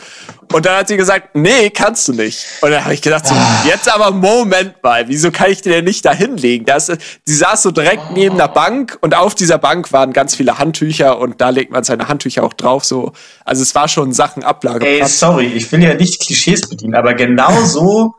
Und 0.53 0.65
dann 0.65 0.77
hat 0.77 0.87
sie 0.87 0.95
gesagt, 0.95 1.35
nee, 1.35 1.69
kannst 1.71 2.07
du 2.07 2.13
nicht. 2.13 2.45
Und 2.61 2.71
dann 2.71 2.85
habe 2.85 2.93
ich 2.93 3.01
gedacht, 3.01 3.27
so, 3.27 3.35
Ah. 3.35 3.63
jetzt 3.67 3.93
aber 3.93 4.11
Moment 4.11 4.81
mal, 4.81 5.09
wieso 5.09 5.29
kann 5.29 5.51
ich 5.51 5.61
den 5.61 5.73
denn 5.73 5.83
nicht 5.83 6.05
da 6.05 6.13
hinlegen? 6.13 6.65
Das, 6.65 6.85
sie 6.85 7.35
saß 7.35 7.63
so 7.63 7.71
direkt 7.71 8.11
neben 8.11 8.37
der 8.37 8.47
Bank 8.47 8.97
und 9.01 9.13
auf 9.13 9.35
dieser 9.35 9.57
Bank 9.57 9.91
waren 9.91 10.13
ganz 10.13 10.33
viele 10.35 10.57
Handtücher 10.57 11.19
und 11.19 11.41
da 11.41 11.49
legt 11.49 11.73
man 11.73 11.83
seine 11.83 12.07
Handtücher 12.07 12.43
auch 12.43 12.53
drauf. 12.53 12.85
So, 12.85 13.11
also 13.43 13.61
es 13.61 13.75
war 13.75 13.89
schon 13.89 14.13
Sachen 14.13 14.41
Ey, 14.43 14.47
Ablageplatz. 14.47 15.19
sorry, 15.19 15.47
ich 15.47 15.69
will 15.73 15.83
ja 15.83 15.95
nicht 15.95 16.21
Klischees 16.21 16.61
bedienen, 16.69 16.95
aber 16.95 17.13
genau 17.13 17.51
so, 17.65 18.13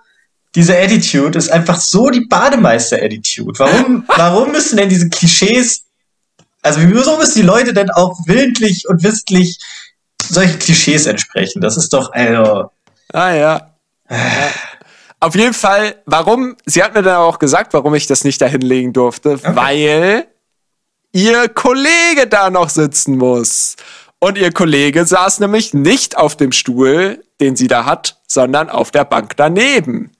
diese 0.56 0.76
Attitude 0.76 1.38
ist 1.38 1.52
einfach 1.52 1.78
so 1.78 2.08
die 2.08 2.22
Bademeister-Attitude. 2.22 3.58
Warum, 3.58 4.04
warum 4.16 4.52
müssen 4.52 4.76
denn 4.76 4.88
diese 4.88 5.08
Klischees, 5.08 5.84
also 6.62 6.80
wieso 6.82 7.16
müssen 7.18 7.40
die 7.40 7.46
Leute 7.46 7.72
denn 7.72 7.90
auch 7.90 8.16
willentlich 8.26 8.88
und 8.88 9.04
wissentlich 9.04 9.58
solche 10.22 10.58
Klischees 10.58 11.06
entsprechen? 11.06 11.60
Das 11.60 11.76
ist 11.76 11.92
doch, 11.92 12.10
also, 12.12 12.70
Ah 13.12 13.32
ja. 13.32 13.70
ja. 14.10 14.50
Auf 15.20 15.34
jeden 15.34 15.54
Fall, 15.54 15.96
warum, 16.06 16.56
sie 16.66 16.82
hat 16.82 16.94
mir 16.94 17.02
dann 17.02 17.16
auch 17.16 17.38
gesagt, 17.38 17.72
warum 17.72 17.94
ich 17.94 18.06
das 18.06 18.24
nicht 18.24 18.40
da 18.40 18.46
hinlegen 18.46 18.92
durfte, 18.92 19.42
weil 19.54 20.26
ihr 21.12 21.48
Kollege 21.48 22.26
da 22.28 22.50
noch 22.50 22.68
sitzen 22.68 23.16
muss. 23.16 23.76
Und 24.18 24.38
ihr 24.38 24.52
Kollege 24.52 25.04
saß 25.04 25.40
nämlich 25.40 25.74
nicht 25.74 26.16
auf 26.16 26.36
dem 26.36 26.52
Stuhl, 26.52 27.22
den 27.40 27.56
sie 27.56 27.68
da 27.68 27.84
hat, 27.84 28.20
sondern 28.26 28.70
auf 28.70 28.90
der 28.90 29.04
Bank 29.04 29.36
daneben. 29.36 30.10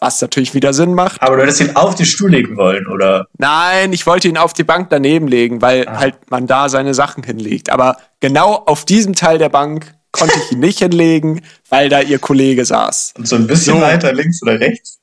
Was 0.00 0.20
natürlich 0.20 0.54
wieder 0.54 0.72
Sinn 0.72 0.94
macht. 0.94 1.20
aber 1.20 1.36
du 1.36 1.42
hättest 1.42 1.60
ihn 1.60 1.74
auf 1.76 1.94
den 1.96 2.06
Stuhl 2.06 2.30
legen 2.30 2.56
wollen, 2.56 2.86
oder? 2.86 3.26
Nein, 3.36 3.92
ich 3.92 4.06
wollte 4.06 4.28
ihn 4.28 4.36
auf 4.38 4.52
die 4.52 4.62
Bank 4.64 4.90
daneben 4.90 5.26
legen, 5.26 5.60
weil 5.60 5.86
halt 5.88 6.30
man 6.30 6.46
da 6.46 6.68
seine 6.68 6.94
Sachen 6.94 7.24
hinlegt. 7.24 7.70
Aber 7.70 7.96
genau 8.20 8.54
auf 8.54 8.84
diesem 8.84 9.14
Teil 9.16 9.38
der 9.38 9.48
Bank 9.48 9.92
konnte 10.12 10.38
ich 10.38 10.52
ihn 10.52 10.60
nicht 10.60 10.78
hinlegen, 10.78 11.42
weil 11.68 11.88
da 11.88 12.00
ihr 12.00 12.18
Kollege 12.20 12.64
saß. 12.64 13.14
Und 13.18 13.26
so 13.26 13.34
ein 13.36 13.46
bisschen 13.48 13.76
So. 13.76 13.80
weiter 13.82 14.12
links 14.12 14.40
oder 14.42 14.60
rechts? 14.60 14.98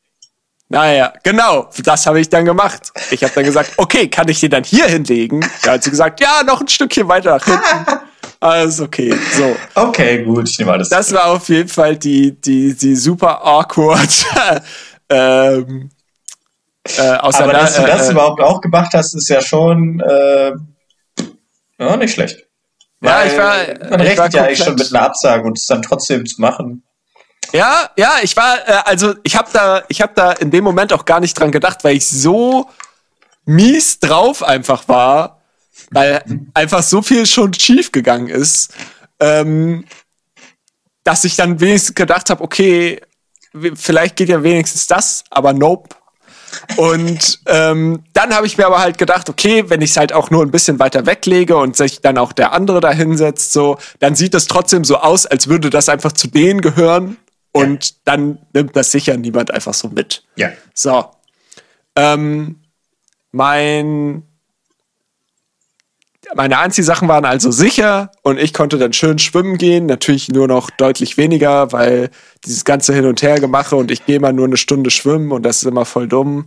Naja, 0.70 1.14
genau, 1.24 1.70
das 1.84 2.08
habe 2.08 2.20
ich 2.20 2.30
dann 2.30 2.46
gemacht. 2.46 2.92
Ich 3.12 3.24
habe 3.24 3.32
dann 3.36 3.44
gesagt, 3.44 3.74
okay, 3.78 4.08
kann 4.08 4.28
ich 4.30 4.40
den 4.40 4.50
dann 4.50 4.64
hier 4.64 4.88
hinlegen? 4.88 5.46
Da 5.62 5.74
hat 5.74 5.84
sie 5.84 5.92
gesagt, 5.92 6.20
ja, 6.22 6.42
noch 6.44 6.60
ein 6.62 6.68
Stückchen 6.68 7.08
weiter 7.08 7.32
nach 7.38 7.46
hinten. 7.46 8.00
Alles 8.46 8.80
okay, 8.80 9.12
so. 9.34 9.56
Okay, 9.74 10.24
gut, 10.24 10.48
ich 10.48 10.60
nehme 10.60 10.74
alles. 10.74 10.90
Das 10.90 11.12
war 11.12 11.32
auf 11.32 11.50
jeden 11.50 11.68
Fall 11.68 11.98
die, 11.98 12.32
die, 12.40 12.76
die 12.76 12.96
super 12.96 13.44
awkward 13.44 14.08
ähm, 15.10 15.90
äh, 16.98 17.02
aber 17.02 17.52
dass 17.54 17.76
du 17.76 17.82
das 17.82 18.10
äh, 18.10 18.12
überhaupt 18.12 18.42
auch 18.42 18.62
gemacht 18.62 18.92
hast, 18.94 19.16
ist 19.16 19.28
ja 19.30 19.42
schon 19.42 20.00
äh, 20.00 20.52
ja, 21.80 21.98
nicht 21.98 22.14
schlecht. 22.14 22.46
Ja, 23.02 23.18
Weil 23.20 23.28
ich 23.28 23.38
war- 23.38 23.90
Man 23.90 24.08
ich 24.08 24.18
war 24.18 24.26
rechnet 24.26 24.34
ja 24.36 24.44
eigentlich 24.44 24.64
schon 24.64 24.76
mit 24.76 24.94
einer 24.94 25.06
Absage 25.06 25.44
und 25.44 25.58
es 25.58 25.66
dann 25.66 25.82
trotzdem 25.82 26.26
zu 26.28 26.40
machen. 26.40 26.84
Ja, 27.52 27.90
ja, 27.98 28.14
ich 28.22 28.38
war, 28.38 28.58
äh, 28.68 28.82
also 28.86 29.16
ich 29.24 29.36
habe 29.36 29.50
da, 29.54 29.84
ich 29.88 30.02
habe 30.02 30.14
da 30.16 30.34
in 30.34 30.52
dem 30.52 30.64
Moment 30.64 30.94
auch 30.94 31.06
gar 31.06 31.20
nicht 31.20 31.34
dran 31.34 31.52
gedacht, 31.52 31.84
weil 31.84 31.96
ich 31.96 32.08
so 32.08 32.70
mies 33.46 34.00
drauf 34.00 34.44
einfach 34.44 34.88
war, 34.88 35.35
weil 35.92 36.24
einfach 36.54 36.84
so 36.84 37.02
viel 37.02 37.26
schon 37.26 37.54
schief 37.54 37.92
gegangen 37.92 38.28
ist, 38.28 38.74
ähm, 39.20 39.86
dass 41.04 41.24
ich 41.24 41.36
dann 41.36 41.60
wenigstens 41.60 41.96
gedacht 41.96 42.30
habe, 42.30 42.44
okay, 42.44 43.02
vielleicht 43.76 44.16
geht 44.16 44.30
ja 44.30 44.44
wenigstens 44.44 44.88
das, 44.88 45.24
aber 45.30 45.54
nope. 45.54 45.96
Und 46.78 47.40
ähm, 47.48 48.04
dann 48.14 48.34
habe 48.34 48.48
ich 48.48 48.58
mir 48.58 48.66
aber 48.66 48.80
halt 48.80 48.98
gedacht, 48.98 49.30
okay, 49.30 49.70
wenn 49.70 49.82
ich 49.82 49.92
es 49.92 49.98
halt 49.98 50.14
auch 50.14 50.32
nur 50.32 50.42
ein 50.42 50.52
bisschen 50.52 50.80
weiter 50.80 51.06
weglege 51.06 51.58
und 51.58 51.76
sich 51.76 52.02
dann 52.02 52.18
auch 52.18 52.32
der 52.32 52.54
andere 52.54 52.80
da 52.80 52.92
hinsetzt, 52.92 53.52
so, 53.52 53.78
dann 54.00 54.16
sieht 54.16 54.34
es 54.36 54.48
trotzdem 54.48 54.84
so 54.86 54.98
aus, 54.98 55.26
als 55.26 55.50
würde 55.50 55.70
das 55.70 55.90
einfach 55.90 56.14
zu 56.14 56.28
denen 56.28 56.62
gehören 56.62 57.18
Und 57.56 57.86
ja. 57.86 57.96
dann 58.04 58.40
nimmt 58.52 58.76
das 58.76 58.92
sicher 58.92 59.16
niemand 59.16 59.50
einfach 59.50 59.74
so 59.74 59.88
mit. 59.88 60.26
Ja. 60.36 60.52
So. 60.74 61.06
Ähm, 61.96 62.60
mein 63.32 64.24
meine 66.34 66.58
Anziehsachen 66.58 67.08
waren 67.08 67.26
also 67.26 67.52
sicher 67.52 68.12
und 68.22 68.40
ich 68.40 68.54
konnte 68.54 68.78
dann 68.78 68.94
schön 68.94 69.20
schwimmen 69.20 69.58
gehen. 69.58 69.86
Natürlich 69.86 70.30
nur 70.30 70.48
noch 70.48 70.70
deutlich 70.70 71.18
weniger, 71.18 71.72
weil 71.72 72.10
dieses 72.46 72.66
ganze 72.66 72.94
Hin- 72.94 73.06
und 73.06 73.22
Hergemache 73.22 73.76
und 73.76 73.92
ich 73.92 74.06
gehe 74.06 74.20
mal 74.20 74.34
nur 74.34 74.46
eine 74.46 74.58
Stunde 74.58 74.90
schwimmen 74.90 75.32
und 75.32 75.44
das 75.44 75.58
ist 75.58 75.66
immer 75.66 75.86
voll 75.86 76.08
dumm. 76.08 76.46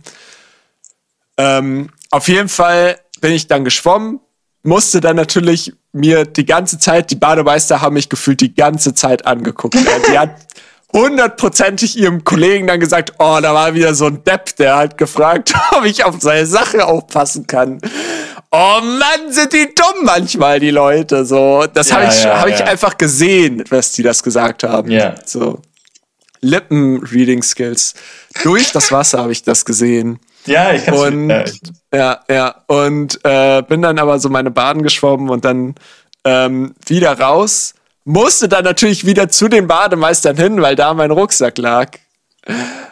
Ähm, 1.37 1.89
auf 2.11 2.27
jeden 2.27 2.49
Fall 2.49 2.99
bin 3.21 3.31
ich 3.31 3.47
dann 3.47 3.63
geschwommen, 3.63 4.19
musste 4.63 5.01
dann 5.01 5.15
natürlich 5.15 5.73
mir 5.91 6.25
die 6.25 6.45
ganze 6.45 6.79
Zeit, 6.79 7.11
die 7.11 7.15
Bademeister 7.15 7.81
haben 7.81 7.93
mich 7.93 8.09
gefühlt 8.09 8.41
die 8.41 8.53
ganze 8.53 8.93
Zeit 8.93 9.25
angeguckt. 9.25 9.75
die 10.11 10.19
hat 10.19 10.35
hundertprozentig 10.91 11.97
ihrem 11.97 12.23
Kollegen 12.23 12.67
dann 12.67 12.79
gesagt, 12.79 13.13
oh, 13.19 13.39
da 13.41 13.53
war 13.53 13.73
wieder 13.73 13.93
so 13.93 14.07
ein 14.07 14.23
Depp, 14.23 14.55
der 14.57 14.75
hat 14.75 14.97
gefragt, 14.97 15.53
ob 15.71 15.85
ich 15.85 16.03
auf 16.03 16.15
seine 16.19 16.45
Sache 16.45 16.85
aufpassen 16.85 17.47
kann. 17.47 17.79
Oh 18.51 18.79
Mann, 18.81 19.31
sind 19.31 19.53
die 19.53 19.73
dumm 19.75 20.05
manchmal, 20.05 20.59
die 20.59 20.71
Leute. 20.71 21.23
So, 21.25 21.65
das 21.71 21.89
ja, 21.89 21.95
habe 21.97 22.05
ich, 22.07 22.23
ja, 22.23 22.39
hab 22.41 22.47
ich 22.47 22.63
einfach 22.63 22.97
gesehen, 22.97 23.63
was 23.69 23.91
die 23.91 24.01
das 24.01 24.23
gesagt 24.23 24.63
haben. 24.63 24.89
Ja. 24.89 25.15
So. 25.23 25.61
Lippen-Reading-Skills. 26.41 27.93
Durch 28.43 28.71
das 28.71 28.91
Wasser 28.91 29.19
habe 29.19 29.31
ich 29.31 29.43
das 29.43 29.65
gesehen. 29.65 30.19
Ja, 30.45 30.73
ich 30.73 30.85
kann 30.85 30.93
Und 30.95 31.61
ja, 31.93 32.21
ja. 32.29 32.55
Und 32.67 33.19
äh, 33.23 33.61
bin 33.61 33.81
dann 33.81 33.99
aber 33.99 34.19
so 34.19 34.29
meine 34.29 34.49
Baden 34.49 34.81
geschwommen 34.81 35.29
und 35.29 35.45
dann 35.45 35.75
ähm, 36.23 36.73
wieder 36.87 37.19
raus. 37.19 37.75
Musste 38.05 38.49
dann 38.49 38.63
natürlich 38.63 39.05
wieder 39.05 39.29
zu 39.29 39.47
den 39.47 39.67
Bademeistern 39.67 40.37
hin, 40.37 40.61
weil 40.61 40.75
da 40.75 40.93
mein 40.93 41.11
Rucksack 41.11 41.57
lag. 41.57 41.91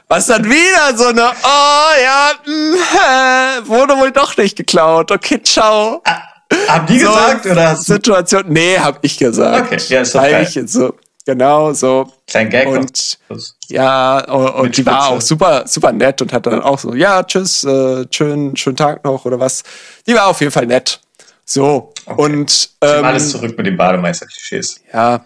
Was 0.08 0.28
dann 0.28 0.46
wieder 0.46 0.96
so 0.96 1.08
eine, 1.08 1.24
oh 1.24 2.04
ja, 2.04 2.32
mh, 2.46 3.62
mm, 3.62 3.68
wurde 3.68 3.98
wohl 3.98 4.12
doch 4.12 4.38
nicht 4.38 4.56
geklaut. 4.56 5.12
Okay, 5.12 5.42
ciao. 5.44 6.02
Ah, 6.06 6.22
haben 6.70 6.88
die 6.88 7.00
so 7.00 7.08
gesagt 7.08 7.46
oder? 7.46 7.76
Situation? 7.76 8.44
Nee, 8.48 8.80
hab 8.80 9.00
ich 9.02 9.18
gesagt. 9.18 9.68
Okay, 9.68 9.82
ja, 9.90 10.02
ist 10.02 10.16
doch 10.16 10.22
geil. 10.22 10.48
So, 10.66 10.96
genau, 11.26 11.74
so. 11.74 12.12
Klein 12.26 12.50
Gag. 12.50 12.68
Und, 12.68 13.20
ja, 13.68 14.20
und, 14.26 14.50
und 14.54 14.78
die 14.78 14.86
war 14.86 15.10
auch 15.10 15.22
super, 15.22 15.64
super 15.68 15.92
nett 15.92 16.22
und 16.22 16.32
hat 16.32 16.46
dann 16.46 16.62
auch 16.62 16.80
so, 16.80 16.94
ja, 16.94 17.24
tschüss, 17.24 17.66
äh, 17.66 18.06
schönen, 18.10 18.56
schönen 18.56 18.78
Tag 18.78 19.04
noch 19.04 19.26
oder 19.26 19.40
was. 19.40 19.64
Die 20.08 20.14
war 20.14 20.28
auf 20.28 20.40
jeden 20.40 20.54
Fall 20.54 20.68
nett. 20.68 21.02
So, 21.44 21.94
okay. 22.06 22.22
und. 22.22 22.70
Ähm, 22.82 23.04
alles 23.06 23.32
zurück 23.32 23.58
mit 23.58 23.66
den 23.66 23.76
Bademeister-Klischees. 23.76 24.82
Ja, 24.94 25.26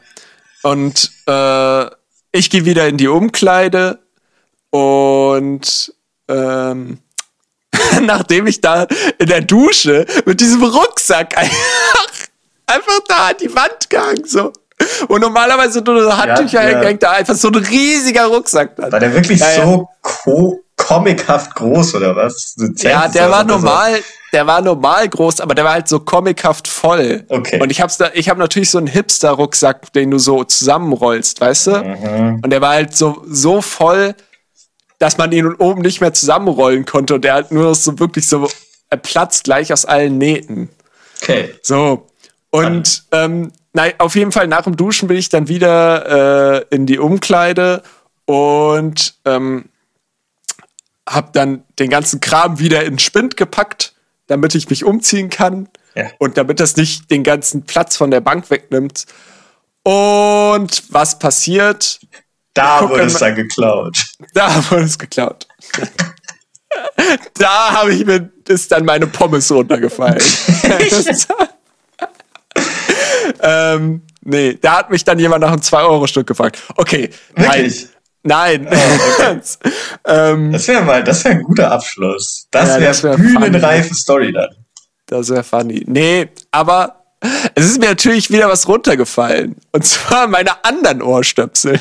und 0.63 1.11
äh, 1.27 1.86
ich 2.32 2.49
gehe 2.49 2.65
wieder 2.65 2.88
in 2.88 2.97
die 2.97 3.07
Umkleide 3.07 3.99
und 4.72 5.93
ähm, 6.28 6.97
nachdem 8.01 8.47
ich 8.47 8.61
da 8.61 8.88
in 9.19 9.28
der 9.28 9.41
Dusche 9.41 10.05
mit 10.26 10.41
diesem 10.41 10.63
Rucksack 10.63 11.38
einfach, 11.38 12.09
einfach 12.65 12.99
da 13.07 13.28
an 13.28 13.36
die 13.39 13.53
Wand 13.53 13.89
gehangen, 13.89 14.26
so. 14.26 14.51
Und 15.07 15.22
normalerweise 15.22 15.82
nur 15.82 16.03
so 16.03 16.17
Handtücher 16.17 16.69
ja, 16.69 16.80
hängt 16.80 17.03
da 17.03 17.11
einfach 17.11 17.36
so 17.36 17.49
ein 17.49 17.55
riesiger 17.55 18.26
Rucksack 18.26 18.76
dran. 18.76 18.91
War 18.91 18.99
der 18.99 19.13
wirklich 19.13 19.39
ja, 19.39 19.63
so 19.63 19.88
co 20.01 20.59
comichaft 20.76 21.53
groß 21.53 21.95
oder 21.95 22.15
was? 22.15 22.55
Ja, 22.78 23.07
der 23.07 23.30
war 23.30 23.43
normal, 23.43 23.97
so. 23.97 24.03
der 24.34 24.47
war 24.47 24.61
normal 24.61 25.07
groß, 25.07 25.39
aber 25.41 25.53
der 25.53 25.63
war 25.63 25.74
halt 25.74 25.88
so 25.88 25.99
comichaft 25.99 26.67
voll. 26.67 27.24
Okay. 27.30 27.61
Und 27.61 27.72
ich 27.72 27.82
hab's 27.82 27.97
da, 27.97 28.09
ich 28.13 28.30
habe 28.30 28.39
natürlich 28.39 28.72
so 28.72 28.80
einen 28.80 28.88
Hipster-Rucksack, 28.88 29.93
den 29.93 30.09
du 30.09 30.17
so 30.17 30.43
zusammenrollst, 30.43 31.39
weißt 31.39 31.67
du? 31.67 31.72
Mhm. 31.72 32.41
Und 32.43 32.49
der 32.49 32.61
war 32.61 32.72
halt 32.72 32.95
so, 32.95 33.24
so 33.28 33.61
voll, 33.61 34.15
dass 35.01 35.17
man 35.17 35.31
ihn 35.31 35.55
oben 35.55 35.81
nicht 35.81 35.99
mehr 35.99 36.13
zusammenrollen 36.13 36.85
konnte 36.85 37.15
und 37.15 37.23
der 37.23 37.33
halt 37.33 37.51
nur 37.51 37.73
so 37.73 37.97
wirklich 37.97 38.27
so 38.27 38.47
platzt 39.01 39.45
gleich 39.45 39.73
aus 39.73 39.83
allen 39.83 40.19
Nähten. 40.19 40.69
Okay. 41.23 41.55
So. 41.63 42.07
Und 42.51 43.05
ähm, 43.11 43.51
nein, 43.73 43.93
auf 43.97 44.15
jeden 44.15 44.31
Fall 44.31 44.47
nach 44.47 44.61
dem 44.61 44.77
Duschen 44.77 45.07
bin 45.07 45.17
ich 45.17 45.29
dann 45.29 45.47
wieder 45.47 46.59
äh, 46.59 46.65
in 46.69 46.85
die 46.85 46.99
Umkleide 46.99 47.81
und 48.25 49.15
ähm, 49.25 49.69
habe 51.09 51.29
dann 51.33 51.63
den 51.79 51.89
ganzen 51.89 52.19
Kram 52.19 52.59
wieder 52.59 52.83
in 52.83 52.99
Spind 52.99 53.37
gepackt, 53.37 53.95
damit 54.27 54.53
ich 54.53 54.69
mich 54.69 54.83
umziehen 54.83 55.31
kann 55.31 55.67
ja. 55.95 56.11
und 56.19 56.37
damit 56.37 56.59
das 56.59 56.77
nicht 56.77 57.09
den 57.09 57.23
ganzen 57.23 57.63
Platz 57.63 57.97
von 57.97 58.11
der 58.11 58.21
Bank 58.21 58.51
wegnimmt. 58.51 59.07
Und 59.81 60.83
was 60.89 61.17
passiert? 61.17 62.01
Da 62.53 62.89
wurde 62.89 63.03
es 63.03 63.13
dann 63.13 63.35
geklaut. 63.35 63.97
Da 64.33 64.63
wurde 64.69 64.83
es 64.83 64.97
geklaut. 64.97 65.47
da 67.37 67.71
habe 67.71 67.93
ich 67.93 68.05
mir 68.05 68.29
ist 68.47 68.71
dann 68.71 68.85
meine 68.85 69.07
Pommes 69.07 69.51
runtergefallen. 69.51 70.21
ähm, 73.41 74.01
nee, 74.23 74.57
da 74.59 74.79
hat 74.79 74.89
mich 74.89 75.03
dann 75.03 75.19
jemand 75.19 75.41
nach 75.41 75.51
einem 75.51 75.61
2-Euro-Stück 75.61 76.27
gefragt. 76.27 76.59
Okay. 76.75 77.09
Wirklich? 77.35 77.87
Nein. 78.23 78.63
nein. 78.63 78.67
Oh, 78.71 79.21
okay. 79.21 79.39
ähm, 80.05 80.51
das 80.51 80.67
wäre 80.67 80.83
mal, 80.83 81.03
das 81.03 81.23
wäre 81.23 81.35
ein 81.35 81.43
guter 81.43 81.71
Abschluss. 81.71 82.47
Das 82.51 82.69
ja, 82.69 82.79
wäre 82.79 83.03
wär 83.03 83.17
bühnenreife 83.17 83.95
Story 83.95 84.33
dann. 84.33 84.49
Das 85.05 85.29
wäre 85.29 85.43
funny. 85.43 85.83
Nee, 85.87 86.29
aber 86.51 87.03
es 87.55 87.65
ist 87.65 87.79
mir 87.79 87.89
natürlich 87.89 88.31
wieder 88.31 88.49
was 88.49 88.67
runtergefallen. 88.67 89.55
Und 89.71 89.85
zwar 89.85 90.27
meine 90.27 90.63
anderen 90.63 91.01
Ohrstöpsel. 91.01 91.79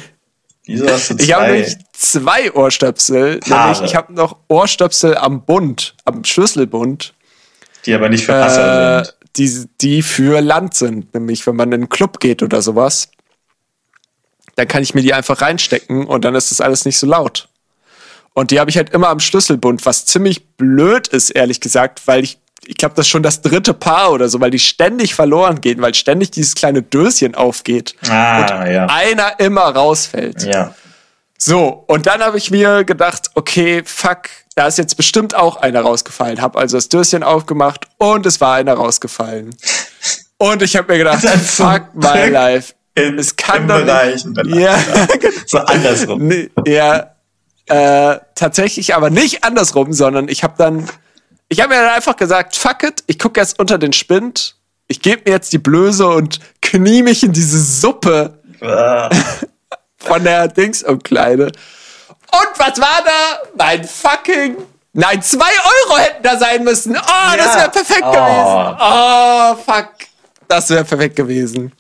Wieso 0.71 0.89
hast 0.89 1.11
du 1.11 1.17
zwei? 1.17 1.25
Ich 1.25 1.33
habe 1.33 1.47
nämlich 1.47 1.77
zwei 1.93 2.53
Ohrstöpsel. 2.53 3.41
Nämlich 3.47 3.81
ich 3.83 3.97
habe 3.97 4.13
noch 4.13 4.37
Ohrstöpsel 4.47 5.17
am 5.17 5.45
Bund, 5.45 5.97
am 6.05 6.25
Schlüsselbund. 6.25 7.13
Die 7.87 7.95
aber 7.95 8.09
nicht 8.09 8.25
für 8.25 8.33
Wasser 8.33 9.01
äh, 9.01 9.05
sind. 9.05 9.17
Die, 9.37 9.69
die 9.81 10.03
für 10.03 10.41
Land 10.41 10.75
sind. 10.75 11.13
Nämlich, 11.13 11.45
wenn 11.47 11.57
man 11.57 11.71
in 11.71 11.75
einen 11.75 11.89
Club 11.89 12.21
geht 12.21 12.43
oder 12.43 12.63
sowas. 12.63 13.11
Dann 14.55 14.69
kann 14.69 14.83
ich 14.83 14.95
mir 14.95 15.03
die 15.03 15.13
einfach 15.13 15.41
reinstecken 15.43 16.07
und 16.07 16.25
dann 16.25 16.35
ist 16.35 16.51
das 16.51 16.61
alles 16.61 16.85
nicht 16.85 16.99
so 16.99 17.07
laut. 17.07 17.49
Und 18.33 18.53
die 18.53 18.61
habe 18.61 18.71
ich 18.71 18.77
halt 18.77 18.91
immer 18.91 19.09
am 19.09 19.19
Schlüsselbund, 19.19 19.85
was 19.87 20.07
ziemlich 20.07 20.47
blöd 20.57 21.09
ist, 21.09 21.31
ehrlich 21.31 21.61
gesagt, 21.61 22.07
weil 22.07 22.23
ich 22.23 22.39
ich 22.67 22.77
glaube, 22.77 22.95
das 22.95 23.07
ist 23.07 23.11
schon 23.11 23.23
das 23.23 23.43
dritte 23.43 23.75
Paar 23.75 24.13
oder 24.13 24.29
so, 24.29 24.41
weil 24.41 24.51
die 24.51 24.59
ständig 24.59 25.15
verloren 25.15 25.61
gehen, 25.61 25.81
weil 25.81 25.95
ständig 25.95 26.31
dieses 26.31 26.55
kleine 26.55 26.83
Döschen 26.83 27.35
aufgeht 27.35 27.97
ah, 28.09 28.41
und 28.41 28.73
ja. 28.73 28.87
einer 28.87 29.41
immer 29.41 29.63
rausfällt. 29.63 30.45
Ja. 30.45 30.75
So, 31.39 31.85
und 31.87 32.07
dann 32.07 32.21
habe 32.21 32.37
ich 32.37 32.51
mir 32.51 32.85
gedacht, 32.85 33.31
okay, 33.35 33.83
fuck, 33.85 34.29
da 34.55 34.67
ist 34.67 34.77
jetzt 34.77 34.97
bestimmt 34.97 35.35
auch 35.35 35.57
einer 35.57 35.81
rausgefallen. 35.81 36.43
Hab 36.43 36.57
also 36.57 36.77
das 36.77 36.91
Döschen 36.91 37.23
aufgemacht 37.23 37.89
und 37.97 38.27
es 38.27 38.41
war 38.41 38.57
einer 38.57 38.75
rausgefallen. 38.75 39.57
Und 40.43 40.63
ich 40.63 40.75
habe 40.75 40.91
mir 40.91 40.97
gedacht, 40.97 41.21
fuck 41.21 41.95
my 41.95 42.31
life. 42.31 42.73
In, 42.95 43.19
es 43.19 43.37
kann 43.37 43.63
im 43.63 43.69
doch 43.69 43.81
Bereich 43.81 44.25
nicht, 44.25 44.57
ja, 44.57 44.75
so 45.47 45.59
andersrum. 45.59 46.27
Nee, 46.27 46.49
ja, 46.67 47.15
äh, 47.67 48.19
tatsächlich 48.35 48.95
aber 48.95 49.11
nicht 49.11 49.45
andersrum, 49.45 49.93
sondern 49.93 50.29
ich 50.29 50.43
habe 50.43 50.55
dann 50.57 50.89
ich 51.51 51.61
habe 51.61 51.75
mir 51.75 51.83
dann 51.83 51.95
einfach 51.95 52.17
gesagt, 52.17 52.57
fuck 52.57 52.83
it, 52.85 53.05
ich 53.07 53.19
gucke 53.19 53.39
jetzt 53.39 53.59
unter 53.59 53.77
den 53.77 53.93
Spind, 53.93 54.57
ich 54.89 55.03
gebe 55.03 55.23
mir 55.27 55.33
jetzt 55.37 55.53
die 55.53 55.59
Blöße 55.59 56.07
und 56.07 56.41
knie 56.63 57.03
mich 57.03 57.23
in 57.23 57.33
diese 57.33 57.61
Suppe 57.61 58.39
ah. 58.63 59.11
von 59.99 60.25
der 60.25 60.49
Dingsumkleide. 60.49 61.47
Und 61.47 62.59
was 62.59 62.81
war 62.81 63.03
da? 63.05 63.43
Mein 63.59 63.85
fucking 63.85 64.57
Nein, 64.93 65.23
zwei 65.23 65.45
Euro 65.47 65.99
hätten 65.99 66.23
da 66.23 66.37
sein 66.37 66.65
müssen. 66.65 66.97
Oh, 66.97 66.97
ja. 66.99 67.37
das 67.37 67.57
wäre 67.57 67.71
perfekt 67.71 68.03
oh. 68.03 68.11
gewesen. 68.11 68.77
Oh, 68.81 69.55
fuck. 69.55 69.91
Das 70.49 70.71
wäre 70.71 70.85
perfekt 70.85 71.17
gewesen. 71.17 71.73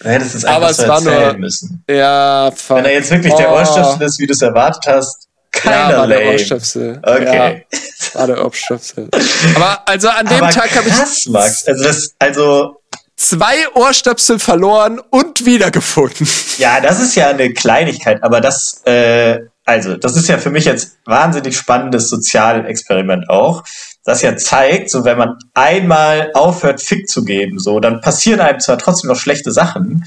Du 0.00 0.08
hättest 0.08 0.34
es 0.34 0.44
einfach 0.44 0.62
Aber 0.62 0.74
so 0.74 0.82
es 0.82 0.88
war 0.88 1.00
nur, 1.00 1.32
müssen. 1.34 1.82
Ja, 1.88 2.50
fuck. 2.54 2.76
Wenn 2.76 2.84
er 2.84 2.92
jetzt 2.92 3.10
wirklich 3.10 3.32
oh. 3.32 3.38
der 3.38 3.52
Ohrstöpsel 3.52 4.02
ist, 4.02 4.18
wie 4.18 4.26
du 4.26 4.34
es 4.34 4.42
erwartet 4.42 4.84
hast, 4.86 5.27
keiner 5.58 5.90
ja, 5.90 5.98
war 5.98 6.06
lame. 6.06 6.22
der 6.22 6.32
Ohrstöpsel. 6.32 7.00
Okay. 7.02 7.64
Ja, 7.70 8.18
war 8.20 8.26
der 8.26 8.44
Ohrstöpsel. 8.44 9.08
Aber 9.54 9.88
also 9.88 10.08
an 10.08 10.26
dem 10.26 10.42
Aber 10.42 10.50
Tag 10.50 10.74
habe 10.76 10.88
ich. 10.88 11.28
Max. 11.28 11.66
Also 11.66 11.84
das, 11.84 12.14
also. 12.18 12.80
Zwei 13.16 13.68
Ohrstöpsel 13.74 14.38
verloren 14.38 15.00
und 15.10 15.44
wiedergefunden. 15.44 16.28
Ja, 16.58 16.80
das 16.80 17.00
ist 17.00 17.16
ja 17.16 17.28
eine 17.28 17.52
Kleinigkeit, 17.52 18.22
aber 18.22 18.40
das, 18.40 18.80
äh, 18.84 19.40
also, 19.64 19.96
das 19.96 20.16
ist 20.16 20.28
ja 20.28 20.38
für 20.38 20.50
mich 20.50 20.66
jetzt 20.66 20.98
wahnsinnig 21.04 21.56
spannendes 21.56 22.08
Sozialexperiment 22.08 23.28
auch, 23.28 23.64
das 24.04 24.22
ja 24.22 24.36
zeigt, 24.36 24.88
so 24.88 25.04
wenn 25.04 25.18
man 25.18 25.36
einmal 25.52 26.30
aufhört, 26.34 26.80
Fick 26.80 27.08
zu 27.08 27.24
geben, 27.24 27.58
so, 27.58 27.80
dann 27.80 28.00
passieren 28.00 28.40
einem 28.40 28.60
zwar 28.60 28.78
trotzdem 28.78 29.08
noch 29.08 29.18
schlechte 29.18 29.50
Sachen, 29.50 30.04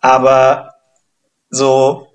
aber 0.00 0.74
so, 1.50 2.13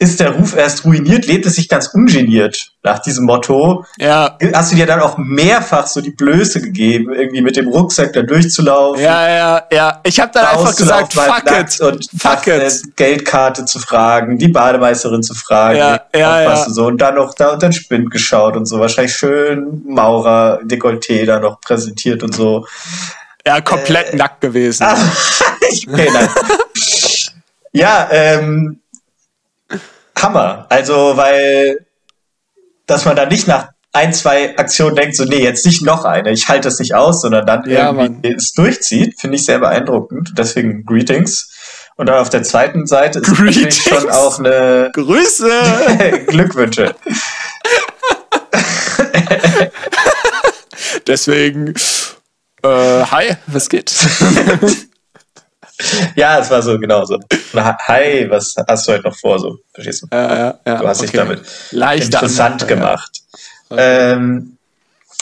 ist 0.00 0.20
der 0.20 0.30
Ruf 0.30 0.56
erst 0.56 0.84
ruiniert, 0.84 1.26
lebt 1.26 1.44
es 1.44 1.56
sich 1.56 1.68
ganz 1.68 1.88
ungeniert 1.88 2.70
nach 2.84 3.00
diesem 3.00 3.24
Motto. 3.24 3.84
Ja. 3.98 4.38
Hast 4.54 4.70
du 4.70 4.76
dir 4.76 4.86
dann 4.86 5.00
auch 5.00 5.18
mehrfach 5.18 5.88
so 5.88 6.00
die 6.00 6.12
Blöße 6.12 6.60
gegeben, 6.60 7.12
irgendwie 7.12 7.42
mit 7.42 7.56
dem 7.56 7.66
Rucksack 7.66 8.12
da 8.12 8.22
durchzulaufen? 8.22 9.02
Ja, 9.02 9.28
ja, 9.28 9.62
ja. 9.72 10.00
Ich 10.04 10.20
habe 10.20 10.30
dann 10.32 10.46
einfach 10.46 10.76
gesagt, 10.76 11.14
fuck 11.14 11.42
it. 11.50 11.80
Und 11.80 12.08
fuck 12.16 12.46
it. 12.46 12.96
Geldkarte 12.96 13.64
zu 13.64 13.80
fragen, 13.80 14.38
die 14.38 14.48
Bademeisterin 14.48 15.24
zu 15.24 15.34
fragen. 15.34 15.78
Ja, 15.78 16.00
ja, 16.14 16.42
ja. 16.42 16.68
So. 16.68 16.86
Und 16.86 16.98
dann 16.98 17.16
noch 17.16 17.34
da 17.34 17.54
unter 17.54 17.68
den 17.68 17.72
Spind 17.72 18.12
geschaut 18.12 18.56
und 18.56 18.66
so. 18.66 18.78
Wahrscheinlich 18.78 19.16
schön 19.16 19.82
Maurer, 19.84 20.60
Dekolleté 20.62 21.26
da 21.26 21.40
noch 21.40 21.60
präsentiert 21.60 22.22
und 22.22 22.36
so. 22.36 22.66
Ja, 23.44 23.60
komplett 23.60 24.12
äh, 24.12 24.16
nackt 24.16 24.42
gewesen. 24.42 24.86
okay, 25.88 26.10
nein. 26.12 26.28
ja, 27.72 28.08
ähm, 28.12 28.80
Hammer. 30.22 30.66
Also, 30.68 31.16
weil, 31.16 31.86
dass 32.86 33.04
man 33.04 33.16
da 33.16 33.26
nicht 33.26 33.46
nach 33.46 33.68
ein, 33.92 34.12
zwei 34.12 34.56
Aktionen 34.58 34.96
denkt, 34.96 35.16
so, 35.16 35.24
nee, 35.24 35.42
jetzt 35.42 35.66
nicht 35.66 35.82
noch 35.82 36.04
eine, 36.04 36.30
ich 36.30 36.48
halte 36.48 36.68
das 36.68 36.78
nicht 36.78 36.94
aus, 36.94 37.22
sondern 37.22 37.46
dann 37.46 37.68
ja, 37.68 37.90
irgendwie 37.90 38.28
Mann. 38.28 38.36
es 38.36 38.52
durchzieht, 38.52 39.20
finde 39.20 39.36
ich 39.36 39.44
sehr 39.44 39.58
beeindruckend. 39.58 40.34
Deswegen 40.36 40.84
Greetings. 40.84 41.50
Und 41.96 42.06
dann 42.06 42.18
auf 42.18 42.30
der 42.30 42.44
zweiten 42.44 42.86
Seite 42.86 43.18
ist 43.18 43.28
natürlich 43.28 43.82
schon 43.82 44.08
auch 44.10 44.38
eine 44.38 44.90
Grüße! 44.92 45.50
Glückwünsche. 46.28 46.94
Deswegen, 51.06 51.74
äh, 52.62 52.68
hi, 52.68 53.36
was 53.46 53.68
geht? 53.68 53.90
ja, 56.16 56.38
es 56.38 56.50
war 56.50 56.62
so, 56.62 56.78
genau 56.78 57.04
so. 57.04 57.18
Hi, 57.54 58.26
was 58.28 58.54
hast 58.66 58.88
du 58.88 58.92
heute 58.92 59.04
noch 59.04 59.16
vor? 59.16 59.38
So, 59.38 59.58
verstehst 59.72 60.02
du? 60.02 60.08
Ja, 60.10 60.36
ja, 60.36 60.60
ja, 60.66 60.78
du 60.78 60.88
hast 60.88 60.98
okay. 60.98 61.06
dich 61.06 61.16
damit 61.16 61.42
Leicht 61.70 62.04
interessant 62.04 62.62
an, 62.62 62.68
gemacht. 62.68 63.10
Ja. 63.70 63.76
Okay. 63.76 64.12
Ähm, 64.12 64.58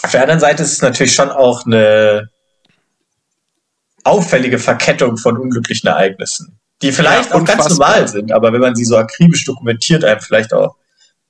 auf 0.03 0.11
der 0.11 0.23
anderen 0.23 0.41
Seite 0.41 0.63
ist 0.63 0.73
es 0.73 0.83
natürlich 0.83 1.15
schon 1.15 1.31
auch 1.31 1.67
eine 1.67 2.31
auffällige 4.05 4.59
Verkettung 4.59 5.17
von 5.17 5.37
unglücklichen 5.37 5.89
Ereignissen, 5.89 6.59
die 6.81 6.93
vielleicht 6.93 7.31
ja, 7.31 7.37
auch 7.37 7.45
ganz 7.45 7.69
normal 7.69 8.07
sind, 8.07 8.31
aber 8.31 8.53
wenn 8.53 8.61
man 8.61 8.77
sie 8.77 8.85
so 8.85 8.97
akribisch 8.97 9.45
dokumentiert, 9.45 10.05
einem 10.05 10.21
vielleicht 10.21 10.55
auch 10.55 10.77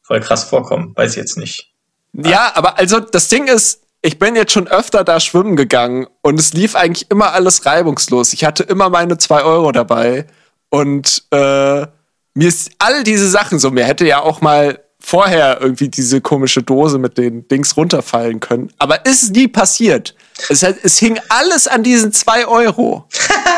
voll 0.02 0.20
krass 0.20 0.44
vorkommen. 0.44 0.92
Weiß 0.94 1.12
ich 1.12 1.16
jetzt 1.16 1.36
nicht. 1.36 1.72
Ja, 2.12 2.52
aber 2.54 2.78
also 2.78 3.00
das 3.00 3.28
Ding 3.28 3.48
ist, 3.48 3.82
ich 4.06 4.20
bin 4.20 4.36
jetzt 4.36 4.52
schon 4.52 4.68
öfter 4.68 5.02
da 5.02 5.18
schwimmen 5.18 5.56
gegangen 5.56 6.06
und 6.22 6.38
es 6.38 6.52
lief 6.52 6.76
eigentlich 6.76 7.10
immer 7.10 7.32
alles 7.32 7.66
reibungslos. 7.66 8.32
Ich 8.32 8.44
hatte 8.44 8.62
immer 8.62 8.88
meine 8.88 9.18
zwei 9.18 9.42
Euro 9.42 9.72
dabei 9.72 10.26
und 10.70 11.24
äh, 11.32 11.86
mir 12.34 12.48
ist 12.48 12.70
all 12.78 13.02
diese 13.02 13.28
Sachen 13.28 13.58
so, 13.58 13.70
mir 13.72 13.84
hätte 13.84 14.06
ja 14.06 14.20
auch 14.20 14.40
mal 14.40 14.78
vorher 15.00 15.60
irgendwie 15.60 15.88
diese 15.88 16.20
komische 16.20 16.62
Dose 16.62 16.98
mit 16.98 17.18
den 17.18 17.48
Dings 17.48 17.76
runterfallen 17.76 18.38
können. 18.38 18.72
Aber 18.78 19.04
ist 19.06 19.32
nie 19.34 19.48
passiert. 19.48 20.14
Es, 20.48 20.62
es 20.62 20.98
hing 20.98 21.18
alles 21.28 21.66
an 21.66 21.82
diesen 21.82 22.12
zwei 22.12 22.46
Euro. 22.46 23.08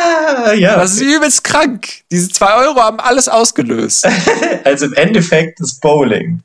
ja. 0.57 0.77
Das 0.77 0.93
ist 0.93 1.01
übelst 1.01 1.45
krank. 1.45 1.89
Diese 2.11 2.31
zwei 2.31 2.55
Euro 2.55 2.81
haben 2.81 3.01
alles 3.01 3.29
ausgelöst. 3.29 4.07
also 4.65 4.87
im 4.87 4.95
Endeffekt 4.95 5.61
das 5.61 5.79
Bowling. 5.79 6.41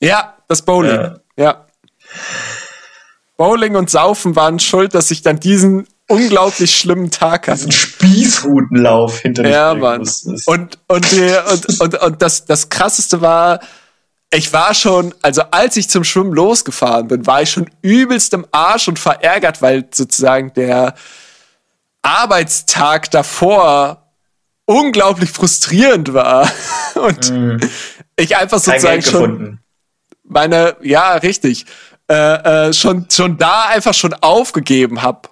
Ja, 0.00 0.36
das 0.48 0.62
Bowling. 0.62 0.92
Ja. 0.96 1.20
ja. 1.36 1.66
Bowling 3.40 3.74
und 3.74 3.88
Saufen 3.88 4.36
waren 4.36 4.58
schuld, 4.58 4.94
dass 4.94 5.10
ich 5.10 5.22
dann 5.22 5.40
diesen 5.40 5.88
unglaublich 6.08 6.76
schlimmen 6.76 7.10
Tag 7.10 7.48
hatte. 7.48 7.56
Diesen 7.56 7.72
Spießrutenlauf 7.72 9.20
hinter 9.20 9.44
mir. 9.44 9.48
Ja, 9.48 9.74
Mann. 9.74 10.06
Und, 10.44 10.78
und, 10.88 11.10
die, 11.10 11.34
und, 11.50 11.80
und, 11.80 12.02
und 12.02 12.20
das, 12.20 12.44
das 12.44 12.68
krasseste 12.68 13.22
war, 13.22 13.60
ich 14.30 14.52
war 14.52 14.74
schon, 14.74 15.14
also 15.22 15.40
als 15.52 15.78
ich 15.78 15.88
zum 15.88 16.04
Schwimmen 16.04 16.34
losgefahren 16.34 17.08
bin, 17.08 17.26
war 17.26 17.40
ich 17.40 17.50
schon 17.50 17.70
übelst 17.80 18.34
im 18.34 18.44
Arsch 18.52 18.88
und 18.88 18.98
verärgert, 18.98 19.62
weil 19.62 19.88
sozusagen 19.90 20.52
der 20.52 20.94
Arbeitstag 22.02 23.10
davor 23.10 24.12
unglaublich 24.66 25.30
frustrierend 25.30 26.12
war. 26.12 26.46
Und 26.94 27.30
mm. 27.30 27.56
ich 28.16 28.36
einfach 28.36 28.58
sozusagen 28.58 29.00
schon 29.00 29.60
meine, 30.24 30.76
ja, 30.82 31.14
richtig 31.14 31.64
äh, 32.10 32.68
äh, 32.68 32.72
schon, 32.72 33.06
schon 33.08 33.38
da 33.38 33.66
einfach 33.66 33.94
schon 33.94 34.14
aufgegeben 34.14 35.02
habe 35.02 35.28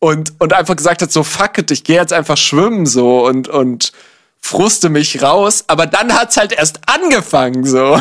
und, 0.00 0.32
und 0.40 0.52
einfach 0.52 0.74
gesagt 0.74 1.00
hat, 1.00 1.12
so 1.12 1.22
fuck 1.22 1.56
it, 1.58 1.70
ich 1.70 1.84
gehe 1.84 1.96
jetzt 1.96 2.12
einfach 2.12 2.36
schwimmen 2.36 2.84
so 2.84 3.24
und, 3.24 3.48
und 3.48 3.92
fruste 4.40 4.88
mich 4.88 5.22
raus. 5.22 5.64
Aber 5.68 5.86
dann 5.86 6.12
hat's 6.12 6.36
halt 6.36 6.52
erst 6.52 6.80
angefangen 6.86 7.64
so. 7.64 8.00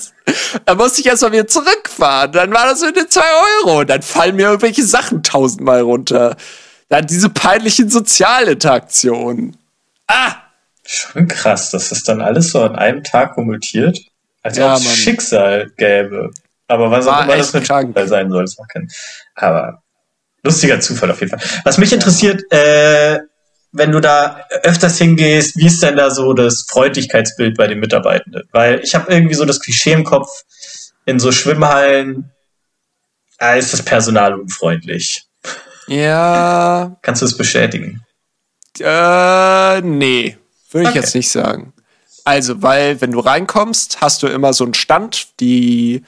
da 0.64 0.74
musste 0.74 1.02
ich 1.02 1.06
erst 1.06 1.22
mal 1.22 1.30
wieder 1.30 1.46
zurückfahren. 1.46 2.32
Dann 2.32 2.52
war 2.52 2.66
das 2.66 2.82
wieder 2.82 3.08
zwei 3.08 3.22
Euro. 3.64 3.84
Dann 3.84 4.02
fallen 4.02 4.34
mir 4.36 4.48
irgendwelche 4.48 4.84
Sachen 4.84 5.22
tausendmal 5.22 5.82
runter. 5.82 6.36
Dann 6.88 7.06
diese 7.06 7.30
peinlichen 7.30 7.88
Sozialinteraktionen. 7.88 9.56
Ah! 10.08 10.34
Schon 10.84 11.28
krass, 11.28 11.70
dass 11.70 11.90
das 11.90 12.02
dann 12.02 12.20
alles 12.20 12.50
so 12.50 12.60
an 12.60 12.74
einem 12.74 13.04
Tag 13.04 13.34
kommentiert. 13.34 14.00
Als 14.42 14.58
ja, 14.58 14.74
ob 14.74 14.80
es 14.80 14.96
Schicksal 14.96 15.70
gäbe. 15.76 16.32
Aber 16.68 16.90
was 16.90 17.06
auch 17.06 17.24
immer 17.24 17.36
das 17.36 17.52
mit 17.52 17.66
Zufall 17.66 18.08
sein 18.08 18.30
soll, 18.30 18.44
ist 18.44 18.58
auch 18.58 18.68
kein. 18.68 18.88
Aber 19.34 19.82
lustiger 20.42 20.80
Zufall 20.80 21.10
auf 21.10 21.20
jeden 21.20 21.38
Fall. 21.38 21.48
Was 21.64 21.78
mich 21.78 21.92
interessiert, 21.92 22.42
äh, 22.52 23.20
wenn 23.72 23.92
du 23.92 24.00
da 24.00 24.44
öfters 24.62 24.98
hingehst, 24.98 25.56
wie 25.56 25.66
ist 25.66 25.82
denn 25.82 25.96
da 25.96 26.10
so 26.10 26.34
das 26.34 26.66
Freundlichkeitsbild 26.68 27.56
bei 27.56 27.66
den 27.66 27.80
Mitarbeitenden? 27.80 28.42
Weil 28.52 28.80
ich 28.80 28.94
habe 28.94 29.12
irgendwie 29.12 29.34
so 29.34 29.44
das 29.44 29.60
Klischee 29.60 29.92
im 29.92 30.04
Kopf, 30.04 30.28
in 31.06 31.18
so 31.18 31.32
Schwimmhallen 31.32 32.30
äh, 33.40 33.58
ist 33.58 33.72
das 33.72 33.82
Personal 33.82 34.34
unfreundlich. 34.34 35.24
Ja. 35.88 36.96
Kannst 37.02 37.22
du 37.22 37.26
das 37.26 37.36
bestätigen? 37.36 38.02
Äh, 38.78 39.80
nee, 39.80 40.36
würde 40.70 40.84
ich 40.84 40.90
okay. 40.90 40.98
jetzt 41.00 41.14
nicht 41.14 41.30
sagen. 41.30 41.72
Also, 42.24 42.62
weil 42.62 43.00
wenn 43.00 43.12
du 43.12 43.20
reinkommst, 43.20 44.00
hast 44.00 44.22
du 44.22 44.28
immer 44.28 44.52
so 44.52 44.64
einen 44.64 44.74
Stand, 44.74 45.40
die 45.40 46.04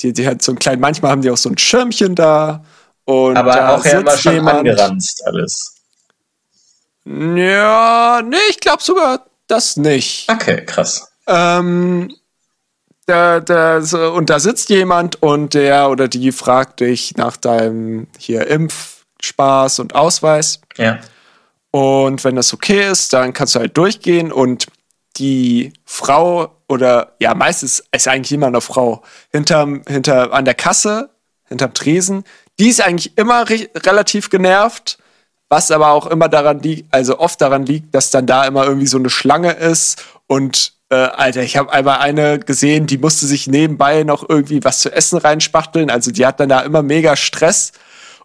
die, 0.00 0.12
die 0.12 0.26
hat 0.26 0.42
so 0.42 0.52
einen 0.52 0.58
kleinen, 0.58 0.80
manchmal 0.80 1.10
haben 1.10 1.22
die 1.22 1.30
auch 1.30 1.36
so 1.36 1.48
ein 1.48 1.58
Schirmchen 1.58 2.14
da. 2.14 2.64
Und 3.04 3.36
Aber 3.36 3.52
da 3.52 3.74
auch 3.74 3.84
ja 3.84 4.00
immer 4.00 4.16
schon 4.16 4.34
jemand. 4.34 4.58
angeranzt 4.58 5.22
alles. 5.26 5.74
Ja, 7.04 8.20
nee, 8.22 8.36
ich 8.50 8.60
glaube 8.60 8.82
sogar 8.82 9.24
das 9.46 9.76
nicht. 9.76 10.30
Okay, 10.30 10.64
krass. 10.64 11.10
Ähm, 11.26 12.14
da, 13.06 13.40
da, 13.40 13.80
so, 13.80 14.12
und 14.12 14.28
da 14.28 14.38
sitzt 14.38 14.68
jemand 14.68 15.22
und 15.22 15.54
der 15.54 15.88
oder 15.88 16.08
die 16.08 16.32
fragt 16.32 16.80
dich 16.80 17.16
nach 17.16 17.38
deinem 17.38 18.08
hier 18.18 18.46
Impfspaß 18.46 19.78
und 19.78 19.94
Ausweis. 19.94 20.60
Ja. 20.76 20.98
Und 21.70 22.22
wenn 22.24 22.36
das 22.36 22.52
okay 22.52 22.90
ist, 22.90 23.14
dann 23.14 23.32
kannst 23.32 23.54
du 23.54 23.60
halt 23.60 23.76
durchgehen 23.76 24.30
und 24.30 24.66
die 25.16 25.72
Frau 25.86 26.57
oder 26.68 27.14
ja, 27.18 27.34
meistens 27.34 27.82
ist 27.92 28.08
eigentlich 28.08 28.32
immer 28.32 28.46
eine 28.46 28.60
Frau 28.60 29.02
hinterm, 29.32 29.82
hinter, 29.88 30.32
an 30.32 30.44
der 30.44 30.54
Kasse, 30.54 31.10
hinterm 31.48 31.74
Tresen, 31.74 32.24
die 32.58 32.68
ist 32.68 32.80
eigentlich 32.80 33.16
immer 33.16 33.48
relativ 33.48 34.30
genervt, 34.30 34.98
was 35.48 35.70
aber 35.70 35.90
auch 35.92 36.06
immer 36.06 36.28
daran 36.28 36.60
liegt, 36.60 36.92
also 36.94 37.18
oft 37.18 37.40
daran 37.40 37.64
liegt, 37.64 37.94
dass 37.94 38.10
dann 38.10 38.26
da 38.26 38.44
immer 38.44 38.64
irgendwie 38.64 38.86
so 38.86 38.98
eine 38.98 39.10
Schlange 39.10 39.52
ist 39.52 40.04
und 40.26 40.74
äh, 40.90 40.96
Alter, 40.96 41.42
ich 41.42 41.56
habe 41.56 41.72
einmal 41.72 41.98
eine 41.98 42.38
gesehen, 42.38 42.86
die 42.86 42.98
musste 42.98 43.26
sich 43.26 43.46
nebenbei 43.46 44.04
noch 44.04 44.28
irgendwie 44.28 44.64
was 44.64 44.80
zu 44.80 44.92
essen 44.92 45.18
reinspachteln, 45.18 45.90
also 45.90 46.10
die 46.10 46.26
hat 46.26 46.40
dann 46.40 46.48
da 46.48 46.60
immer 46.60 46.82
mega 46.82 47.16
Stress 47.16 47.72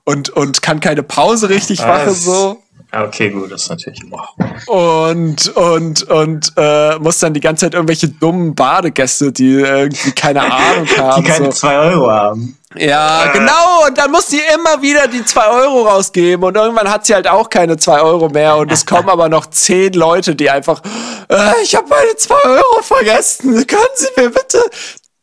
und, 0.03 0.29
und 0.29 0.61
kann 0.61 0.79
keine 0.79 1.03
Pause 1.03 1.49
richtig 1.49 1.79
machen 1.81 2.13
so. 2.13 2.62
Okay, 2.95 3.31
gut, 3.31 3.51
das 3.51 3.63
ist 3.63 3.69
natürlich. 3.69 4.01
Boah. 4.07 4.29
Und, 4.67 5.49
und, 5.55 6.03
und 6.03 6.53
äh, 6.55 6.99
muss 6.99 7.17
dann 7.17 7.33
die 7.33 7.39
ganze 7.39 7.65
Zeit 7.65 7.73
irgendwelche 7.73 8.07
dummen 8.07 8.53
Badegäste, 8.53 9.31
die 9.31 9.55
irgendwie 9.55 10.11
keine 10.11 10.41
Ahnung 10.53 10.87
haben. 10.97 11.23
Die 11.23 11.29
keine 11.29 11.49
2 11.49 11.67
so. 11.67 11.75
Euro 11.75 12.11
haben. 12.11 12.57
Ja, 12.75 13.25
äh. 13.25 13.33
genau. 13.33 13.87
Und 13.87 13.97
dann 13.97 14.11
muss 14.11 14.27
sie 14.27 14.41
immer 14.53 14.79
wieder 14.83 15.07
die 15.07 15.25
2 15.25 15.47
Euro 15.47 15.87
rausgeben. 15.87 16.45
Und 16.45 16.55
irgendwann 16.55 16.87
hat 16.87 17.07
sie 17.07 17.15
halt 17.15 17.27
auch 17.27 17.49
keine 17.49 17.77
2 17.77 17.99
Euro 18.01 18.29
mehr. 18.29 18.57
Und 18.57 18.71
es 18.71 18.85
kommen 18.85 19.09
aber 19.09 19.27
noch 19.27 19.47
10 19.47 19.93
Leute, 19.93 20.35
die 20.35 20.51
einfach, 20.51 20.81
äh, 21.29 21.63
ich 21.63 21.73
habe 21.75 21.87
meine 21.89 22.15
2 22.15 22.35
Euro 22.43 22.83
vergessen. 22.83 23.65
Können 23.65 23.83
Sie 23.95 24.21
mir 24.21 24.29
bitte 24.29 24.63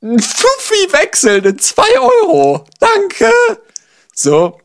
ein 0.02 0.18
Fuffi 0.18 0.92
wechseln 0.92 1.44
in 1.44 1.58
2 1.58 1.82
Euro? 2.00 2.64
Danke. 2.80 3.30
So. 4.12 4.59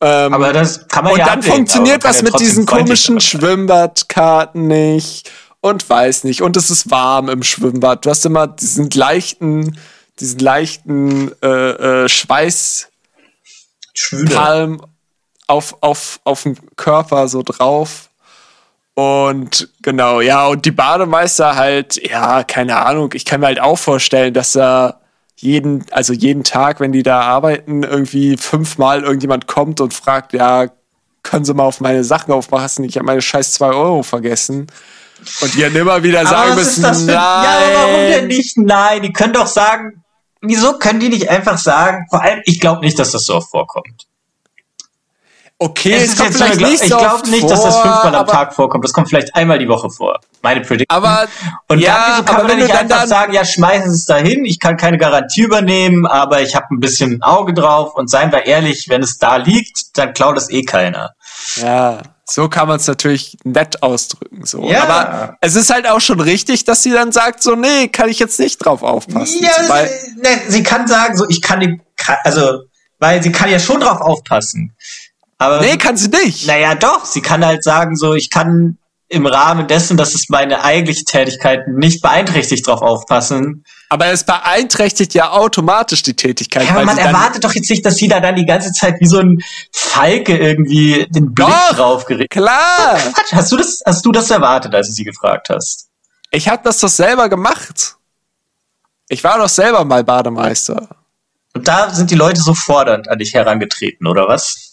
Ähm, 0.00 0.34
aber 0.34 0.52
das 0.52 0.86
kann 0.88 1.04
man 1.04 1.14
und 1.14 1.18
ja 1.18 1.26
dann 1.26 1.38
ablegen, 1.38 1.56
funktioniert 1.56 2.04
was 2.04 2.22
mit 2.22 2.38
diesen 2.38 2.66
komischen 2.66 3.20
Schwimmbadkarten 3.20 4.66
nicht 4.66 5.30
und 5.60 5.88
weiß 5.88 6.24
nicht. 6.24 6.42
Und 6.42 6.56
es 6.56 6.70
ist 6.70 6.90
warm 6.90 7.28
im 7.28 7.42
Schwimmbad. 7.42 8.04
Du 8.04 8.10
hast 8.10 8.26
immer 8.26 8.46
diesen 8.46 8.90
leichten, 8.90 9.78
diesen 10.20 10.40
leichten 10.40 11.32
äh, 11.42 12.04
äh, 12.04 12.08
Schweiß 12.08 12.88
Palm 14.32 14.84
auf, 15.46 15.76
auf, 15.80 16.20
auf 16.24 16.42
dem 16.42 16.56
Körper 16.76 17.28
so 17.28 17.42
drauf. 17.42 18.10
Und 18.94 19.68
genau, 19.82 20.20
ja, 20.20 20.46
und 20.46 20.64
die 20.66 20.70
Bademeister 20.70 21.56
halt, 21.56 22.00
ja, 22.08 22.44
keine 22.44 22.84
Ahnung, 22.84 23.10
ich 23.14 23.24
kann 23.24 23.40
mir 23.40 23.46
halt 23.46 23.60
auch 23.60 23.78
vorstellen, 23.78 24.34
dass 24.34 24.52
da 24.52 25.00
jeden, 25.44 25.84
also 25.90 26.14
jeden 26.14 26.42
Tag, 26.42 26.80
wenn 26.80 26.92
die 26.92 27.02
da 27.02 27.20
arbeiten, 27.20 27.82
irgendwie 27.82 28.36
fünfmal 28.38 29.02
irgendjemand 29.02 29.46
kommt 29.46 29.80
und 29.80 29.92
fragt, 29.92 30.32
ja, 30.32 30.68
können 31.22 31.44
Sie 31.44 31.52
mal 31.54 31.64
auf 31.64 31.80
meine 31.80 32.02
Sachen 32.02 32.32
aufpassen? 32.32 32.84
Ich 32.84 32.96
habe 32.96 33.04
meine 33.04 33.20
scheiß 33.20 33.52
zwei 33.52 33.68
Euro 33.68 34.02
vergessen. 34.02 34.66
Und 35.40 35.54
die 35.54 35.60
dann 35.60 35.76
immer 35.76 36.02
wieder 36.02 36.26
sagen 36.26 36.54
müssen, 36.54 36.82
nein. 36.82 37.08
Ja, 37.08 37.58
aber 37.58 37.74
warum 37.74 38.10
denn 38.10 38.26
nicht 38.26 38.58
nein? 38.58 39.02
Die 39.02 39.12
können 39.12 39.32
doch 39.34 39.46
sagen, 39.46 40.02
wieso 40.40 40.78
können 40.78 41.00
die 41.00 41.08
nicht 41.10 41.28
einfach 41.28 41.58
sagen, 41.58 42.06
vor 42.10 42.22
allem, 42.22 42.40
ich 42.44 42.58
glaube 42.58 42.80
nicht, 42.80 42.98
dass 42.98 43.12
das 43.12 43.26
so 43.26 43.36
oft 43.36 43.50
vorkommt. 43.50 44.06
Okay, 45.58 45.94
es, 45.94 46.12
es 46.12 46.18
kommt 46.18 46.34
vielleicht 46.34 46.60
nicht 46.60 46.78
so 46.78 46.84
Ich 46.84 46.90
glaube 46.90 47.30
nicht, 47.30 47.40
vor, 47.40 47.50
dass 47.50 47.62
das 47.62 47.76
fünfmal 47.76 48.14
am 48.14 48.26
Tag 48.26 48.54
vorkommt. 48.54 48.84
Das 48.84 48.92
kommt 48.92 49.08
vielleicht 49.08 49.34
einmal 49.36 49.58
die 49.58 49.68
Woche 49.68 49.88
vor. 49.88 50.18
Meine 50.42 50.60
Prediction. 50.60 50.86
Aber 50.88 51.26
und 51.68 51.78
ja, 51.78 52.16
dann 52.16 52.24
kann 52.24 52.36
aber 52.36 52.48
man 52.48 52.58
nicht 52.58 52.72
einfach 52.72 52.98
dann 52.98 53.08
sagen, 53.08 53.32
ja, 53.32 53.44
schmeißen 53.44 53.90
Sie 53.90 53.96
es 53.96 54.04
dahin. 54.04 54.44
Ich 54.44 54.58
kann 54.58 54.76
keine 54.76 54.98
Garantie 54.98 55.42
übernehmen, 55.42 56.06
aber 56.06 56.42
ich 56.42 56.56
habe 56.56 56.66
ein 56.72 56.80
bisschen 56.80 57.14
ein 57.14 57.22
Auge 57.22 57.54
drauf. 57.54 57.94
Und 57.94 58.10
seien 58.10 58.32
wir 58.32 58.46
ehrlich, 58.46 58.88
wenn 58.88 59.02
es 59.02 59.18
da 59.18 59.36
liegt, 59.36 59.96
dann 59.96 60.12
klaut 60.12 60.36
es 60.36 60.50
eh 60.50 60.62
keiner. 60.62 61.14
Ja, 61.56 62.02
so 62.26 62.48
kann 62.48 62.66
man 62.68 62.76
es 62.76 62.86
natürlich 62.86 63.36
nett 63.44 63.82
ausdrücken. 63.82 64.44
So. 64.46 64.68
Ja. 64.68 64.82
Aber 64.82 65.36
es 65.40 65.54
ist 65.54 65.72
halt 65.72 65.86
auch 65.88 66.00
schon 66.00 66.20
richtig, 66.20 66.64
dass 66.64 66.82
sie 66.82 66.90
dann 66.90 67.12
sagt, 67.12 67.42
so, 67.42 67.54
nee, 67.54 67.88
kann 67.88 68.08
ich 68.08 68.18
jetzt 68.18 68.40
nicht 68.40 68.58
drauf 68.58 68.82
aufpassen. 68.82 69.42
Ja, 69.42 69.68
weil, 69.68 69.90
ne, 70.16 70.40
sie 70.48 70.62
kann 70.62 70.88
sagen, 70.88 71.16
so, 71.16 71.26
ich 71.28 71.42
kann 71.42 71.60
die, 71.60 71.80
also, 72.24 72.62
weil 72.98 73.22
sie 73.22 73.30
kann 73.30 73.50
ja 73.50 73.58
schon 73.58 73.80
drauf 73.80 74.00
aufpassen. 74.00 74.74
Aber, 75.38 75.60
nee, 75.60 75.76
kann 75.76 75.96
sie 75.96 76.08
nicht. 76.08 76.46
Naja, 76.46 76.74
doch. 76.74 77.04
Sie 77.04 77.20
kann 77.20 77.44
halt 77.44 77.64
sagen, 77.64 77.96
so, 77.96 78.14
ich 78.14 78.30
kann 78.30 78.78
im 79.08 79.26
Rahmen 79.26 79.66
dessen, 79.66 79.96
dass 79.96 80.14
es 80.14 80.28
meine 80.28 80.64
eigentliche 80.64 81.04
Tätigkeit 81.04 81.68
nicht 81.68 82.02
beeinträchtigt, 82.02 82.66
drauf 82.66 82.82
aufpassen. 82.82 83.64
Aber 83.88 84.06
es 84.06 84.24
beeinträchtigt 84.24 85.14
ja 85.14 85.30
automatisch 85.30 86.02
die 86.02 86.14
Tätigkeit. 86.14 86.64
Ja, 86.64 86.70
aber 86.70 86.84
man 86.84 86.98
erwartet 86.98 87.44
doch 87.44 87.54
jetzt 87.54 87.70
nicht, 87.70 87.84
dass 87.84 87.96
sie 87.96 88.08
da 88.08 88.20
dann 88.20 88.34
die 88.34 88.46
ganze 88.46 88.72
Zeit 88.72 88.96
wie 89.00 89.06
so 89.06 89.18
ein 89.18 89.38
Falke 89.72 90.36
irgendwie 90.36 91.06
den 91.10 91.32
Blick 91.32 91.46
doch, 91.46 91.76
drauf 91.76 92.04
gerichtet. 92.06 92.30
Klar. 92.30 92.96
Quatsch, 92.96 93.32
hast 93.32 93.52
du 93.52 93.56
das, 93.56 93.82
hast 93.84 94.04
du 94.04 94.10
das 94.10 94.30
erwartet, 94.30 94.74
als 94.74 94.88
du 94.88 94.94
sie 94.94 95.04
gefragt 95.04 95.48
hast? 95.50 95.88
Ich 96.30 96.48
habe 96.48 96.62
das 96.64 96.80
doch 96.80 96.88
selber 96.88 97.28
gemacht. 97.28 97.96
Ich 99.08 99.22
war 99.22 99.38
doch 99.38 99.48
selber 99.48 99.84
mal 99.84 100.02
Bademeister. 100.02 100.88
Und 101.54 101.68
da 101.68 101.90
sind 101.90 102.10
die 102.10 102.16
Leute 102.16 102.40
so 102.40 102.54
fordernd 102.54 103.08
an 103.08 103.18
dich 103.18 103.34
herangetreten, 103.34 104.08
oder 104.08 104.26
was? 104.26 104.63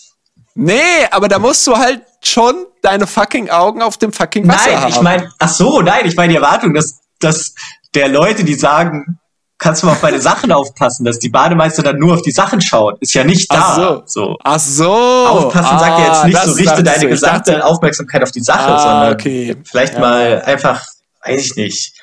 Nee, 0.55 1.05
aber 1.11 1.27
da 1.27 1.39
musst 1.39 1.65
du 1.67 1.77
halt 1.77 2.01
schon 2.21 2.65
deine 2.81 3.07
fucking 3.07 3.49
Augen 3.49 3.81
auf 3.81 3.97
dem 3.97 4.11
fucking 4.11 4.47
Wasser 4.47 4.67
nein, 4.67 4.75
haben. 4.75 4.81
Nein, 4.81 4.91
ich 4.91 5.01
meine, 5.01 5.33
ach 5.39 5.49
so, 5.49 5.81
nein, 5.81 6.05
ich 6.05 6.15
meine 6.15 6.29
die 6.29 6.35
Erwartung, 6.35 6.73
dass, 6.73 6.99
dass 7.19 7.53
der 7.95 8.09
Leute, 8.09 8.43
die 8.43 8.55
sagen, 8.55 9.19
kannst 9.57 9.83
du 9.83 9.87
mal 9.87 9.93
auf 9.93 10.01
meine 10.01 10.19
Sachen 10.19 10.51
aufpassen, 10.51 11.05
dass 11.05 11.19
die 11.19 11.29
Bademeister 11.29 11.83
dann 11.83 11.99
nur 11.99 12.15
auf 12.15 12.21
die 12.23 12.31
Sachen 12.31 12.61
schaut, 12.61 12.99
ist 12.99 13.13
ja 13.13 13.23
nicht 13.23 13.51
da. 13.51 13.59
Ach 13.59 13.75
so. 13.75 14.03
so. 14.05 14.37
Ach 14.43 14.59
so. 14.59 14.91
Aufpassen 14.91 15.75
ah, 15.75 15.79
sagt 15.79 15.99
ja 15.99 16.05
jetzt 16.07 16.25
nicht 16.25 16.43
so, 16.43 16.51
richte 16.53 16.83
deine 16.83 16.99
so. 16.99 17.07
gesamte 17.07 17.51
dachte, 17.51 17.65
Aufmerksamkeit 17.65 18.23
auf 18.23 18.31
die 18.31 18.41
Sache, 18.41 18.71
ah, 18.73 18.79
sondern 18.79 19.13
okay. 19.13 19.55
vielleicht 19.63 19.93
ja. 19.93 19.99
mal 19.99 20.41
einfach, 20.41 20.83
weiß 21.23 21.45
ich 21.45 21.55
nicht, 21.55 22.00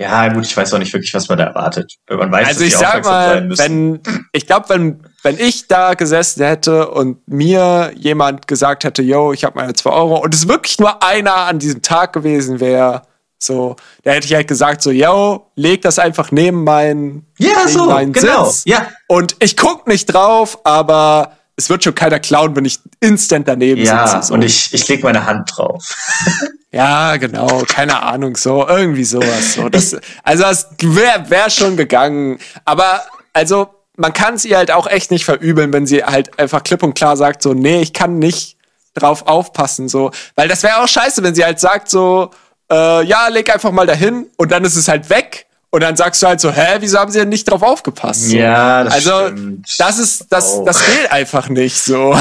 ja, 0.00 0.28
gut, 0.28 0.46
ich 0.46 0.56
weiß 0.56 0.72
auch 0.72 0.78
nicht 0.78 0.94
wirklich, 0.94 1.12
was 1.12 1.28
man 1.28 1.36
da 1.36 1.44
erwartet. 1.44 1.96
Man 2.08 2.32
weiß, 2.32 2.48
also 2.48 2.64
ich 2.64 2.74
sag 2.74 3.04
mal, 3.04 3.50
wenn 3.58 4.00
ich 4.32 4.46
glaube, 4.46 4.70
wenn 4.70 5.02
wenn 5.22 5.38
ich 5.38 5.68
da 5.68 5.92
gesessen 5.92 6.42
hätte 6.42 6.88
und 6.88 7.18
mir 7.28 7.92
jemand 7.94 8.46
gesagt 8.46 8.84
hätte, 8.84 9.02
yo, 9.02 9.34
ich 9.34 9.44
habe 9.44 9.58
meine 9.58 9.74
zwei 9.74 9.90
Euro 9.90 10.16
und 10.16 10.34
es 10.34 10.48
wirklich 10.48 10.78
nur 10.78 11.02
einer 11.02 11.34
an 11.34 11.58
diesem 11.58 11.82
Tag 11.82 12.14
gewesen 12.14 12.60
wäre, 12.60 13.02
so, 13.38 13.76
da 14.02 14.12
hätte 14.12 14.26
ich 14.26 14.34
halt 14.34 14.48
gesagt, 14.48 14.80
so, 14.80 14.90
yo, 14.90 15.50
leg 15.54 15.82
das 15.82 15.98
einfach 15.98 16.30
neben 16.30 16.64
meinen, 16.64 17.26
ja, 17.38 17.50
neben 17.66 17.68
so, 17.68 17.84
meinen 17.84 18.14
genau. 18.14 18.44
Sitz. 18.44 18.62
Ja. 18.64 18.86
Und 19.06 19.36
ich 19.40 19.54
guck 19.54 19.86
nicht 19.86 20.06
drauf, 20.06 20.60
aber 20.64 21.32
es 21.60 21.68
wird 21.68 21.84
schon 21.84 21.94
keiner 21.94 22.18
klauen, 22.18 22.56
wenn 22.56 22.64
ich 22.64 22.80
instant 23.00 23.46
daneben 23.46 23.82
ja, 23.82 24.06
sitze. 24.06 24.16
Ja, 24.16 24.22
so. 24.22 24.34
und 24.34 24.42
ich, 24.42 24.72
ich 24.72 24.88
leg 24.88 25.02
meine 25.02 25.26
Hand 25.26 25.50
drauf. 25.54 25.96
Ja, 26.72 27.16
genau, 27.16 27.64
keine 27.66 28.00
Ahnung, 28.00 28.36
so, 28.36 28.64
irgendwie 28.68 29.02
sowas. 29.02 29.54
So. 29.54 29.68
Das, 29.68 29.96
also 30.22 30.44
das 30.44 30.68
wäre 30.80 31.28
wär 31.28 31.50
schon 31.50 31.76
gegangen. 31.76 32.38
Aber 32.64 33.02
also, 33.32 33.70
man 33.96 34.12
kann 34.12 34.34
es 34.34 34.44
ihr 34.44 34.56
halt 34.56 34.70
auch 34.70 34.86
echt 34.86 35.10
nicht 35.10 35.24
verübeln, 35.24 35.72
wenn 35.72 35.88
sie 35.88 36.04
halt 36.04 36.38
einfach 36.38 36.62
klipp 36.62 36.84
und 36.84 36.94
klar 36.94 37.16
sagt, 37.16 37.42
so, 37.42 37.54
nee, 37.54 37.80
ich 37.80 37.92
kann 37.92 38.20
nicht 38.20 38.56
drauf 38.94 39.26
aufpassen, 39.26 39.88
so. 39.88 40.12
Weil 40.36 40.46
das 40.46 40.62
wäre 40.62 40.80
auch 40.80 40.86
scheiße, 40.86 41.24
wenn 41.24 41.34
sie 41.34 41.44
halt 41.44 41.58
sagt, 41.58 41.90
so, 41.90 42.30
äh, 42.70 43.04
ja, 43.04 43.26
leg 43.26 43.52
einfach 43.52 43.72
mal 43.72 43.86
dahin 43.88 44.28
und 44.36 44.52
dann 44.52 44.64
ist 44.64 44.76
es 44.76 44.86
halt 44.86 45.10
weg. 45.10 45.46
Und 45.70 45.82
dann 45.82 45.96
sagst 45.96 46.20
du 46.22 46.26
halt 46.26 46.40
so, 46.40 46.50
hä, 46.50 46.78
wieso 46.80 46.98
haben 46.98 47.12
sie 47.12 47.20
denn 47.20 47.28
nicht 47.28 47.44
drauf 47.48 47.62
aufgepasst? 47.62 48.28
So. 48.30 48.36
Ja, 48.36 48.82
das 48.84 48.94
Also, 48.94 49.26
stimmt. 49.28 49.74
das 49.78 49.98
ist, 49.98 50.26
das, 50.30 50.64
das 50.64 50.84
geht 50.84 51.12
einfach 51.12 51.48
nicht 51.48 51.80
so. 51.80 52.16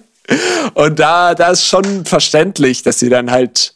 und 0.74 0.98
da, 0.98 1.34
da 1.34 1.48
ist 1.50 1.66
schon 1.66 2.04
verständlich, 2.04 2.82
dass 2.82 2.98
sie 2.98 3.08
dann 3.08 3.30
halt 3.30 3.74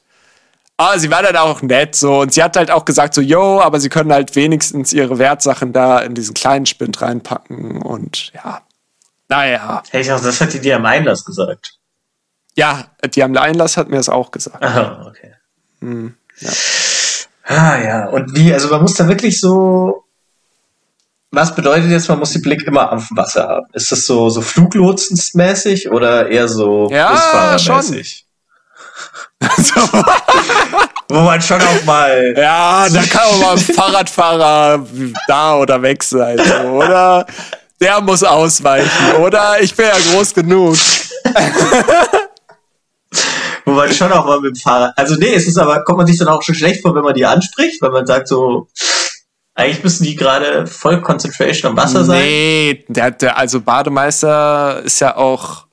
aber 0.77 0.99
sie 0.99 1.09
war 1.09 1.23
dann 1.23 1.37
auch 1.37 1.63
nett 1.63 1.95
so 1.95 2.23
und 2.23 2.35
sie 2.35 2.43
hat 2.43 2.57
halt 2.57 2.73
auch 2.73 2.85
gesagt 2.85 3.15
so, 3.15 3.21
yo, 3.21 3.61
aber 3.61 3.79
sie 3.79 3.89
können 3.89 4.13
halt 4.13 4.35
wenigstens 4.35 4.93
ihre 4.93 5.19
Wertsachen 5.19 5.73
da 5.73 6.01
in 6.01 6.15
diesen 6.15 6.35
kleinen 6.35 6.67
Spind 6.67 7.01
reinpacken 7.01 7.81
und 7.81 8.33
ja, 8.35 8.61
naja. 9.29 9.85
Hey, 9.91 10.01
ich 10.01 10.09
dachte, 10.09 10.27
das 10.27 10.41
hat 10.41 10.53
die 10.53 10.59
dir 10.59 10.75
am 10.75 10.85
Einlass 10.85 11.25
gesagt. 11.25 11.79
Ja, 12.57 12.87
die 13.15 13.23
am 13.23 13.37
Einlass 13.37 13.77
hat 13.77 13.89
mir 13.89 13.99
das 13.99 14.09
auch 14.09 14.33
gesagt. 14.33 14.65
Aha, 14.65 15.07
okay. 15.09 15.35
Hm, 15.81 16.15
ja. 16.41 16.51
Ah 17.47 17.79
ja, 17.79 18.07
und 18.09 18.35
wie, 18.35 18.53
also 18.53 18.69
man 18.69 18.83
muss 18.83 18.95
da 18.95 19.07
wirklich 19.07 19.39
so, 19.39 20.05
was 21.31 21.55
bedeutet 21.55 21.91
jetzt, 21.91 22.09
man 22.09 22.19
muss 22.19 22.33
den 22.33 22.43
Blick 22.43 22.63
immer 22.67 22.91
auf 22.93 23.09
dem 23.09 23.17
Wasser 23.17 23.49
haben? 23.49 23.67
Ist 23.73 23.93
das 23.93 24.07
so, 24.07 24.31
so 24.31 24.41
Fluglotsensmäßig 24.41 25.91
oder 25.91 26.29
eher 26.29 26.49
so 26.49 26.89
ja, 26.91 27.59
schon. 27.59 27.85
Wo 31.09 31.21
man 31.21 31.43
schon 31.43 31.61
auch 31.61 31.85
mal. 31.85 32.35
Ja, 32.37 32.89
da 32.89 33.03
kann 33.03 33.23
auch 33.23 33.39
mal 33.39 33.53
ein 33.53 33.59
Fahrradfahrer 33.59 34.87
da 35.27 35.57
oder 35.57 35.83
weg 35.83 36.03
sein, 36.03 36.41
oder? 36.41 37.27
Der 37.81 38.01
muss 38.01 38.23
ausweichen, 38.23 39.17
oder? 39.21 39.61
Ich 39.61 39.75
bin 39.75 39.87
ja 39.87 39.97
groß 40.13 40.33
genug. 40.33 40.77
Wo 43.65 43.73
man 43.73 43.93
schon 43.93 44.13
auch 44.13 44.27
mal 44.27 44.41
mit 44.41 44.57
dem 44.57 44.61
Fahrrad. 44.61 44.93
Also, 44.97 45.15
nee, 45.17 45.35
es 45.35 45.47
ist 45.47 45.57
aber, 45.57 45.83
kommt 45.85 45.99
man 45.99 46.07
sich 46.07 46.19
dann 46.19 46.29
auch 46.29 46.43
schon 46.43 46.55
schlecht 46.55 46.83
vor, 46.83 46.95
wenn 46.95 47.03
man 47.03 47.15
die 47.15 47.25
anspricht, 47.25 47.81
weil 47.81 47.91
man 47.91 48.07
sagt 48.07 48.29
so, 48.29 48.69
eigentlich 49.55 49.83
müssen 49.83 50.05
die 50.05 50.17
gerade 50.17 50.67
voll 50.67 51.01
Concentration 51.01 51.71
am 51.71 51.77
Wasser 51.77 52.05
sein. 52.05 52.21
Nee, 52.21 52.85
der, 52.89 53.13
der, 53.13 53.39
also 53.39 53.61
Bademeister 53.61 54.83
ist 54.85 55.01
ja 55.01 55.17
auch 55.17 55.65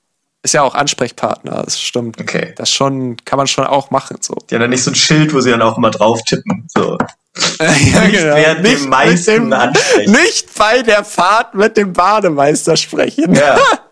ist 0.43 0.53
ja 0.53 0.63
auch 0.63 0.73
Ansprechpartner, 0.73 1.61
das 1.63 1.79
stimmt. 1.79 2.19
Okay. 2.19 2.53
Das 2.57 2.71
schon, 2.71 3.17
kann 3.25 3.37
man 3.37 3.45
schon 3.45 3.65
auch 3.65 3.91
machen. 3.91 4.17
So. 4.21 4.35
Die 4.49 4.55
haben 4.55 4.61
dann 4.61 4.71
nicht 4.71 4.83
so 4.83 4.89
ein 4.89 4.95
Schild, 4.95 5.33
wo 5.33 5.39
sie 5.39 5.51
dann 5.51 5.61
auch 5.61 5.77
immer 5.77 5.91
drauf 5.91 6.23
tippen. 6.23 6.67
So. 6.67 6.97
ja, 7.59 7.67
nicht 7.69 8.13
genau. 8.13 8.35
während 8.35 8.63
nicht, 8.63 8.81
dem 8.81 8.89
meisten 8.89 9.53
ansprechen. 9.53 10.11
Nicht 10.11 10.57
bei 10.57 10.81
der 10.81 11.03
Fahrt 11.03 11.53
mit 11.53 11.77
dem 11.77 11.93
Bademeister 11.93 12.75
sprechen. 12.75 13.35
Ja. 13.35 13.59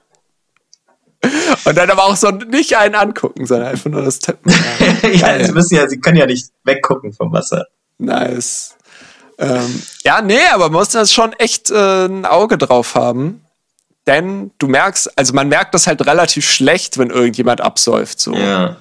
Und 1.65 1.77
dann 1.77 1.89
aber 1.89 2.05
auch 2.05 2.15
so 2.15 2.31
nicht 2.31 2.77
einen 2.77 2.95
angucken, 2.95 3.45
sondern 3.45 3.69
einfach 3.69 3.89
nur 3.89 4.03
das 4.03 4.19
Tippen. 4.19 4.51
ja, 5.13 5.43
sie 5.43 5.51
müssen 5.51 5.75
ja, 5.75 5.87
sie 5.89 5.99
können 5.99 6.17
ja 6.17 6.25
nicht 6.25 6.49
weggucken 6.63 7.11
vom 7.11 7.33
Wasser. 7.33 7.65
Nice. 7.97 8.75
Ähm, 9.37 9.83
ja, 10.03 10.21
nee, 10.21 10.47
aber 10.53 10.65
man 10.65 10.79
muss 10.79 10.89
da 10.89 11.05
schon 11.05 11.33
echt 11.33 11.71
äh, 11.71 12.05
ein 12.05 12.25
Auge 12.25 12.57
drauf 12.57 12.95
haben 12.95 13.41
denn 14.09 14.49
du 14.57 14.67
merkst, 14.67 15.17
also 15.17 15.33
man 15.33 15.49
merkt 15.49 15.75
das 15.75 15.85
halt 15.85 16.05
relativ 16.05 16.49
schlecht, 16.49 16.97
wenn 16.97 17.11
irgendjemand 17.11 17.61
absäuft. 17.61 18.19
So. 18.19 18.33
Ja. 18.33 18.77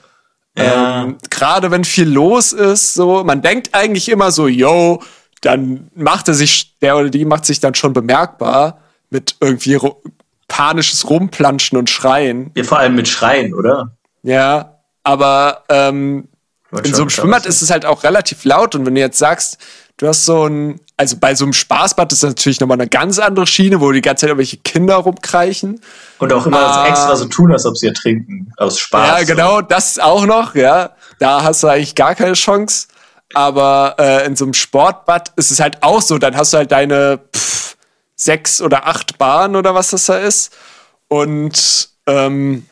Ja. 0.57 1.03
Ähm, 1.03 1.19
Gerade 1.29 1.71
wenn 1.71 1.85
viel 1.85 2.09
los 2.09 2.55
ist, 2.55 2.95
so, 2.95 3.23
man 3.25 3.43
denkt 3.43 3.75
eigentlich 3.75 4.09
immer 4.09 4.31
so, 4.31 4.49
yo, 4.49 5.03
dann 5.43 5.91
macht 5.95 6.29
er 6.29 6.35
sich, 6.35 6.79
der 6.81 6.97
oder 6.97 7.11
die 7.11 7.27
macht 7.27 7.45
sich 7.45 7.61
dann 7.61 7.75
schon 7.75 7.93
bemerkbar 7.93 8.81
mit 9.11 9.37
irgendwie 9.41 9.79
panisches 10.49 11.09
Rumplanschen 11.09 11.79
und 11.79 11.89
Schreien. 11.89 12.51
Ja, 12.57 12.65
vor 12.65 12.79
allem 12.79 12.95
mit 12.95 13.07
Schreien, 13.07 13.55
oder? 13.55 13.93
Ja, 14.23 14.81
aber 15.05 15.65
ähm, 15.69 16.29
in 16.85 16.93
so 16.93 17.03
einem 17.03 17.11
Schwimmbad 17.11 17.47
ist 17.47 17.63
es 17.63 17.71
halt 17.71 17.87
auch 17.87 18.03
relativ 18.03 18.45
laut 18.45 18.75
und 18.75 18.85
wenn 18.85 18.95
du 18.95 19.01
jetzt 19.01 19.19
sagst, 19.19 19.59
du 19.97 20.07
hast 20.07 20.25
so 20.25 20.47
ein, 20.47 20.81
also 20.97 21.17
bei 21.19 21.35
so 21.35 21.45
einem 21.45 21.53
Spaßbad 21.53 22.13
ist 22.13 22.23
das 22.23 22.31
natürlich 22.31 22.61
nochmal 22.61 22.79
eine 22.79 22.89
ganz 22.89 23.19
andere 23.19 23.47
Schiene, 23.47 23.81
wo 23.81 23.93
die 23.93 24.01
ganze 24.01 24.23
Zeit 24.23 24.31
irgendwelche 24.31 24.59
Kinder 24.59 24.97
rumkreichen. 24.97 25.81
Und 26.19 26.33
auch 26.33 26.47
immer 26.47 26.59
ah, 26.59 26.89
extra 26.89 27.17
so 27.17 27.27
tun, 27.27 27.53
als 27.53 27.65
ob 27.67 27.77
sie 27.77 27.87
ertrinken, 27.87 28.53
aus 28.57 28.79
Spaß. 28.79 29.21
Ja, 29.21 29.25
genau, 29.25 29.61
das 29.61 29.99
auch 29.99 30.27
noch, 30.27 30.55
ja. 30.55 30.91
Da 31.19 31.43
hast 31.43 31.63
du 31.63 31.69
eigentlich 31.69 31.95
gar 31.95 32.15
keine 32.15 32.35
Chance. 32.35 32.89
Aber 33.35 33.97
äh, 33.99 34.27
in 34.27 34.37
so 34.37 34.45
einem 34.45 34.55
Sportbad 34.55 35.33
ist 35.37 35.51
es 35.51 35.61
halt 35.61 35.83
auch 35.83 36.01
so, 36.01 36.19
dann 36.19 36.37
hast 36.37 36.53
du 36.53 36.59
halt 36.59 36.73
deine 36.73 37.21
pff, 37.35 37.77
sechs 38.19 38.61
oder 38.61 38.87
acht 38.87 39.17
Bahnen 39.17 39.57
oder 39.57 39.75
was 39.75 39.91
das 39.91 40.07
da 40.07 40.19
ist. 40.19 40.55
Und 41.07 41.89
ähm, 42.07 42.67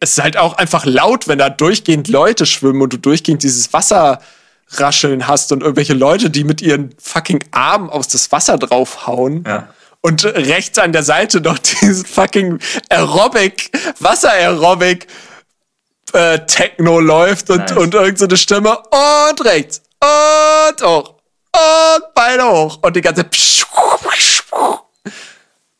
es 0.00 0.12
ist 0.12 0.22
halt 0.22 0.36
auch 0.36 0.58
einfach 0.58 0.84
laut, 0.84 1.28
wenn 1.28 1.38
da 1.38 1.48
durchgehend 1.48 2.08
Leute 2.08 2.44
schwimmen 2.44 2.82
und 2.82 2.92
du 2.92 2.98
durchgehend 2.98 3.42
dieses 3.42 3.72
Wasser 3.72 4.20
rascheln 4.72 5.26
hast 5.26 5.50
und 5.52 5.62
irgendwelche 5.62 5.94
Leute, 5.94 6.28
die 6.28 6.44
mit 6.44 6.60
ihren 6.60 6.94
fucking 6.98 7.42
Armen 7.52 7.88
aus 7.88 8.08
das 8.08 8.30
Wasser 8.30 8.58
draufhauen. 8.58 9.44
Ja. 9.46 9.68
Und 10.00 10.24
rechts 10.24 10.78
an 10.78 10.92
der 10.92 11.02
Seite 11.02 11.40
noch 11.40 11.58
dieses 11.80 12.06
fucking 12.06 12.58
Aerobic, 12.90 13.70
Wasser-Aerobic 13.98 15.06
äh, 16.12 16.40
Techno 16.46 17.00
läuft 17.00 17.50
und, 17.50 17.58
Nice. 17.58 17.72
und 17.72 17.94
irgend 17.94 18.18
so 18.18 18.36
Stimme 18.36 18.78
und 18.78 19.44
rechts 19.44 19.82
und 20.00 20.86
hoch 20.86 21.17
und 21.58 22.14
beide 22.14 22.44
hoch 22.44 22.78
und 22.82 22.96
die 22.96 23.00
ganze 23.00 23.24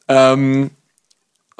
ähm, 0.08 0.70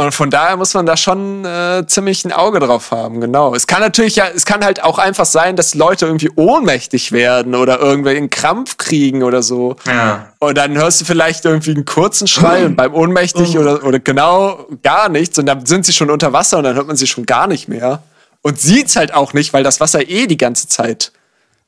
und 0.01 0.15
von 0.15 0.31
daher 0.31 0.57
muss 0.57 0.75
man 0.75 0.87
da 0.87 0.97
schon 0.97 1.45
äh, 1.45 1.85
ziemlich 1.89 2.25
ein 2.25 2.31
Auge 2.31 2.61
drauf 2.61 2.93
haben, 2.93 3.21
genau. 3.21 3.53
Es 3.57 3.67
kann 3.67 3.81
natürlich 3.81 4.15
ja, 4.15 4.29
es 4.33 4.45
kann 4.45 4.65
halt 4.65 4.85
auch 4.85 4.99
einfach 4.99 5.27
sein, 5.27 5.57
dass 5.57 5.75
Leute 5.75 6.07
irgendwie 6.07 6.31
ohnmächtig 6.37 7.11
werden 7.11 7.57
oder 7.57 7.81
irgendwie 7.81 8.11
einen 8.11 8.31
Krampf 8.31 8.77
kriegen 8.77 9.25
oder 9.25 9.43
so. 9.43 9.75
Ja. 9.89 10.33
Und 10.39 10.57
dann 10.57 10.77
hörst 10.77 11.01
du 11.01 11.05
vielleicht 11.05 11.45
irgendwie 11.45 11.73
einen 11.73 11.85
kurzen 11.85 12.29
Schrei 12.29 12.65
und 12.65 12.77
beim 12.77 12.95
ohnmächtig 12.95 13.59
oder, 13.59 13.83
oder 13.83 13.99
genau 13.99 14.67
gar 14.85 15.09
nichts 15.09 15.37
und 15.37 15.47
dann 15.47 15.67
sind 15.67 15.85
sie 15.85 15.93
schon 15.93 16.11
unter 16.11 16.33
Wasser 16.33 16.59
und 16.59 16.65
dann 16.65 16.77
hört 16.77 16.87
man 16.87 16.97
sie 16.97 17.09
schon 17.09 17.27
gar 17.27 17.49
nicht 17.49 17.67
mehr. 17.67 18.01
Und 18.43 18.61
sieht's 18.61 18.95
halt 18.95 19.13
auch 19.13 19.33
nicht, 19.33 19.53
weil 19.53 19.65
das 19.65 19.81
Wasser 19.81 20.09
eh 20.09 20.29
die 20.29 20.37
ganze 20.37 20.69
Zeit 20.69 21.11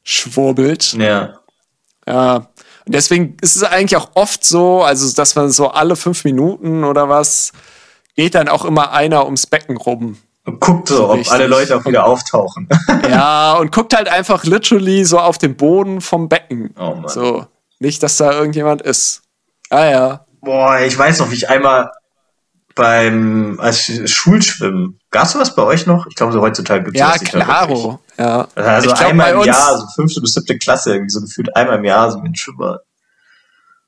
schwurbelt. 0.05 0.92
Ja. 0.92 1.39
Ja. 2.11 2.36
Und 2.36 2.94
deswegen 2.94 3.36
ist 3.40 3.56
es 3.56 3.62
eigentlich 3.62 3.96
auch 3.96 4.11
oft 4.14 4.44
so, 4.44 4.82
also 4.82 5.12
dass 5.14 5.34
man 5.36 5.50
so 5.50 5.68
alle 5.68 5.96
fünf 5.96 6.24
Minuten 6.24 6.84
oder 6.84 7.08
was 7.08 7.52
geht 8.16 8.34
dann 8.34 8.48
auch 8.48 8.64
immer 8.64 8.92
einer 8.92 9.24
ums 9.24 9.46
Becken 9.46 9.76
rum. 9.76 10.18
Und 10.46 10.61
guckt 10.61 10.88
so, 10.88 11.08
ob 11.11 11.16
Richtig. 11.18 11.32
alle 11.32 11.46
Leute 11.46 11.76
auch 11.76 11.84
wieder 11.84 12.04
auftauchen. 12.06 12.68
Ja, 13.08 13.54
und 13.54 13.72
guckt 13.72 13.94
halt 13.94 14.08
einfach 14.08 14.44
literally 14.44 15.04
so 15.04 15.18
auf 15.18 15.36
den 15.38 15.56
Boden 15.56 16.00
vom 16.00 16.28
Becken. 16.28 16.74
Oh 16.78 16.94
Mann. 16.94 17.08
So. 17.08 17.46
Nicht, 17.78 18.02
dass 18.02 18.16
da 18.16 18.32
irgendjemand 18.32 18.82
ist. 18.82 19.22
Ah 19.68 19.84
ja. 19.84 20.26
Boah, 20.40 20.78
ich 20.80 20.96
weiß 20.96 21.18
noch, 21.20 21.30
wie 21.30 21.34
ich 21.34 21.48
einmal 21.48 21.90
beim 22.74 23.58
als 23.61 23.90
Schulschwimmen, 24.11 24.98
gab's 25.11 25.32
sowas 25.32 25.54
bei 25.54 25.62
euch 25.62 25.86
noch? 25.86 26.06
Ich 26.06 26.14
glaube, 26.14 26.32
so 26.32 26.40
heutzutage 26.40 26.90
Ja, 26.94 27.12
nicht 27.12 27.32
mehr 27.32 27.32
wirklich. 27.32 27.44
klaro. 27.44 28.00
Ja. 28.21 28.49
Also 28.55 28.89
glaub, 28.89 29.01
einmal 29.01 29.33
im 29.33 29.45
Jahr, 29.45 29.79
so 29.79 29.87
fünfte 29.95 30.21
bis 30.21 30.35
siebte 30.35 30.59
Klasse, 30.59 30.93
irgendwie 30.93 31.11
so 31.11 31.23
gefühlt 31.23 31.57
einmal 31.57 31.79
im 31.79 31.85
Jahr 31.85 32.12
so 32.12 32.18
mit 32.18 32.39
Schwimmer. 32.39 32.81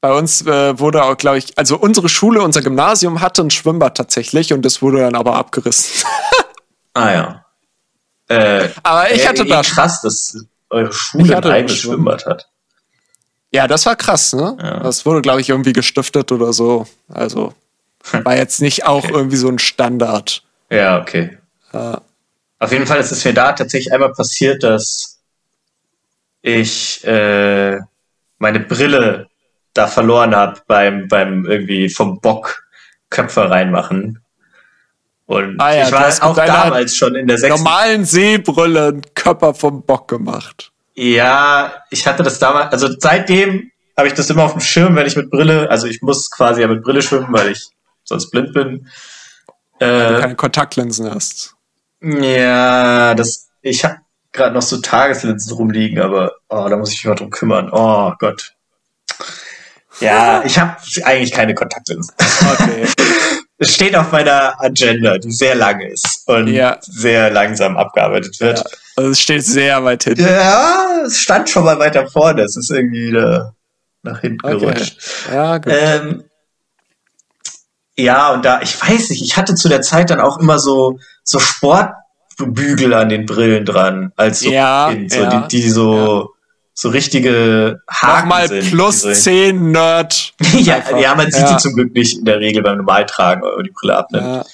Bei 0.00 0.12
uns 0.14 0.40
äh, 0.46 0.78
wurde 0.78 1.04
auch, 1.04 1.16
glaube 1.18 1.36
ich, 1.36 1.56
also 1.58 1.76
unsere 1.76 2.08
Schule, 2.08 2.42
unser 2.42 2.62
Gymnasium 2.62 3.20
hatte 3.20 3.42
ein 3.42 3.50
Schwimmbad 3.50 3.94
tatsächlich 3.94 4.54
und 4.54 4.62
das 4.62 4.80
wurde 4.80 5.00
dann 5.00 5.14
aber 5.14 5.36
abgerissen. 5.36 6.08
Ah 6.94 7.10
ja. 7.10 7.44
Äh, 8.28 8.68
Aber 8.82 9.10
ich 9.10 9.22
ey, 9.22 9.26
hatte 9.26 9.44
wie 9.46 9.48
da 9.48 9.62
krass, 9.62 10.02
dass 10.02 10.36
eure 10.68 10.92
Schule 10.92 11.34
ein 11.34 11.42
eigenes 11.42 11.78
Schwimmbad. 11.78 12.20
Schwimmbad 12.20 12.26
hat. 12.26 12.48
Ja, 13.50 13.66
das 13.66 13.86
war 13.86 13.96
krass, 13.96 14.34
ne? 14.34 14.58
Ja. 14.60 14.80
Das 14.80 15.06
wurde, 15.06 15.22
glaube 15.22 15.40
ich, 15.40 15.48
irgendwie 15.48 15.72
gestiftet 15.72 16.32
oder 16.32 16.52
so. 16.52 16.86
Also 17.08 17.54
war 18.12 18.36
jetzt 18.36 18.60
nicht 18.60 18.84
auch 18.84 19.08
irgendwie 19.08 19.36
so 19.36 19.48
ein 19.48 19.58
Standard. 19.58 20.42
Ja, 20.68 21.00
okay. 21.00 21.38
Ja. 21.72 22.02
Auf 22.62 22.70
jeden 22.70 22.86
Fall 22.86 23.00
ist 23.00 23.10
es 23.10 23.24
mir 23.24 23.34
da 23.34 23.52
tatsächlich 23.54 23.92
einmal 23.92 24.12
passiert, 24.12 24.62
dass 24.62 25.18
ich 26.42 27.04
äh, 27.04 27.80
meine 28.38 28.60
Brille 28.60 29.26
da 29.74 29.88
verloren 29.88 30.36
habe 30.36 30.60
beim, 30.68 31.08
beim 31.08 31.44
irgendwie 31.44 31.88
vom 31.88 32.20
Bock 32.20 32.62
Köpfe 33.10 33.50
reinmachen. 33.50 34.20
Und 35.26 35.60
Ah 35.60 35.74
ja, 35.74 35.82
ich 35.82 35.88
du 35.88 35.96
war 35.96 36.30
auch 36.30 36.36
damals 36.36 36.94
schon 36.94 37.16
in 37.16 37.26
der 37.26 37.38
sechsten. 37.38 37.64
Normalen 37.64 38.04
Seebrille 38.04 38.88
einen 38.88 39.02
Körper 39.16 39.54
vom 39.54 39.82
Bock 39.82 40.06
gemacht. 40.06 40.70
Ja, 40.94 41.72
ich 41.90 42.06
hatte 42.06 42.22
das 42.22 42.38
damals, 42.38 42.72
also 42.72 42.88
seitdem 42.96 43.72
habe 43.96 44.06
ich 44.06 44.14
das 44.14 44.30
immer 44.30 44.44
auf 44.44 44.52
dem 44.52 44.60
Schirm, 44.60 44.94
wenn 44.94 45.06
ich 45.08 45.16
mit 45.16 45.30
Brille, 45.30 45.68
also 45.68 45.88
ich 45.88 46.00
muss 46.00 46.30
quasi 46.30 46.60
ja 46.60 46.68
mit 46.68 46.84
Brille 46.84 47.02
schwimmen, 47.02 47.32
weil 47.32 47.50
ich 47.50 47.66
sonst 48.04 48.30
blind 48.30 48.52
bin. 48.52 48.88
Weil 49.80 50.08
du 50.10 50.16
Äh, 50.18 50.20
keine 50.20 50.36
Kontaktlinsen 50.36 51.12
hast. 51.12 51.51
Ja, 52.02 53.14
das, 53.14 53.48
ich 53.60 53.84
habe 53.84 53.96
gerade 54.32 54.54
noch 54.54 54.62
so 54.62 54.78
Tageslinsen 54.80 55.52
rumliegen, 55.56 56.00
aber 56.00 56.32
oh, 56.48 56.66
da 56.68 56.76
muss 56.76 56.90
ich 56.92 56.96
mich 57.04 57.08
mal 57.08 57.14
drum 57.14 57.30
kümmern. 57.30 57.70
Oh 57.72 58.12
Gott. 58.18 58.54
Ja, 60.00 60.42
ich 60.44 60.58
habe 60.58 60.76
eigentlich 61.04 61.32
keine 61.32 61.54
Kontaktlinsen. 61.54 62.14
Okay. 62.52 62.86
Es 63.58 63.74
steht 63.76 63.94
auf 63.94 64.10
meiner 64.10 64.60
Agenda, 64.60 65.18
die 65.18 65.30
sehr 65.30 65.54
lang 65.54 65.80
ist 65.82 66.24
und 66.26 66.48
Ja. 66.48 66.78
sehr 66.80 67.30
langsam 67.30 67.76
abgearbeitet 67.76 68.40
wird. 68.40 68.58
ja. 68.58 68.64
Also 68.96 69.10
es 69.10 69.20
steht 69.20 69.44
sehr 69.44 69.84
weit 69.84 70.02
hinten. 70.02 70.22
Ja, 70.24 71.02
es 71.06 71.18
stand 71.18 71.48
schon 71.48 71.62
mal 71.64 71.78
weiter 71.78 72.08
vorne. 72.08 72.42
Es 72.42 72.56
ist 72.56 72.72
irgendwie 72.72 73.06
wieder 73.10 73.54
nach 74.02 74.20
hinten 74.20 74.44
Okay. 74.44 74.58
gerutscht. 74.58 74.96
Ja, 75.32 75.58
gut. 75.58 75.72
Ähm, 75.72 76.24
ja, 77.96 78.32
und 78.32 78.44
da, 78.44 78.60
ich 78.62 78.80
weiß 78.80 79.10
nicht, 79.10 79.22
ich 79.22 79.36
hatte 79.36 79.54
zu 79.54 79.68
der 79.68 79.82
Zeit 79.82 80.10
dann 80.10 80.20
auch 80.20 80.38
immer 80.38 80.58
so, 80.58 80.98
so 81.24 81.38
Sportbügel 81.38 82.94
an 82.94 83.08
den 83.08 83.26
Brillen 83.26 83.64
dran, 83.64 84.12
als 84.16 84.40
so, 84.40 84.50
Ja, 84.50 84.88
Kind, 84.90 85.12
so 85.12 85.20
ja, 85.20 85.46
die, 85.48 85.60
die 85.62 85.70
so, 85.70 86.30
so 86.74 86.88
richtige 86.88 87.80
Haken 87.90 88.28
Nochmal 88.28 88.48
sind. 88.48 88.70
plus 88.70 89.02
die 89.02 89.14
so, 89.14 89.20
10 89.20 89.72
Nerd. 89.72 90.32
ja, 90.54 90.76
einfach. 90.76 90.98
ja, 90.98 91.14
man 91.14 91.30
sieht 91.30 91.42
Ja. 91.42 91.52
die 91.52 91.56
zum 91.58 91.74
Glück 91.74 91.92
nicht 91.94 92.18
in 92.18 92.24
der 92.24 92.40
Regel 92.40 92.62
beim 92.62 92.78
Normaltragen, 92.78 93.42
wenn 93.42 93.54
man 93.56 93.64
die 93.64 93.70
Brille 93.72 93.96
abnimmt. 93.96 94.24
Ja. 94.26 94.44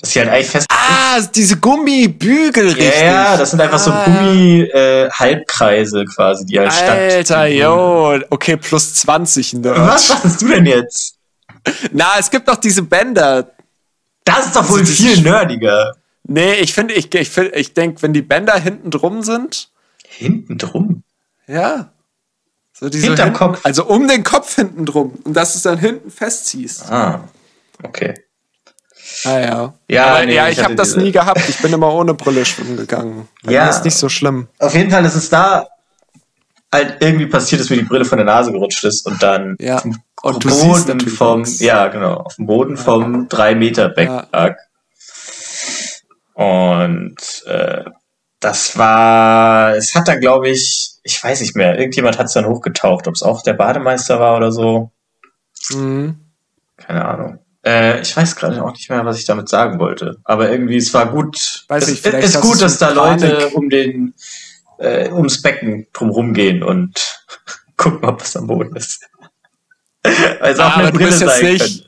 Dass 0.00 0.12
sie 0.12 0.20
halt 0.20 0.30
eigentlich 0.30 0.50
fest. 0.50 0.66
Ah, 0.70 1.20
diese 1.34 1.56
Gummibügel, 1.58 2.68
ja, 2.68 2.74
richtig. 2.74 3.00
ja, 3.02 3.36
das 3.36 3.50
sind 3.50 3.60
einfach 3.60 3.78
so 3.78 3.90
Ah. 3.92 4.04
Gummi-Halbkreise 4.04 6.04
quasi, 6.04 6.44
die 6.46 6.58
halt 6.58 6.72
statt. 6.72 6.98
Alter, 6.98 7.46
yo. 7.46 8.18
Okay, 8.30 8.56
plus 8.56 8.94
20 8.94 9.54
Nerd. 9.54 9.78
Was 9.78 10.08
machst 10.10 10.42
du 10.42 10.48
denn 10.48 10.66
jetzt? 10.66 11.14
Na, 11.92 12.12
es 12.18 12.30
gibt 12.30 12.46
noch 12.46 12.56
diese 12.56 12.82
Bänder. 12.82 13.52
Das 14.24 14.46
ist 14.46 14.56
doch 14.56 14.68
wohl 14.70 14.80
Also 14.80 14.92
viel 14.92 15.20
nerdiger. 15.22 15.94
Nee, 16.26 16.54
ich 16.54 16.72
finde, 16.72 16.94
ich, 16.94 17.14
ich, 17.14 17.28
find, 17.30 17.54
ich 17.54 17.74
denke, 17.74 18.02
wenn 18.02 18.12
die 18.12 18.22
Bänder 18.22 18.54
hinten 18.58 18.90
drum 18.90 19.22
sind, 19.22 19.70
Hinten 20.06 20.58
drum. 20.58 21.02
ja. 21.46 21.90
So 22.76 22.88
diese 22.88 23.06
Hinterm 23.06 23.26
hinten, 23.28 23.38
Kopf. 23.38 23.60
Also 23.62 23.84
um 23.86 24.08
den 24.08 24.24
Kopf 24.24 24.56
hinten 24.56 24.84
drum. 24.84 25.12
Und 25.24 25.34
dass 25.34 25.52
du 25.52 25.58
es 25.58 25.62
dann 25.62 25.78
hinten 25.78 26.10
festziehst. 26.10 26.90
Ah, 26.90 27.28
okay. 27.84 28.14
Ah 29.24 29.38
ja. 29.38 29.74
Ja, 29.88 30.06
Aber, 30.06 30.26
nee, 30.26 30.34
ja, 30.34 30.48
ich 30.48 30.58
ich 30.58 30.64
habe 30.64 30.74
das 30.74 30.88
diese- 30.88 31.00
nie 31.00 31.12
gehabt. 31.12 31.48
Ich 31.48 31.58
bin 31.58 31.72
immer 31.72 31.92
ohne 31.94 32.14
Brille 32.14 32.44
schwimmen 32.44 32.76
gegangen. 32.76 33.28
Bei 33.44 33.52
Ja. 33.52 33.68
ist 33.68 33.84
nicht 33.84 33.96
so 33.96 34.08
schlimm. 34.08 34.48
Auf 34.58 34.74
jeden 34.74 34.90
Fall 34.90 35.04
ist 35.04 35.14
es 35.14 35.30
da 35.30 35.68
halt 36.72 36.96
irgendwie 37.00 37.26
passiert, 37.26 37.60
dass 37.60 37.70
mir 37.70 37.76
die 37.76 37.84
Brille 37.84 38.04
von 38.04 38.18
der 38.18 38.24
Nase 38.26 38.50
gerutscht 38.50 38.82
ist 38.84 39.06
und 39.06 39.22
dann 39.22 39.56
Ja. 39.60 39.80
Auf 40.24 40.32
dem 40.32 40.34
Und 40.36 40.44
du 40.44 40.50
siehst 40.50 40.86
Boden 40.86 40.88
natürlich 40.98 41.18
vom, 41.18 41.44
ja 41.58 41.88
genau, 41.88 42.14
auf 42.14 42.36
dem 42.36 42.46
Boden 42.46 42.76
vom 42.76 43.28
3 43.28 43.54
Meter 43.54 43.88
Beck 43.90 44.08
Ja. 44.08 44.26
lag. 44.32 44.56
Und 46.34 47.16
äh, 47.46 47.84
das 48.40 48.76
war, 48.76 49.76
es 49.76 49.94
hat 49.94 50.08
dann 50.08 50.20
glaube 50.20 50.48
ich, 50.48 50.92
ich 51.02 51.22
weiß 51.22 51.40
nicht 51.40 51.56
mehr, 51.56 51.78
irgendjemand 51.78 52.18
hat 52.18 52.26
es 52.26 52.32
dann 52.32 52.46
hochgetaucht, 52.46 53.06
ob 53.06 53.14
es 53.14 53.22
auch 53.22 53.42
der 53.42 53.54
Bademeister 53.54 54.18
war 54.20 54.36
oder 54.36 54.50
so, 54.52 54.90
Mhm. 55.70 56.16
keine 56.76 57.04
Ahnung. 57.04 57.38
Äh, 57.64 58.00
ich 58.02 58.14
weiß 58.14 58.36
gerade 58.36 58.62
auch 58.62 58.72
nicht 58.72 58.90
mehr, 58.90 59.04
was 59.06 59.18
ich 59.18 59.24
damit 59.24 59.48
sagen 59.48 59.78
wollte. 59.78 60.18
Aber 60.24 60.50
irgendwie, 60.50 60.76
es 60.76 60.92
war 60.92 61.06
gut. 61.10 61.64
Weiß 61.68 61.84
es 61.84 61.94
ich, 61.94 62.00
vielleicht 62.02 62.28
ist 62.28 62.40
gut, 62.42 62.60
dass 62.60 62.76
da 62.76 62.92
Panik. 62.92 63.30
Leute 63.30 63.48
um 63.50 63.70
den, 63.70 64.14
äh, 64.78 65.08
ums 65.10 65.40
Becken 65.40 65.86
drumherum 65.94 66.34
gehen 66.34 66.62
und 66.62 67.24
gucken, 67.78 68.04
ob 68.06 68.20
was 68.20 68.36
am 68.36 68.46
Boden 68.48 68.76
ist. 68.76 69.06
Weil 70.04 70.60
eine 70.60 70.64
aber 70.64 70.90
du 70.92 70.98
bist 70.98 71.20
jetzt 71.22 71.42
nicht 71.42 71.84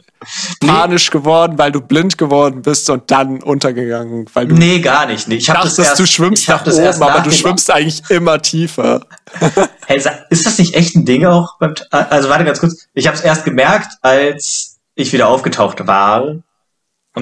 könnte. 0.60 0.66
panisch 0.66 1.10
geworden, 1.10 1.58
weil 1.58 1.70
du 1.72 1.80
blind 1.80 2.16
geworden 2.16 2.62
bist 2.62 2.88
und 2.90 3.10
dann 3.10 3.42
untergegangen, 3.42 4.26
weil 4.32 4.46
du 4.48 4.54
Nee, 4.54 4.80
gar 4.80 5.06
nicht. 5.06 5.28
Nee, 5.28 5.36
ich 5.36 5.48
hab 5.50 5.56
dachtest, 5.56 5.78
das 5.78 5.88
erst, 5.88 6.00
du 6.00 6.06
schwimmst 6.06 6.48
nach 6.48 6.64
das 6.64 6.78
erst 6.78 6.98
oben, 7.00 7.08
aber 7.10 7.18
nach 7.18 7.24
du 7.24 7.30
dem- 7.30 7.36
schwimmst 7.36 7.70
eigentlich 7.70 8.02
immer 8.10 8.40
tiefer. 8.40 9.00
Hey, 9.88 10.02
ist 10.30 10.44
das 10.46 10.58
nicht 10.58 10.74
echt 10.74 10.96
ein 10.96 11.04
Ding 11.04 11.24
auch? 11.26 11.58
Beim, 11.60 11.74
also 11.90 12.28
warte 12.28 12.44
ganz 12.44 12.58
kurz. 12.58 12.88
Ich 12.94 13.06
habe 13.06 13.16
es 13.16 13.22
erst 13.22 13.44
gemerkt, 13.44 13.92
als 14.02 14.78
ich 14.96 15.12
wieder 15.12 15.28
aufgetaucht 15.28 15.86
war 15.86 16.22
und 16.24 16.42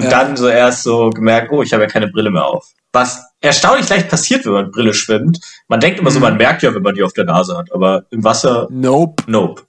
Ja. 0.03 0.09
dann 0.09 0.35
so 0.35 0.47
erst 0.47 0.81
so 0.81 1.11
gemerkt, 1.11 1.51
oh, 1.51 1.61
ich 1.61 1.73
habe 1.73 1.83
ja 1.83 1.89
keine 1.89 2.07
Brille 2.07 2.31
mehr 2.31 2.43
auf. 2.45 2.69
Was 2.91 3.21
erstaunlich 3.39 3.87
leicht 3.87 4.09
passiert, 4.09 4.45
wenn 4.45 4.53
man 4.53 4.71
Brille 4.71 4.95
schwimmt. 4.95 5.39
Man 5.67 5.79
denkt 5.79 5.99
immer 5.99 6.09
so, 6.09 6.17
Mhm. 6.17 6.23
man 6.23 6.37
merkt 6.37 6.63
ja, 6.63 6.73
wenn 6.73 6.81
man 6.81 6.95
die 6.95 7.03
auf 7.03 7.13
der 7.13 7.25
Nase 7.25 7.55
hat, 7.55 7.71
aber 7.71 8.05
im 8.09 8.23
Wasser, 8.23 8.67
Nope. 8.71 9.23
nope. 9.27 9.61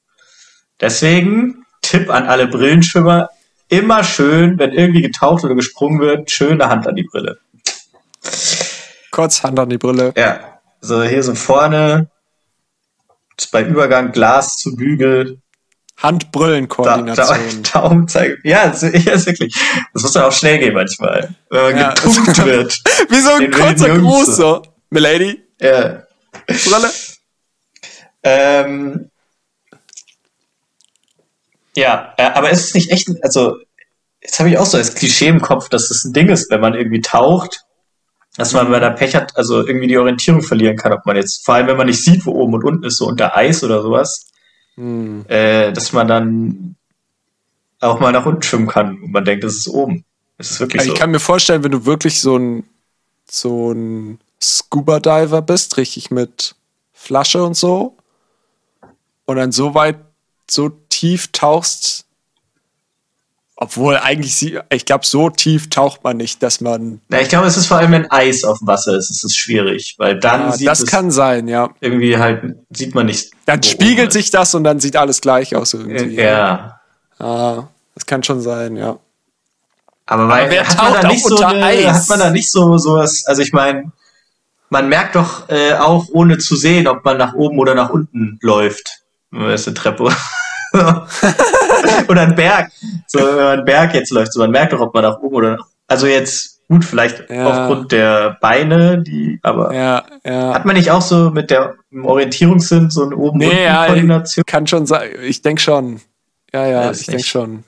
Deswegen 0.80 1.64
Tipp 1.82 2.10
an 2.10 2.24
alle 2.26 2.46
Brillenschwimmer, 2.48 3.30
immer 3.68 4.04
schön, 4.04 4.58
wenn 4.58 4.72
irgendwie 4.72 5.02
getaucht 5.02 5.44
oder 5.44 5.54
gesprungen 5.54 6.00
wird, 6.00 6.30
schöne 6.30 6.68
Hand 6.68 6.86
an 6.86 6.96
die 6.96 7.04
Brille. 7.04 7.38
Kurz 9.10 9.42
Hand 9.42 9.58
an 9.58 9.68
die 9.70 9.78
Brille. 9.78 10.12
Ja, 10.16 10.58
so 10.80 11.02
hier 11.02 11.22
so 11.22 11.34
vorne, 11.34 12.10
ist 13.38 13.50
bei 13.52 13.62
Übergang 13.62 14.12
Glas 14.12 14.56
zu 14.58 14.76
Bügel, 14.76 15.40
Handbrüllenkoordination. 16.02 17.26
Da, 17.62 17.70
da, 17.72 17.80
Daumen 17.88 18.06
zeigen. 18.08 18.36
Ja, 18.44 18.68
das, 18.68 18.82
ja, 18.82 19.12
ist 19.12 19.26
wirklich. 19.26 19.54
Das 19.94 20.02
muss 20.02 20.14
ja 20.14 20.26
auch 20.26 20.32
schnell 20.32 20.58
gehen 20.58 20.74
manchmal, 20.74 21.30
wenn 21.50 21.62
man 21.62 21.76
Ja. 21.78 21.88
getunkt 21.94 22.36
wird. 22.44 22.78
Wie 23.08 23.20
so 23.20 23.30
ein 23.30 23.50
kurzer 23.50 23.96
Gruß, 23.98 24.26
so. 24.26 24.32
so. 24.32 24.62
Milady, 24.90 25.42
Ja. 25.58 26.02
Brille. 26.46 26.90
Ähm, 28.22 29.10
ja, 31.76 32.14
äh, 32.16 32.24
aber 32.24 32.50
ist 32.50 32.64
es 32.64 32.74
nicht 32.74 32.90
echt, 32.90 33.08
also 33.22 33.56
jetzt 34.20 34.38
habe 34.38 34.50
ich 34.50 34.58
auch 34.58 34.66
so 34.66 34.78
das 34.78 34.94
Klischee 34.94 35.28
im 35.28 35.40
Kopf, 35.40 35.68
dass 35.68 35.90
es 35.90 36.04
ein 36.04 36.12
Ding 36.12 36.28
ist, 36.28 36.50
wenn 36.50 36.60
man 36.60 36.74
irgendwie 36.74 37.00
taucht, 37.00 37.64
dass 38.36 38.52
man, 38.52 38.70
wenn 38.70 38.80
man 38.80 38.94
Pech 38.96 39.14
hat, 39.14 39.36
also 39.36 39.66
irgendwie 39.66 39.86
die 39.86 39.96
Orientierung 39.98 40.42
verlieren 40.42 40.76
kann, 40.76 40.92
ob 40.92 41.06
man 41.06 41.16
jetzt, 41.16 41.44
vor 41.44 41.54
allem 41.54 41.68
wenn 41.68 41.76
man 41.76 41.86
nicht 41.86 42.02
sieht, 42.02 42.26
wo 42.26 42.32
oben 42.32 42.54
und 42.54 42.64
unten 42.64 42.84
ist, 42.84 42.96
so 42.98 43.06
unter 43.06 43.36
Eis 43.36 43.62
oder 43.62 43.82
sowas, 43.82 44.26
Hm. 44.74 45.24
äh, 45.28 45.72
dass 45.72 45.94
man 45.94 46.06
dann 46.06 46.76
auch 47.80 47.98
mal 47.98 48.12
nach 48.12 48.26
unten 48.26 48.42
schwimmen 48.42 48.68
kann 48.68 49.00
und 49.02 49.10
man 49.10 49.24
denkt, 49.24 49.42
das 49.44 49.54
ist 49.54 49.68
oben. 49.68 50.04
Das 50.36 50.50
ist 50.50 50.60
wirklich 50.60 50.80
Also 50.80 50.90
so. 50.90 50.94
ich 50.94 51.00
kann 51.00 51.10
mir 51.10 51.20
vorstellen, 51.20 51.64
wenn 51.64 51.72
du 51.72 51.86
wirklich 51.86 52.20
so 52.20 52.36
ein, 52.36 52.64
so 53.30 53.72
ein 53.72 54.18
Scuba-Diver 54.42 55.40
bist, 55.40 55.78
richtig 55.78 56.10
mit 56.10 56.54
Flasche 56.92 57.42
und 57.42 57.56
so, 57.56 57.96
und 59.24 59.36
dann 59.36 59.50
so 59.52 59.74
weit, 59.74 59.96
so 60.50 60.70
tief 60.96 61.28
tauchst, 61.32 62.06
obwohl 63.56 63.96
eigentlich, 63.96 64.36
sie, 64.36 64.58
ich 64.70 64.84
glaube, 64.84 65.06
so 65.06 65.30
tief 65.30 65.70
taucht 65.70 66.04
man 66.04 66.16
nicht, 66.16 66.42
dass 66.42 66.60
man, 66.60 67.00
Na, 67.08 67.20
ich 67.20 67.28
glaube, 67.28 67.46
es 67.46 67.56
ist 67.56 67.66
vor 67.66 67.78
allem, 67.78 67.92
wenn 67.92 68.10
Eis 68.10 68.44
auf 68.44 68.58
dem 68.58 68.66
Wasser 68.66 68.96
ist, 68.96 69.10
ist 69.10 69.24
es 69.24 69.36
schwierig, 69.36 69.94
weil 69.98 70.18
dann 70.18 70.42
ja, 70.42 70.52
sieht 70.52 70.68
das 70.68 70.80
es 70.80 70.90
kann 70.90 71.10
sein, 71.10 71.48
ja. 71.48 71.70
irgendwie 71.80 72.16
halt, 72.16 72.56
sieht 72.70 72.94
man 72.94 73.06
nicht. 73.06 73.32
Dann 73.44 73.62
spiegelt 73.62 74.08
ist. 74.08 74.14
sich 74.14 74.30
das 74.30 74.54
und 74.54 74.64
dann 74.64 74.80
sieht 74.80 74.96
alles 74.96 75.20
gleich 75.20 75.54
aus 75.54 75.74
irgendwie. 75.74 76.16
Ja. 76.16 76.80
Ah, 77.18 77.64
das 77.94 78.06
kann 78.06 78.22
schon 78.22 78.40
sein, 78.40 78.76
ja. 78.76 78.98
Aber, 80.06 80.28
weil, 80.28 80.50
wer 80.50 80.66
hat 80.66 80.76
man 80.76 80.92
taucht 80.92 81.04
da 81.04 81.08
nicht 81.08 81.24
so 81.24 81.36
eine, 81.38 81.64
Eis? 81.64 81.86
hat 81.86 82.08
man 82.08 82.18
da 82.18 82.30
nicht 82.30 82.50
so 82.50 82.78
sowas, 82.78 83.24
also 83.26 83.42
ich 83.42 83.52
meine, 83.52 83.90
man 84.70 84.88
merkt 84.88 85.14
doch 85.14 85.48
äh, 85.48 85.74
auch 85.74 86.06
ohne 86.10 86.38
zu 86.38 86.56
sehen, 86.56 86.86
ob 86.86 87.04
man 87.04 87.16
nach 87.18 87.34
oben 87.34 87.58
oder 87.58 87.74
nach 87.74 87.90
unten 87.90 88.38
läuft. 88.40 89.02
Das 89.30 89.62
ist 89.62 89.68
eine 89.68 89.74
Treppe. 89.74 90.14
oder 92.08 92.22
ein 92.22 92.34
Berg. 92.34 92.70
So, 93.06 93.18
wenn 93.20 93.34
man 93.36 93.46
einen 93.46 93.64
Berg 93.64 93.94
jetzt 93.94 94.10
läuft, 94.10 94.32
so 94.32 94.40
man 94.40 94.50
merkt 94.50 94.72
doch, 94.72 94.80
ob 94.80 94.94
man 94.94 95.02
nach 95.02 95.18
oben 95.20 95.34
oder 95.36 95.56
nach, 95.56 95.66
also 95.88 96.06
jetzt 96.06 96.60
gut, 96.68 96.84
vielleicht 96.84 97.28
Ja. 97.30 97.46
aufgrund 97.46 97.92
der 97.92 98.36
Beine, 98.40 99.02
die, 99.02 99.38
aber 99.42 99.72
Ja, 99.74 100.04
ja. 100.24 100.54
hat 100.54 100.64
man 100.64 100.76
nicht 100.76 100.90
auch 100.90 101.02
so 101.02 101.30
mit 101.30 101.50
der 101.50 101.74
Orientierungssinn 102.02 102.90
so 102.90 103.04
eine 103.04 103.16
oben 103.16 103.38
Nee, 103.38 103.64
ja, 103.64 103.86
Koordination? 103.86 104.44
kann 104.46 104.66
schon 104.66 104.86
sein. 104.86 105.10
Ich 105.22 105.42
denke 105.42 105.60
schon. 105.62 106.00
Ja, 106.52 106.66
ja, 106.66 106.90
ich 106.90 107.06
denke 107.06 107.22
schon. 107.24 107.64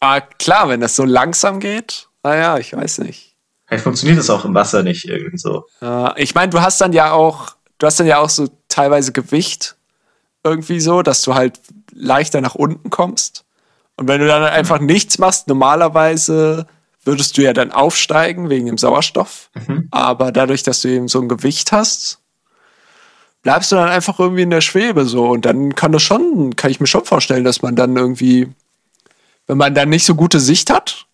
Aber 0.00 0.20
klar, 0.38 0.68
wenn 0.68 0.80
das 0.80 0.96
so 0.96 1.04
langsam 1.04 1.60
geht, 1.60 2.08
naja, 2.22 2.58
ich 2.58 2.74
weiß 2.76 2.98
nicht. 2.98 3.34
Vielleicht 3.66 3.84
funktioniert 3.84 4.18
das 4.18 4.28
auch 4.30 4.44
im 4.44 4.54
Wasser 4.54 4.82
nicht 4.82 5.06
irgendwie 5.06 5.38
so. 5.38 5.64
Ich 6.16 6.34
meine, 6.34 6.50
du 6.50 6.60
hast 6.60 6.80
dann 6.80 6.92
ja 6.92 7.12
auch, 7.12 7.50
du 7.78 7.86
hast 7.86 7.98
dann 7.98 8.06
ja 8.06 8.18
auch 8.18 8.28
so 8.28 8.46
teilweise 8.68 9.12
Gewicht 9.12 9.76
irgendwie 10.44 10.80
so, 10.80 11.00
dass 11.02 11.22
du 11.22 11.34
halt 11.34 11.58
leichter 11.94 12.40
nach 12.40 12.54
unten 12.54 12.90
kommst. 12.90 13.44
Und 13.96 14.08
wenn 14.08 14.20
du 14.20 14.26
dann 14.26 14.42
einfach 14.42 14.80
nichts 14.80 15.18
machst, 15.18 15.48
normalerweise 15.48 16.66
würdest 17.04 17.36
du 17.36 17.42
ja 17.42 17.52
dann 17.52 17.70
aufsteigen 17.70 18.50
wegen 18.50 18.66
dem 18.66 18.78
Sauerstoff. 18.78 19.50
Aber 19.90 20.32
dadurch, 20.32 20.62
dass 20.62 20.80
du 20.80 20.88
eben 20.88 21.08
so 21.08 21.20
ein 21.20 21.28
Gewicht 21.28 21.72
hast, 21.72 22.18
bleibst 23.42 23.70
du 23.70 23.76
dann 23.76 23.90
einfach 23.90 24.18
irgendwie 24.18 24.42
in 24.42 24.50
der 24.50 24.62
Schwebe 24.62 25.04
so. 25.04 25.28
Und 25.28 25.44
dann 25.44 25.74
kann 25.74 25.92
das 25.92 26.02
schon, 26.02 26.56
kann 26.56 26.70
ich 26.70 26.80
mir 26.80 26.86
schon 26.86 27.04
vorstellen, 27.04 27.44
dass 27.44 27.62
man 27.62 27.76
dann 27.76 27.96
irgendwie, 27.96 28.48
wenn 29.46 29.58
man 29.58 29.74
dann 29.74 29.90
nicht 29.90 30.04
so 30.04 30.14
gute 30.14 30.40
Sicht 30.40 30.70
hat, 30.70 31.06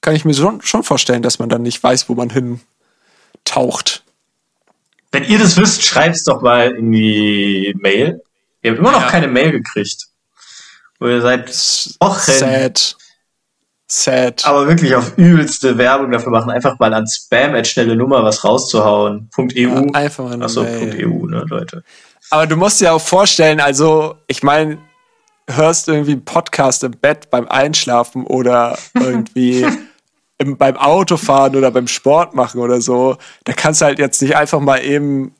kann 0.00 0.14
ich 0.14 0.24
mir 0.24 0.34
schon, 0.34 0.60
schon 0.62 0.84
vorstellen, 0.84 1.22
dass 1.22 1.38
man 1.38 1.48
dann 1.48 1.62
nicht 1.62 1.82
weiß, 1.82 2.08
wo 2.08 2.14
man 2.14 2.28
hin 2.30 2.60
taucht. 3.44 4.04
Wenn 5.10 5.24
ihr 5.24 5.38
das 5.38 5.56
wisst, 5.56 5.84
schreibt's 5.84 6.24
doch 6.24 6.42
mal 6.42 6.72
in 6.72 6.92
die 6.92 7.74
Mail. 7.78 8.20
Ihr 8.64 8.70
habt 8.72 8.80
immer 8.80 8.90
noch 8.92 9.02
Ja. 9.02 9.08
keine 9.10 9.28
Mail 9.28 9.52
gekriegt. 9.52 10.06
Wo 10.98 11.06
ihr 11.06 11.20
seid 11.20 11.48
Wochen, 12.00 12.18
Sad. 12.32 12.96
Sad. 13.86 14.44
aber 14.46 14.66
wirklich 14.66 14.94
auf 14.94 15.16
übelste 15.18 15.76
Werbung 15.76 16.10
dafür 16.10 16.32
machen, 16.32 16.50
einfach 16.50 16.78
mal 16.78 16.92
an 16.94 17.06
Spam 17.06 17.54
at 17.54 17.66
schnelle 17.66 17.94
Nummer 17.94 18.24
was 18.24 18.42
rauszuhauen. 18.42 19.28
Punkt 19.32 19.52
Ja, 19.52 19.68
.eu. 19.68 19.90
einfach 19.92 20.30
eine 20.30 20.46
Achso, 20.46 20.62
Mail. 20.62 20.78
Punkt 20.78 20.94
.eu, 21.02 21.26
ne, 21.26 21.44
Leute. 21.48 21.84
Aber 22.30 22.46
du 22.46 22.56
musst 22.56 22.80
dir 22.80 22.94
auch 22.94 23.00
vorstellen, 23.00 23.60
also, 23.60 24.14
ich 24.26 24.42
meine, 24.42 24.78
hörst 25.48 25.88
irgendwie 25.88 26.12
einen 26.12 26.24
Podcast 26.24 26.82
im 26.82 26.92
Bett 26.92 27.28
beim 27.30 27.46
Einschlafen 27.46 28.24
oder 28.26 28.78
irgendwie 28.94 29.66
im, 30.38 30.56
beim 30.56 30.78
Autofahren 30.78 31.54
oder 31.54 31.70
beim 31.70 31.86
Sport 31.86 32.34
machen 32.34 32.60
oder 32.62 32.80
so. 32.80 33.18
Da 33.44 33.52
kannst 33.52 33.82
du 33.82 33.84
halt 33.84 33.98
jetzt 33.98 34.22
nicht 34.22 34.34
einfach 34.36 34.60
mal 34.60 34.78
eben 34.82 35.34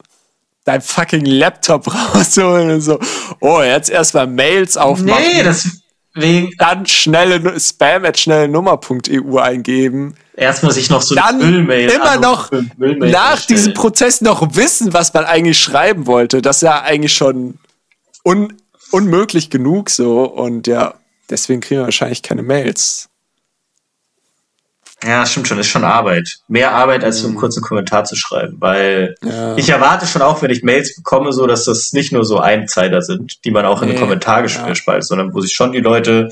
dein 0.65 0.81
fucking 0.81 1.25
Laptop 1.25 1.87
rausholen 2.15 2.71
und 2.71 2.81
so, 2.81 2.99
oh, 3.41 3.63
jetzt 3.63 3.91
erstmal 3.91 4.27
Mails 4.27 4.77
aufmachen. 4.77 5.23
Nee, 5.23 5.43
deswegen 5.43 6.51
dann 6.59 6.87
schnelle 6.87 7.59
spam 7.61 8.05
at 8.05 8.19
schnelle 8.19 8.49
Nummer.eu 8.49 9.39
eingeben. 9.39 10.15
erstmal 10.37 10.73
sich 10.73 10.91
noch 10.91 11.03
so 11.03 11.15
Dann 11.15 11.39
Müllmail 11.39 11.91
immer 11.91 12.19
noch 12.19 12.51
Müllmail 12.77 13.11
nach 13.11 13.33
erstellen. 13.33 13.57
diesem 13.59 13.75
Prozess 13.75 14.21
noch 14.21 14.55
wissen, 14.57 14.93
was 14.93 15.13
man 15.15 15.25
eigentlich 15.25 15.59
schreiben 15.59 16.07
wollte. 16.07 16.43
Das 16.43 16.57
ist 16.57 16.63
ja 16.63 16.83
eigentlich 16.83 17.15
schon 17.15 17.59
un 18.25 18.55
unmöglich 18.91 19.51
genug 19.51 19.91
so. 19.91 20.25
Und 20.25 20.67
ja, 20.67 20.95
deswegen 21.29 21.61
kriegen 21.61 21.81
wir 21.81 21.85
wahrscheinlich 21.87 22.23
keine 22.23 22.43
Mails. 22.43 23.09
Ja, 25.07 25.27
stimmt 25.27 25.47
schon, 25.49 25.59
ist 25.59 25.69
schon 25.69 25.85
Arbeit. 25.85 26.39
Mehr 26.49 26.73
Arbeit, 26.73 27.05
als 27.05 27.19
so 27.21 27.27
einen 27.27 27.37
kurzen 27.37 27.63
Kommentar 27.63 28.05
zu 28.05 28.17
schreiben, 28.17 28.57
weil 28.61 29.15
Mhm. 29.21 29.29
Ja. 29.29 29.57
ich 29.57 29.69
erwarte 29.69 30.07
schon 30.07 30.23
auch, 30.23 30.41
wenn 30.43 30.51
ich 30.51 30.63
Mails 30.63 30.97
bekomme, 30.97 31.33
so, 31.33 31.47
dass 31.47 31.65
das 31.65 31.93
nicht 31.93 32.13
nur 32.13 32.25
so 32.25 32.39
Einzeiler 32.39 33.03
sind, 33.03 33.45
die 33.45 33.51
man 33.51 33.67
auch 33.67 33.83
in 33.83 33.89
den 33.89 33.97
Nee, 33.97 34.01
Kommentar 34.01 34.43
gesch- 34.43 34.67
ja. 34.67 34.75
spaltet, 34.75 35.07
sondern 35.07 35.35
wo 35.35 35.41
sich 35.41 35.55
schon 35.55 35.73
die 35.73 35.81
Leute, 35.81 36.29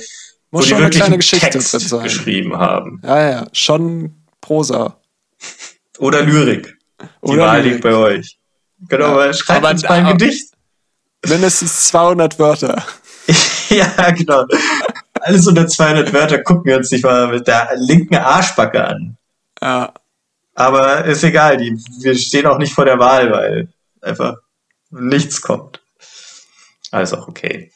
wo 0.50 0.58
Muss 0.58 0.64
die 0.64 0.70
schon 0.70 0.76
eine 0.78 0.86
wirklich 0.86 1.00
kleine 1.00 1.14
einen 1.14 1.20
Geschichte 1.20 1.50
Text 1.50 1.72
drin 1.72 1.80
sein. 1.80 2.02
geschrieben 2.04 2.56
haben. 2.56 3.00
Ja, 3.04 3.30
ja, 3.30 3.46
schon 3.52 4.14
Prosa. 4.40 4.96
Oder 5.98 6.22
Lyrik. 6.22 6.76
Die 7.00 7.06
Oder 7.30 7.46
Wahl 7.46 7.58
Lyrik. 7.58 7.72
liegt 7.72 7.82
bei 7.84 7.94
euch. 7.94 8.38
Genau, 8.88 9.08
Ja. 9.10 9.16
weil 9.16 9.34
schreibt 9.34 9.58
Aber- 9.64 9.70
uns 9.70 9.82
mal 9.82 9.90
ein 9.92 10.16
Gedicht. 10.18 10.48
Mindestens 11.26 11.84
200 11.84 12.38
Wörter. 12.38 12.84
ja, 13.68 14.10
genau. 14.10 14.44
Alles 15.24 15.46
unter 15.46 15.66
200 15.66 16.12
Wörter 16.12 16.42
gucken 16.42 16.64
wir 16.66 16.76
uns 16.76 16.90
nicht 16.90 17.04
mal 17.04 17.28
mit 17.28 17.46
der 17.46 17.70
linken 17.76 18.16
Arschbacke 18.16 18.84
an. 18.84 19.16
Ja, 19.60 19.92
Aber 20.54 21.04
ist 21.04 21.22
egal, 21.22 21.56
die, 21.58 21.72
wir 22.00 22.16
stehen 22.16 22.46
auch 22.46 22.58
nicht 22.58 22.74
vor 22.74 22.84
der 22.84 22.98
Wahl, 22.98 23.30
weil 23.30 23.68
einfach 24.00 24.34
nichts 24.90 25.40
kommt. 25.40 25.80
Alles 26.90 27.14
auch 27.14 27.28
okay. 27.28 27.70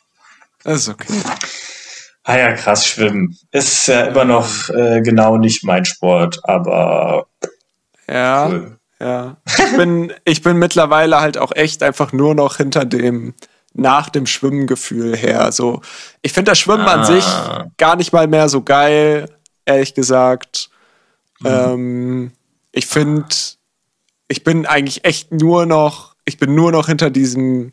das 0.65 0.81
ist 0.83 0.89
okay. 0.89 1.13
Ah 2.25 2.37
ja, 2.37 2.53
krass, 2.55 2.85
Schwimmen. 2.87 3.39
Ist 3.53 3.87
ja 3.87 4.07
immer 4.07 4.25
noch 4.25 4.69
äh, 4.71 5.01
genau 5.01 5.37
nicht 5.37 5.63
mein 5.63 5.85
Sport, 5.85 6.41
aber 6.43 7.29
Ja. 8.09 8.49
cool. 8.49 8.79
Ja. 8.99 9.37
Ich 9.47 9.77
bin, 9.77 10.13
ich 10.25 10.43
bin 10.43 10.57
mittlerweile 10.57 11.21
halt 11.21 11.39
auch 11.39 11.53
echt 11.55 11.83
einfach 11.83 12.13
nur 12.13 12.35
noch 12.35 12.57
hinter 12.57 12.85
dem 12.85 13.35
nach 13.79 14.09
dem 14.09 14.27
Schwimmengefühl 14.27 15.17
her. 15.17 15.53
So, 15.53 15.81
ich 16.23 16.33
finde 16.33 16.53
das 16.53 16.59
Schwimmen 16.59 16.87
an 16.87 17.01
Ah. 17.01 17.05
sich 17.05 17.25
gar 17.77 17.97
nicht 17.97 18.13
mal 18.13 18.27
mehr 18.27 18.49
so 18.49 18.63
geil, 18.63 19.29
ehrlich 19.65 19.95
gesagt. 19.95 20.71
Ähm, 21.45 22.33
ich 22.73 22.87
finde, 22.87 23.27
ich 24.29 24.43
bin 24.45 24.67
eigentlich 24.67 25.05
echt 25.05 25.33
nur 25.33 25.67
noch, 25.67 26.15
ich 26.25 26.39
bin 26.39 26.55
nur 26.55 26.73
noch 26.73 26.87
hinter 26.87 27.11
diesem 27.11 27.73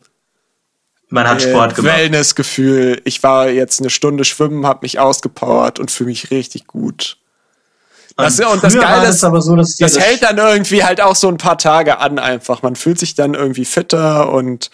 Man 1.10 1.28
hat 1.28 1.42
äh, 1.44 1.50
Sport 1.50 1.76
gemacht. 1.76 1.96
Wellnessgefühl. 1.96 3.02
Ich 3.06 3.24
war 3.24 3.50
jetzt 3.50 3.80
eine 3.80 3.90
Stunde 3.90 4.26
schwimmen, 4.26 4.66
habe 4.66 4.80
mich 4.82 5.00
ausgepowert 5.00 5.80
und 5.80 5.90
fühle 5.90 6.10
mich 6.10 6.32
richtig 6.32 6.68
gut. 6.68 7.18
Das, 8.16 8.40
und 8.40 8.64
das 8.64 8.74
früher 8.74 8.84
war 8.84 8.92
Geile 8.92 9.08
das 9.08 9.16
ist, 9.16 9.24
aber 9.24 9.42
so, 9.42 9.56
dass 9.56 9.76
das 9.78 9.98
hält 9.98 10.22
dann 10.22 10.38
irgendwie 10.38 10.84
halt 10.84 11.02
auch 11.02 11.16
so 11.16 11.30
ein 11.30 11.38
paar 11.38 11.58
Tage 11.58 11.98
an 11.98 12.20
einfach. 12.20 12.62
Man 12.62 12.76
fühlt 12.76 13.00
sich 13.00 13.16
dann 13.16 13.34
irgendwie 13.34 13.66
fitter 13.66 14.32
und, 14.32 14.70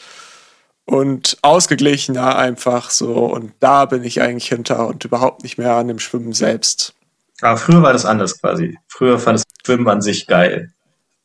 und 0.90 1.38
ausgeglichener 1.42 2.36
einfach 2.38 2.90
so. 2.90 3.14
Und 3.14 3.52
da 3.60 3.86
bin 3.86 4.04
ich 4.04 4.22
eigentlich 4.22 4.48
hinter 4.50 4.88
und 4.88 5.06
überhaupt 5.06 5.44
nicht 5.44 5.58
mehr 5.58 5.76
an 5.76 5.88
dem 5.88 6.00
Schwimmen 6.00 6.34
selbst. 6.34 6.94
Aber 7.42 7.58
früher 7.58 7.82
war 7.82 7.94
das 7.94 8.06
anders 8.06 8.40
quasi. 8.42 8.78
Früher 8.88 9.20
fand 9.20 9.40
das 9.40 9.44
Schwimmen 9.66 9.88
an 9.88 10.02
sich 10.02 10.28
geil. 10.28 10.72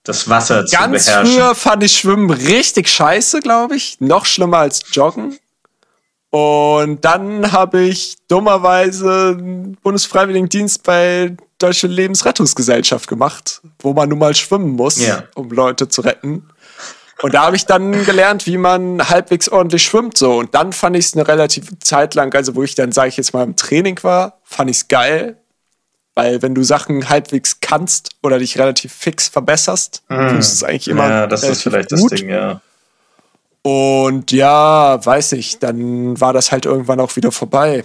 Das 0.04 0.28
Wasser 0.28 0.66
zu 0.66 0.76
Ganz 0.76 1.06
beherrschen. 1.06 1.32
früher 1.34 1.54
fand 1.54 1.82
ich 1.82 1.96
Schwimmen 1.98 2.30
richtig 2.30 2.88
scheiße, 2.88 3.40
glaube 3.40 3.76
ich. 3.76 4.00
Noch 4.00 4.26
schlimmer 4.26 4.58
als 4.58 4.82
Joggen. 4.92 5.38
Und 6.30 7.04
dann 7.04 7.52
habe 7.52 7.80
ich 7.82 8.16
dummerweise 8.28 9.36
einen 9.38 9.76
Bundesfreiwilligendienst 9.82 10.82
bei 10.82 11.36
Deutsche 11.58 11.86
Lebensrettungsgesellschaft 11.86 13.08
gemacht, 13.08 13.62
wo 13.78 13.92
man 13.94 14.08
nun 14.08 14.18
mal 14.18 14.34
schwimmen 14.34 14.72
muss, 14.72 14.96
Ja. 14.98 15.22
um 15.36 15.50
Leute 15.50 15.88
zu 15.88 16.00
retten. 16.00 16.48
Und 17.22 17.34
da 17.34 17.46
habe 17.46 17.56
ich 17.56 17.64
dann 17.64 18.04
gelernt, 18.04 18.46
wie 18.46 18.58
man 18.58 19.08
halbwegs 19.08 19.48
ordentlich 19.48 19.84
schwimmt 19.84 20.18
so. 20.18 20.38
Und 20.38 20.54
dann 20.54 20.72
fand 20.72 20.96
ich 20.96 21.06
es 21.06 21.14
eine 21.14 21.26
relative 21.26 21.78
Zeit 21.78 22.14
lang, 22.14 22.34
also 22.34 22.54
wo 22.54 22.62
ich 22.62 22.74
dann, 22.74 22.92
sage 22.92 23.08
ich 23.08 23.16
jetzt 23.16 23.32
mal, 23.32 23.44
im 23.44 23.56
Training 23.56 23.98
war, 24.02 24.38
fand 24.42 24.70
ich 24.70 24.78
es 24.78 24.88
geil. 24.88 25.36
Weil 26.16 26.42
wenn 26.42 26.54
du 26.54 26.62
Sachen 26.62 27.08
halbwegs 27.08 27.58
kannst 27.60 28.10
oder 28.22 28.38
dich 28.38 28.58
relativ 28.58 28.92
fix 28.92 29.28
verbesserst, 29.28 30.02
tust 30.08 30.30
du 30.30 30.36
es 30.38 30.62
eigentlich 30.62 30.88
immer. 30.88 31.08
Ja, 31.08 31.26
das 31.26 31.42
ist 31.42 31.62
vielleicht 31.62 31.90
gut. 31.90 32.12
das 32.12 32.20
Ding, 32.20 32.28
ja. 32.28 32.60
Und 33.62 34.30
ja, 34.30 35.04
weiß 35.04 35.32
ich, 35.32 35.58
dann 35.58 36.20
war 36.20 36.32
das 36.32 36.52
halt 36.52 36.66
irgendwann 36.66 37.00
auch 37.00 37.16
wieder 37.16 37.32
vorbei. 37.32 37.84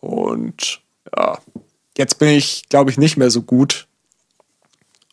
Und 0.00 0.80
ja, 1.16 1.38
jetzt 1.96 2.18
bin 2.18 2.28
ich, 2.28 2.68
glaube 2.68 2.90
ich, 2.90 2.98
nicht 2.98 3.16
mehr 3.16 3.30
so 3.30 3.42
gut 3.42 3.86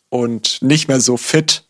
und 0.08 0.60
nicht 0.62 0.88
mehr 0.88 1.00
so 1.00 1.16
fit. 1.16 1.64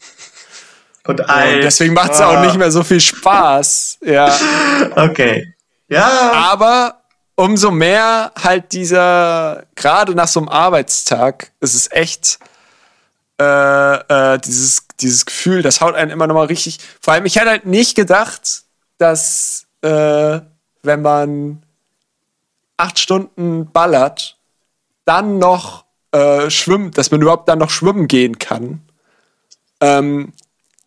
Und 1.11 1.21
Und 1.21 1.29
alt. 1.31 1.65
deswegen 1.65 1.95
macht 1.95 2.13
es 2.13 2.21
Ah, 2.21 2.29
auch 2.29 2.41
nicht 2.45 2.57
mehr 2.57 2.71
so 2.71 2.83
viel 2.83 3.01
Spaß. 3.01 3.99
Ja. 4.05 4.35
Okay. 4.97 5.55
Ja. 5.89 6.33
Aber 6.33 7.03
umso 7.35 7.71
mehr 7.71 8.33
halt 8.41 8.73
dieser, 8.73 9.65
gerade 9.75 10.15
nach 10.15 10.29
so 10.29 10.41
einem 10.41 10.49
Arbeitstag, 10.49 11.51
ist 11.61 11.75
es 11.75 11.91
echt 11.91 12.39
äh, 13.41 13.45
äh, 14.35 14.39
dieses, 14.39 14.87
dieses 15.01 15.25
Gefühl, 15.27 15.63
das 15.63 15.81
haut 15.81 15.95
einen 15.95 16.11
immer 16.11 16.27
noch 16.27 16.35
mal 16.35 16.47
richtig. 16.47 16.79
Vor 17.01 17.15
allem, 17.15 17.25
ich 17.27 17.37
hätte 17.37 17.51
halt 17.51 17.67
nicht 17.67 17.95
gedacht, 17.97 18.63
dass 18.99 19.65
äh, 19.83 20.41
wenn 20.83 21.03
man 21.03 21.63
acht 22.77 22.99
Stunden 22.99 23.71
ballert, 23.73 24.37
dann 25.07 25.39
noch 25.39 25.85
äh, 26.13 26.51
schwimmt, 26.51 26.99
dass 26.99 27.11
man 27.11 27.21
überhaupt 27.23 27.49
dann 27.49 27.59
noch 27.59 27.71
schwimmen 27.71 28.07
gehen 28.09 28.39
kann. 28.39 28.83
Ähm, 29.81 30.33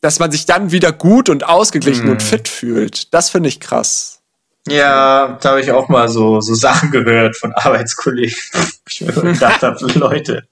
dass 0.04 0.20
man 0.20 0.32
sich 0.32 0.46
dann 0.46 0.72
wieder 0.72 0.92
gut 0.92 1.30
und 1.30 1.48
ausgeglichen 1.48 2.10
und 2.10 2.22
fit 2.22 2.50
fühlt. 2.50 3.14
Das 3.14 3.30
finde 3.30 3.48
ich 3.48 3.62
krass. 3.62 4.20
Ja, 4.68 5.38
da 5.42 5.50
habe 5.52 5.62
ich 5.62 5.72
auch 5.72 5.88
mal 5.88 6.10
so, 6.10 6.42
so 6.42 6.54
Sachen 6.56 6.92
gehört 6.92 7.38
von 7.38 7.54
Arbeitskollegen. 7.54 8.36
Ich 8.90 9.00
mir 9.00 9.14
gedacht 9.14 9.64
habe, 9.64 9.78
Leute, 9.98 10.44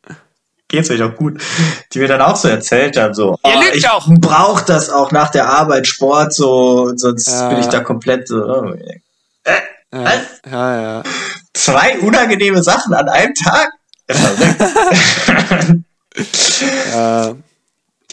geht's 0.70 0.89
euch 0.89 1.04
auch 1.04 1.14
gut? 1.16 1.41
Die 1.93 1.99
mir 1.99 2.08
dann 2.08 2.22
auch 2.22 2.38
so 2.38 2.47
erzählt 2.47 2.95
haben, 2.97 3.14
so, 3.14 3.38
Ihr 3.45 3.54
oh, 3.58 3.62
lügt 3.62 3.76
ich 3.76 3.84
doch. 3.84 4.08
brauche 4.08 4.64
das 4.66 4.89
auch 4.89 5.12
nach 5.12 5.30
der 5.32 5.49
Arbeit, 5.49 5.86
Sport, 5.86 6.34
so, 6.34 6.93
sonst 6.95 7.28
Ja. 7.28 7.49
bin 7.49 7.60
ich 7.60 7.68
da 7.68 7.82
komplett 7.82 8.30
so. 8.30 8.38
Oh, 8.38 8.72
äh, 8.72 9.02
Ja, 9.43 10.04
Was? 10.06 10.22
ja, 10.49 10.82
ja. 10.82 11.04
zwei 11.54 11.99
unangenehme 11.99 12.64
Sachen 12.64 12.93
an 12.93 13.10
einem 13.10 13.34
Tag? 13.36 13.70
Ja, 16.93 17.36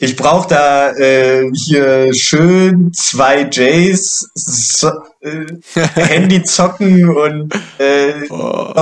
Ich 0.01 0.14
brauche 0.16 0.49
da 0.49 0.92
äh, 0.92 1.51
hier 1.53 2.14
schön 2.14 2.92
zwei 2.92 3.42
Js, 3.42 4.30
so, 4.34 4.90
äh, 5.20 5.46
Handy 5.94 6.42
zocken 6.44 7.09
und 7.09 7.53
äh, 7.78 8.28
oh, 8.30 8.72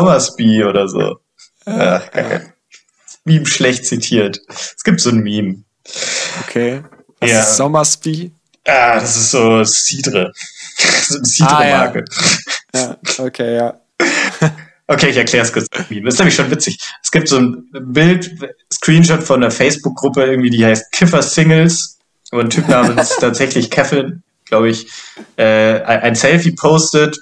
oder 0.64 0.88
so. 0.88 1.16
Ja. 1.66 2.02
Meme 3.24 3.46
schlecht 3.46 3.86
zitiert. 3.86 4.40
Es 4.48 4.84
gibt 4.84 5.00
so 5.00 5.10
ein 5.10 5.18
Meme. 5.20 5.64
okay. 6.42 6.82
Was 7.20 7.30
Ja. 7.30 7.40
ist 7.40 7.56
Sommersby? 7.56 8.32
Ah, 8.66 9.00
das 9.00 9.16
ist 9.16 9.30
so 9.30 9.64
Cidre. 9.64 10.32
so 11.08 11.16
eine 11.16 11.24
Cidre-Marke. 11.26 12.04
Ja, 12.74 12.96
okay, 13.18 13.56
ja. 13.56 13.80
Okay, 14.88 15.10
ich 15.10 15.16
erkläre 15.16 15.44
es 15.44 15.52
kurz. 15.52 15.66
Das 15.68 15.90
ist 15.90 16.18
nämlich 16.18 16.34
schon 16.34 16.50
witzig. 16.50 16.78
Es 17.02 17.10
gibt 17.10 17.28
so 17.28 17.38
ein 17.38 17.68
Bild, 17.72 18.30
Screenshot 18.72 19.22
von 19.22 19.42
einer 19.42 19.50
Facebook-Gruppe, 19.50 20.24
irgendwie, 20.24 20.50
die 20.50 20.64
heißt 20.64 20.92
Kiffer 20.92 21.22
Singles. 21.22 21.98
Und 22.30 22.40
ein 22.40 22.50
Typ 22.50 22.68
namens 22.68 23.16
tatsächlich 23.20 23.70
Kevin, 23.70 24.22
glaube 24.44 24.68
ich, 24.68 24.88
äh, 25.36 25.80
ein 25.82 26.14
Selfie 26.14 26.52
postet, 26.52 27.18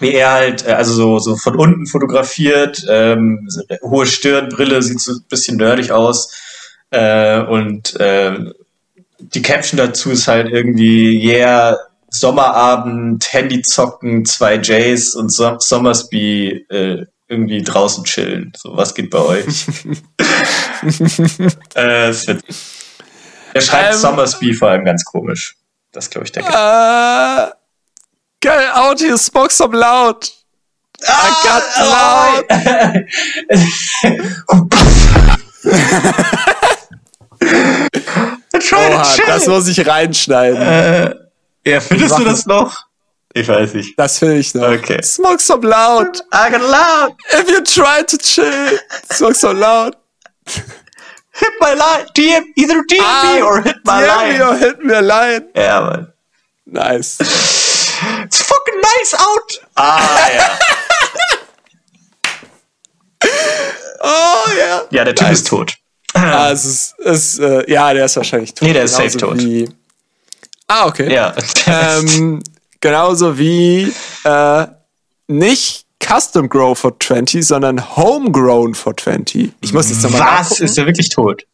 wie 0.00 0.12
er 0.12 0.30
halt, 0.30 0.66
äh, 0.66 0.72
also 0.72 0.94
so, 0.94 1.18
so 1.18 1.36
von 1.36 1.56
unten 1.56 1.86
fotografiert, 1.86 2.84
ähm, 2.88 3.48
hohe 3.82 4.06
Stirn, 4.06 4.48
Brille, 4.48 4.82
sieht 4.82 5.00
so 5.00 5.12
ein 5.12 5.24
bisschen 5.28 5.58
nerdig 5.58 5.90
aus. 5.90 6.32
Äh, 6.90 7.40
und 7.40 7.98
äh, 8.00 8.38
die 9.18 9.42
Caption 9.42 9.76
dazu 9.78 10.10
ist 10.10 10.28
halt 10.28 10.50
irgendwie, 10.50 11.22
yeah, 11.26 11.76
Sommerabend, 12.18 13.32
Handy 13.32 13.62
zocken, 13.62 14.24
zwei 14.24 14.56
Js 14.56 15.14
und 15.14 15.32
so 15.32 15.56
Sommersby 15.58 16.66
äh, 16.70 17.04
irgendwie 17.28 17.62
draußen 17.62 18.04
chillen. 18.04 18.52
So, 18.56 18.76
was 18.76 18.94
geht 18.94 19.10
bei 19.10 19.18
euch? 19.18 19.44
äh, 21.74 22.12
er 23.54 23.60
schreibt 23.60 23.94
Ähm. 23.94 23.98
Sommersby 23.98 24.54
vor 24.54 24.68
allem 24.68 24.84
ganz 24.84 25.04
komisch. 25.04 25.56
Das 25.92 26.08
glaube 26.10 26.26
ich 26.26 26.32
der 26.32 26.42
Äh, 26.44 27.50
geil, 28.40 28.68
out 28.74 29.00
here, 29.00 29.18
smoke 29.18 29.52
some 29.52 29.76
loud. 29.76 30.30
I 31.02 31.30
got 31.42 31.62
loud. 31.78 32.44
Oha, 38.72 39.16
das 39.26 39.46
muss 39.46 39.68
ich 39.68 39.86
reinschneiden. 39.86 40.62
äh, 40.62 41.14
ja, 41.66 41.80
findest 41.80 42.18
du 42.18 42.24
das 42.24 42.46
noch? 42.46 42.74
Ich 43.34 43.48
weiß 43.48 43.74
nicht. 43.74 43.98
Das 43.98 44.20
will 44.22 44.38
ich 44.38 44.54
noch. 44.54 44.68
Okay. 44.68 45.02
Smoke 45.02 45.40
some 45.40 45.66
loud. 45.66 46.22
I 46.32 46.50
got 46.50 46.62
loud. 46.62 47.12
If 47.32 47.50
you 47.50 47.60
try 47.62 48.02
to 48.02 48.16
chill, 48.16 48.78
smoke 49.12 49.34
some 49.34 49.60
loud. 49.60 49.94
Hit 50.46 51.52
my 51.60 51.74
line. 51.74 52.06
DM, 52.16 52.44
either 52.56 52.82
DM 52.88 53.34
me 53.34 53.42
or 53.42 53.60
hit 53.62 53.76
my 53.84 54.02
DM 54.02 54.06
line. 54.08 54.32
me 54.38 54.42
or 54.42 54.56
hit 54.56 54.82
me 54.82 54.94
a 54.94 55.02
line. 55.02 55.44
Ja, 55.54 55.80
Mann. 55.82 56.12
Nice. 56.64 57.18
It's 57.20 58.40
fucking 58.42 58.80
nice 58.80 59.14
out. 59.18 59.60
Ah, 59.76 60.28
ja. 60.34 60.58
Oh 64.00 64.50
ja. 64.58 64.82
Ja, 64.90 65.04
der 65.04 65.14
Typ 65.14 65.28
Nice. 65.28 65.38
ist 65.40 65.48
tot. 65.48 65.74
Ah, 66.14 66.50
es 66.52 66.64
ist, 66.64 66.98
es, 67.00 67.38
äh, 67.38 67.70
ja, 67.70 67.92
der 67.92 68.04
ist 68.04 68.16
wahrscheinlich 68.16 68.54
tot. 68.54 68.66
Nee, 68.66 68.72
der 68.72 68.84
ist 68.84 68.94
safe 68.94 69.16
tot. 69.16 69.38
Ah, 70.68 70.86
okay. 70.86 71.12
Ja. 71.12 71.34
Ähm, 71.66 72.42
genauso 72.80 73.38
wie 73.38 73.92
äh, 74.24 74.66
nicht 75.28 75.86
Custom 76.04 76.48
Grow 76.48 76.78
for 76.78 76.98
20, 76.98 77.44
sondern 77.46 77.96
Homegrown 77.96 78.74
for 78.74 78.96
20. 78.96 79.52
Ich 79.60 79.72
muss 79.72 79.90
jetzt 79.90 80.02
nochmal 80.02 80.20
Was? 80.20 80.28
nachgucken. 80.50 80.64
Ist 80.64 80.76
der 80.76 80.86
wirklich 80.86 81.08
tot? 81.08 81.44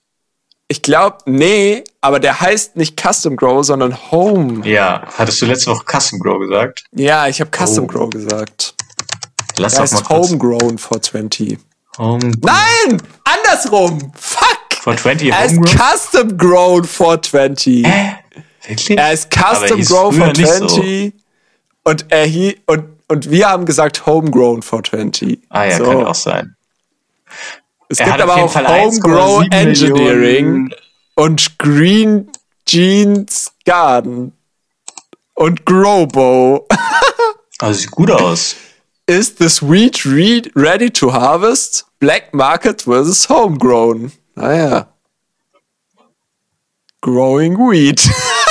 Ich 0.69 0.81
glaube, 0.83 1.19
nee, 1.27 1.85
aber 2.01 2.19
der 2.21 2.41
heißt 2.41 2.77
nicht 2.77 2.99
Custom 3.01 3.37
Grow, 3.37 3.63
sondern 3.65 3.97
Home. 4.11 4.67
Ja. 4.67 5.03
Hattest 5.19 5.43
du 5.43 5.47
letzte 5.47 5.71
Woche 5.71 5.85
Custom 5.85 6.19
Grow 6.19 6.39
gesagt? 6.39 6.85
Ja, 6.95 7.29
ich 7.29 7.41
habe 7.41 7.51
Custom 7.55 7.85
Oh. 7.85 7.89
Grow 7.89 8.11
gesagt. 8.11 8.75
Lass 9.59 9.75
Der 9.75 9.85
doch 9.85 9.91
mal 9.93 9.99
heißt 9.99 10.05
kurz. 10.07 10.29
Homegrown 10.31 10.79
for 10.79 11.01
20. 11.03 11.59
Home 11.99 12.33
Nein! 12.41 13.03
Andersrum! 13.25 14.13
Fuck! 14.19 14.49
for 14.83 14.97
20 14.97 15.31
Er 15.31 15.49
Homegrown? 15.51 15.79
Custom 15.79 16.39
Grown 16.39 16.85
for 16.85 17.21
20. 17.21 17.87
Hä? 17.87 18.15
Wirklich? 18.67 18.99
Er 18.99 19.13
ist 19.13 19.31
Custom 19.33 19.77
hieß 19.79 19.89
Grow 19.89 20.15
früher 20.15 20.25
for 20.27 20.33
nicht 20.35 20.47
so. 20.47 20.67
20 20.69 21.15
und 21.85 22.07
er 22.11 22.27
hi 22.27 22.61
und, 22.67 22.85
und 23.09 23.31
wir 23.31 23.49
haben 23.49 23.67
gesagt 23.67 24.07
Homegrown 24.07 24.63
for 24.63 24.83
20. 24.85 25.41
Ah 25.49 25.65
ja, 25.65 25.79
So. 25.79 25.85
kann 25.85 26.07
auch 26.07 26.15
sein. 26.15 26.57
Es 27.89 27.99
Er 27.99 28.07
gibt 28.07 28.21
aber 28.21 28.37
auch 28.37 28.55
Homegrown 28.55 29.45
1,7 29.49 29.55
Engineering 29.55 30.45
Millionen- 30.53 30.75
und 31.17 31.59
Green 31.59 32.31
Jeans 32.67 33.53
Garden 33.65 34.33
und 35.35 35.67
Growbow. 35.67 36.67
Also 37.59 37.81
sieht 37.81 37.91
gut 37.91 38.11
aus. 38.11 38.57
Is 39.07 39.35
the 39.39 39.67
reed 39.67 40.51
ready 40.55 40.91
to 40.91 41.13
harvest? 41.13 41.85
Black 41.99 42.33
Market 42.33 42.83
versus 42.83 43.29
Homegrown. 43.29 44.13
Naja. 44.35 44.89
Growing 47.01 47.57
Weed. 47.59 48.01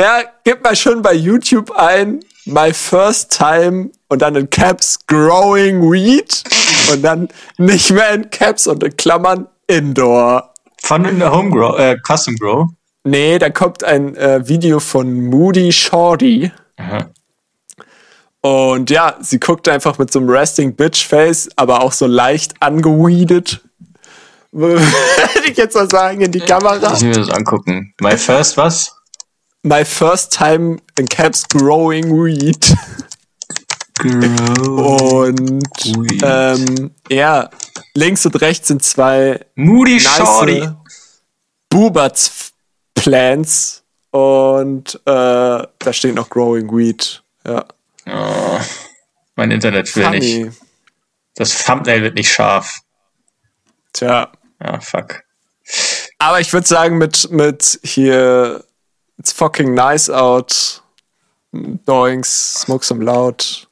Ja, 0.00 0.22
gib 0.44 0.64
mal 0.64 0.74
schon 0.74 1.02
bei 1.02 1.12
YouTube 1.12 1.70
ein, 1.72 2.20
my 2.46 2.72
first 2.72 3.36
time 3.36 3.90
und 4.08 4.22
dann 4.22 4.34
in 4.34 4.48
Caps 4.48 4.98
Growing 5.06 5.82
Weed 5.92 6.42
und 6.90 7.02
dann 7.02 7.28
nicht 7.58 7.90
mehr 7.90 8.14
in 8.14 8.30
Caps 8.30 8.66
und 8.66 8.82
in 8.82 8.96
Klammern 8.96 9.46
Indoor. 9.66 10.54
Von 10.82 11.04
in 11.04 11.18
der 11.18 11.30
Homegrow, 11.30 11.78
äh, 11.78 11.98
Custom 12.02 12.34
Grow. 12.36 12.70
Nee, 13.04 13.38
da 13.38 13.50
kommt 13.50 13.84
ein 13.84 14.16
äh, 14.16 14.48
Video 14.48 14.80
von 14.80 15.26
Moody 15.26 15.70
Shorty. 15.70 16.50
Aha. 16.78 17.10
Und 18.40 18.88
ja, 18.88 19.18
sie 19.20 19.38
guckt 19.38 19.68
einfach 19.68 19.98
mit 19.98 20.10
so 20.10 20.20
einem 20.20 20.30
Resting 20.30 20.76
Bitch 20.76 21.06
Face, 21.06 21.50
aber 21.56 21.82
auch 21.82 21.92
so 21.92 22.06
leicht 22.06 22.54
angeweedet. 22.60 23.60
Würde 24.52 24.82
ich 25.46 25.58
jetzt 25.58 25.74
mal 25.74 25.90
sagen 25.90 26.22
in 26.22 26.32
die 26.32 26.40
Kamera. 26.40 26.98
Will 26.98 27.08
mir 27.08 27.16
das 27.16 27.28
angucken. 27.28 27.92
My 28.00 28.16
first 28.16 28.56
was? 28.56 28.96
My 29.62 29.84
first 29.84 30.32
time 30.32 30.78
in 30.98 31.06
Caps 31.06 31.46
growing 31.46 32.10
weed. 32.10 32.74
Grow. 33.98 35.26
Und 35.26 35.70
Weed. 35.84 36.22
ähm, 36.24 36.94
ja, 37.10 37.50
links 37.94 38.24
und 38.24 38.40
rechts 38.40 38.68
sind 38.68 38.82
zwei 38.82 39.44
Moody 39.56 40.00
Shorty. 40.00 40.60
nice 40.60 40.74
Buberts 41.68 42.52
Plants 42.94 43.82
und 44.10 44.94
äh, 44.94 44.98
da 45.04 45.92
steht 45.92 46.14
noch 46.14 46.30
Growing 46.30 46.68
Weed. 46.70 47.22
Ja. 47.46 47.64
Oh, 48.06 48.58
mein 49.36 49.50
Internet 49.50 49.94
will 49.94 50.10
nicht. 50.10 50.36
Funny. 50.36 50.50
Das 51.34 51.64
Thumbnail 51.64 52.02
wird 52.02 52.14
nicht 52.14 52.32
scharf. 52.32 52.80
Tja. 53.92 54.32
Ja, 54.62 54.80
fuck. 54.80 55.22
Aber 56.18 56.40
ich 56.40 56.52
würde 56.52 56.66
sagen, 56.66 56.98
mit, 56.98 57.30
mit 57.30 57.78
hier 57.82 58.64
It's 59.20 59.32
fucking 59.32 59.74
nice 59.74 60.08
out. 60.08 60.82
Doings, 61.52 62.62
Smoke 62.62 62.84
some 62.84 63.04
loud. 63.04 63.68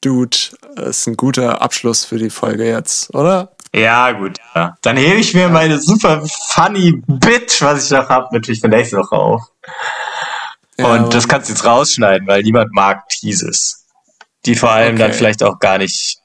Dude, 0.00 0.36
ist 0.76 1.06
ein 1.06 1.16
guter 1.16 1.62
Abschluss 1.62 2.04
für 2.04 2.18
die 2.18 2.28
Folge 2.28 2.66
jetzt, 2.68 3.14
oder? 3.14 3.54
Ja, 3.72 4.10
gut. 4.12 4.38
Ja. 4.54 4.76
Dann 4.82 4.96
hebe 4.96 5.16
ich 5.20 5.32
mir 5.32 5.48
meine 5.48 5.80
super 5.80 6.26
funny 6.50 7.00
Bit, 7.06 7.62
was 7.62 7.84
ich 7.86 7.90
noch 7.90 8.08
hab, 8.08 8.32
natürlich 8.32 8.60
für 8.60 8.68
nächste 8.68 8.96
Woche 8.98 9.16
auf. 9.16 9.42
Ja, 10.76 10.92
Und 10.92 11.14
das 11.14 11.28
kannst 11.28 11.48
du 11.48 11.52
jetzt 11.52 11.64
rausschneiden, 11.64 12.26
weil 12.26 12.42
niemand 12.42 12.72
mag 12.72 13.08
Teases. 13.08 13.86
Die 14.44 14.56
vor 14.56 14.70
allem 14.70 14.98
dann 14.98 15.10
Okay. 15.10 15.18
vielleicht 15.18 15.42
auch 15.44 15.58
gar 15.60 15.78
nicht 15.78 16.18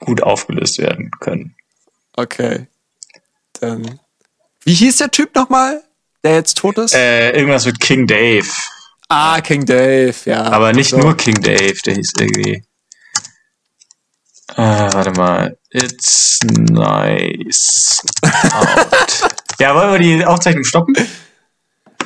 gut 0.00 0.22
aufgelöst 0.22 0.78
werden 0.78 1.10
können. 1.20 1.56
Okay. 2.16 2.68
Dann. 3.60 3.98
Wie 4.62 4.74
hieß 4.74 4.98
der 4.98 5.10
Typ 5.10 5.34
nochmal, 5.34 5.82
der 6.26 6.34
jetzt 6.34 6.58
tot 6.58 6.76
ist? 6.78 6.94
Äh, 6.94 7.30
irgendwas 7.32 7.64
mit 7.66 7.80
King 7.80 8.06
Dave. 8.06 8.46
ah, 9.08 9.40
King 9.40 9.64
Dave, 9.64 10.14
ja. 10.24 10.42
Aber 10.44 10.72
nicht 10.72 10.90
So. 10.90 10.98
nur 10.98 11.16
King 11.16 11.40
Dave, 11.40 11.74
der 11.86 11.94
hieß 11.94 12.12
irgendwie. 12.18 12.62
Äh, 14.56 14.62
warte 14.92 15.10
mal. 15.12 15.56
It's 15.70 16.38
nice 16.44 18.00
ja, 19.58 19.74
wollen 19.74 19.92
wir 19.92 19.98
die 19.98 20.24
Aufzeichnung 20.24 20.64
stoppen? 20.64 20.96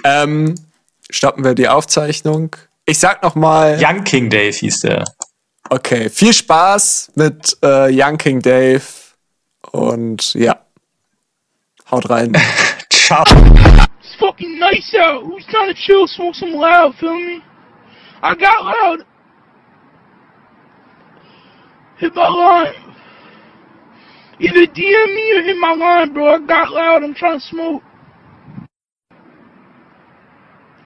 Ähm, 0.05 0.55
stoppen 1.11 1.45
wir 1.45 1.55
die 1.55 1.69
Aufzeichnung. 1.69 2.57
Ich 2.87 2.99
sag 2.99 3.23
nochmal, 3.23 3.79
Young 3.81 4.03
King 4.05 4.31
Dave 4.31 4.51
hieß 4.57 4.81
der. 4.81 5.05
okay, 5.69 6.09
viel 6.11 6.33
Spaß 6.33 7.13
mit 7.15 7.57
äh, 7.63 7.89
Young 7.93 8.17
King 8.19 8.41
Dave 8.41 8.83
und 9.71 10.35
ja, 10.35 10.59
haut 11.91 12.11
rein. 12.11 12.33
Ciao. 12.91 13.25
Fucking 14.21 14.59
nice 14.59 14.95
out. 14.99 15.25
Who's 15.25 15.47
trying 15.49 15.75
to 15.75 15.81
chill, 15.87 16.07
smoke 16.07 16.35
some 16.35 16.53
loud, 16.53 16.95
feel 17.01 17.15
me? 17.15 17.41
I 18.23 18.35
got 18.35 18.65
loud. 18.65 19.07
Hit 21.99 22.15
my 22.15 22.29
line. 22.29 22.75
Either 24.39 24.67
DM 24.67 25.15
me 25.15 25.33
or 25.37 25.43
hit 25.43 25.57
my 25.57 25.75
line, 25.75 26.13
bro. 26.13 26.35
I 26.35 26.47
got 26.47 26.71
loud. 26.71 27.03
I'm 27.03 27.15
trying 27.15 27.41
to 27.41 27.47
smoke. 27.47 27.83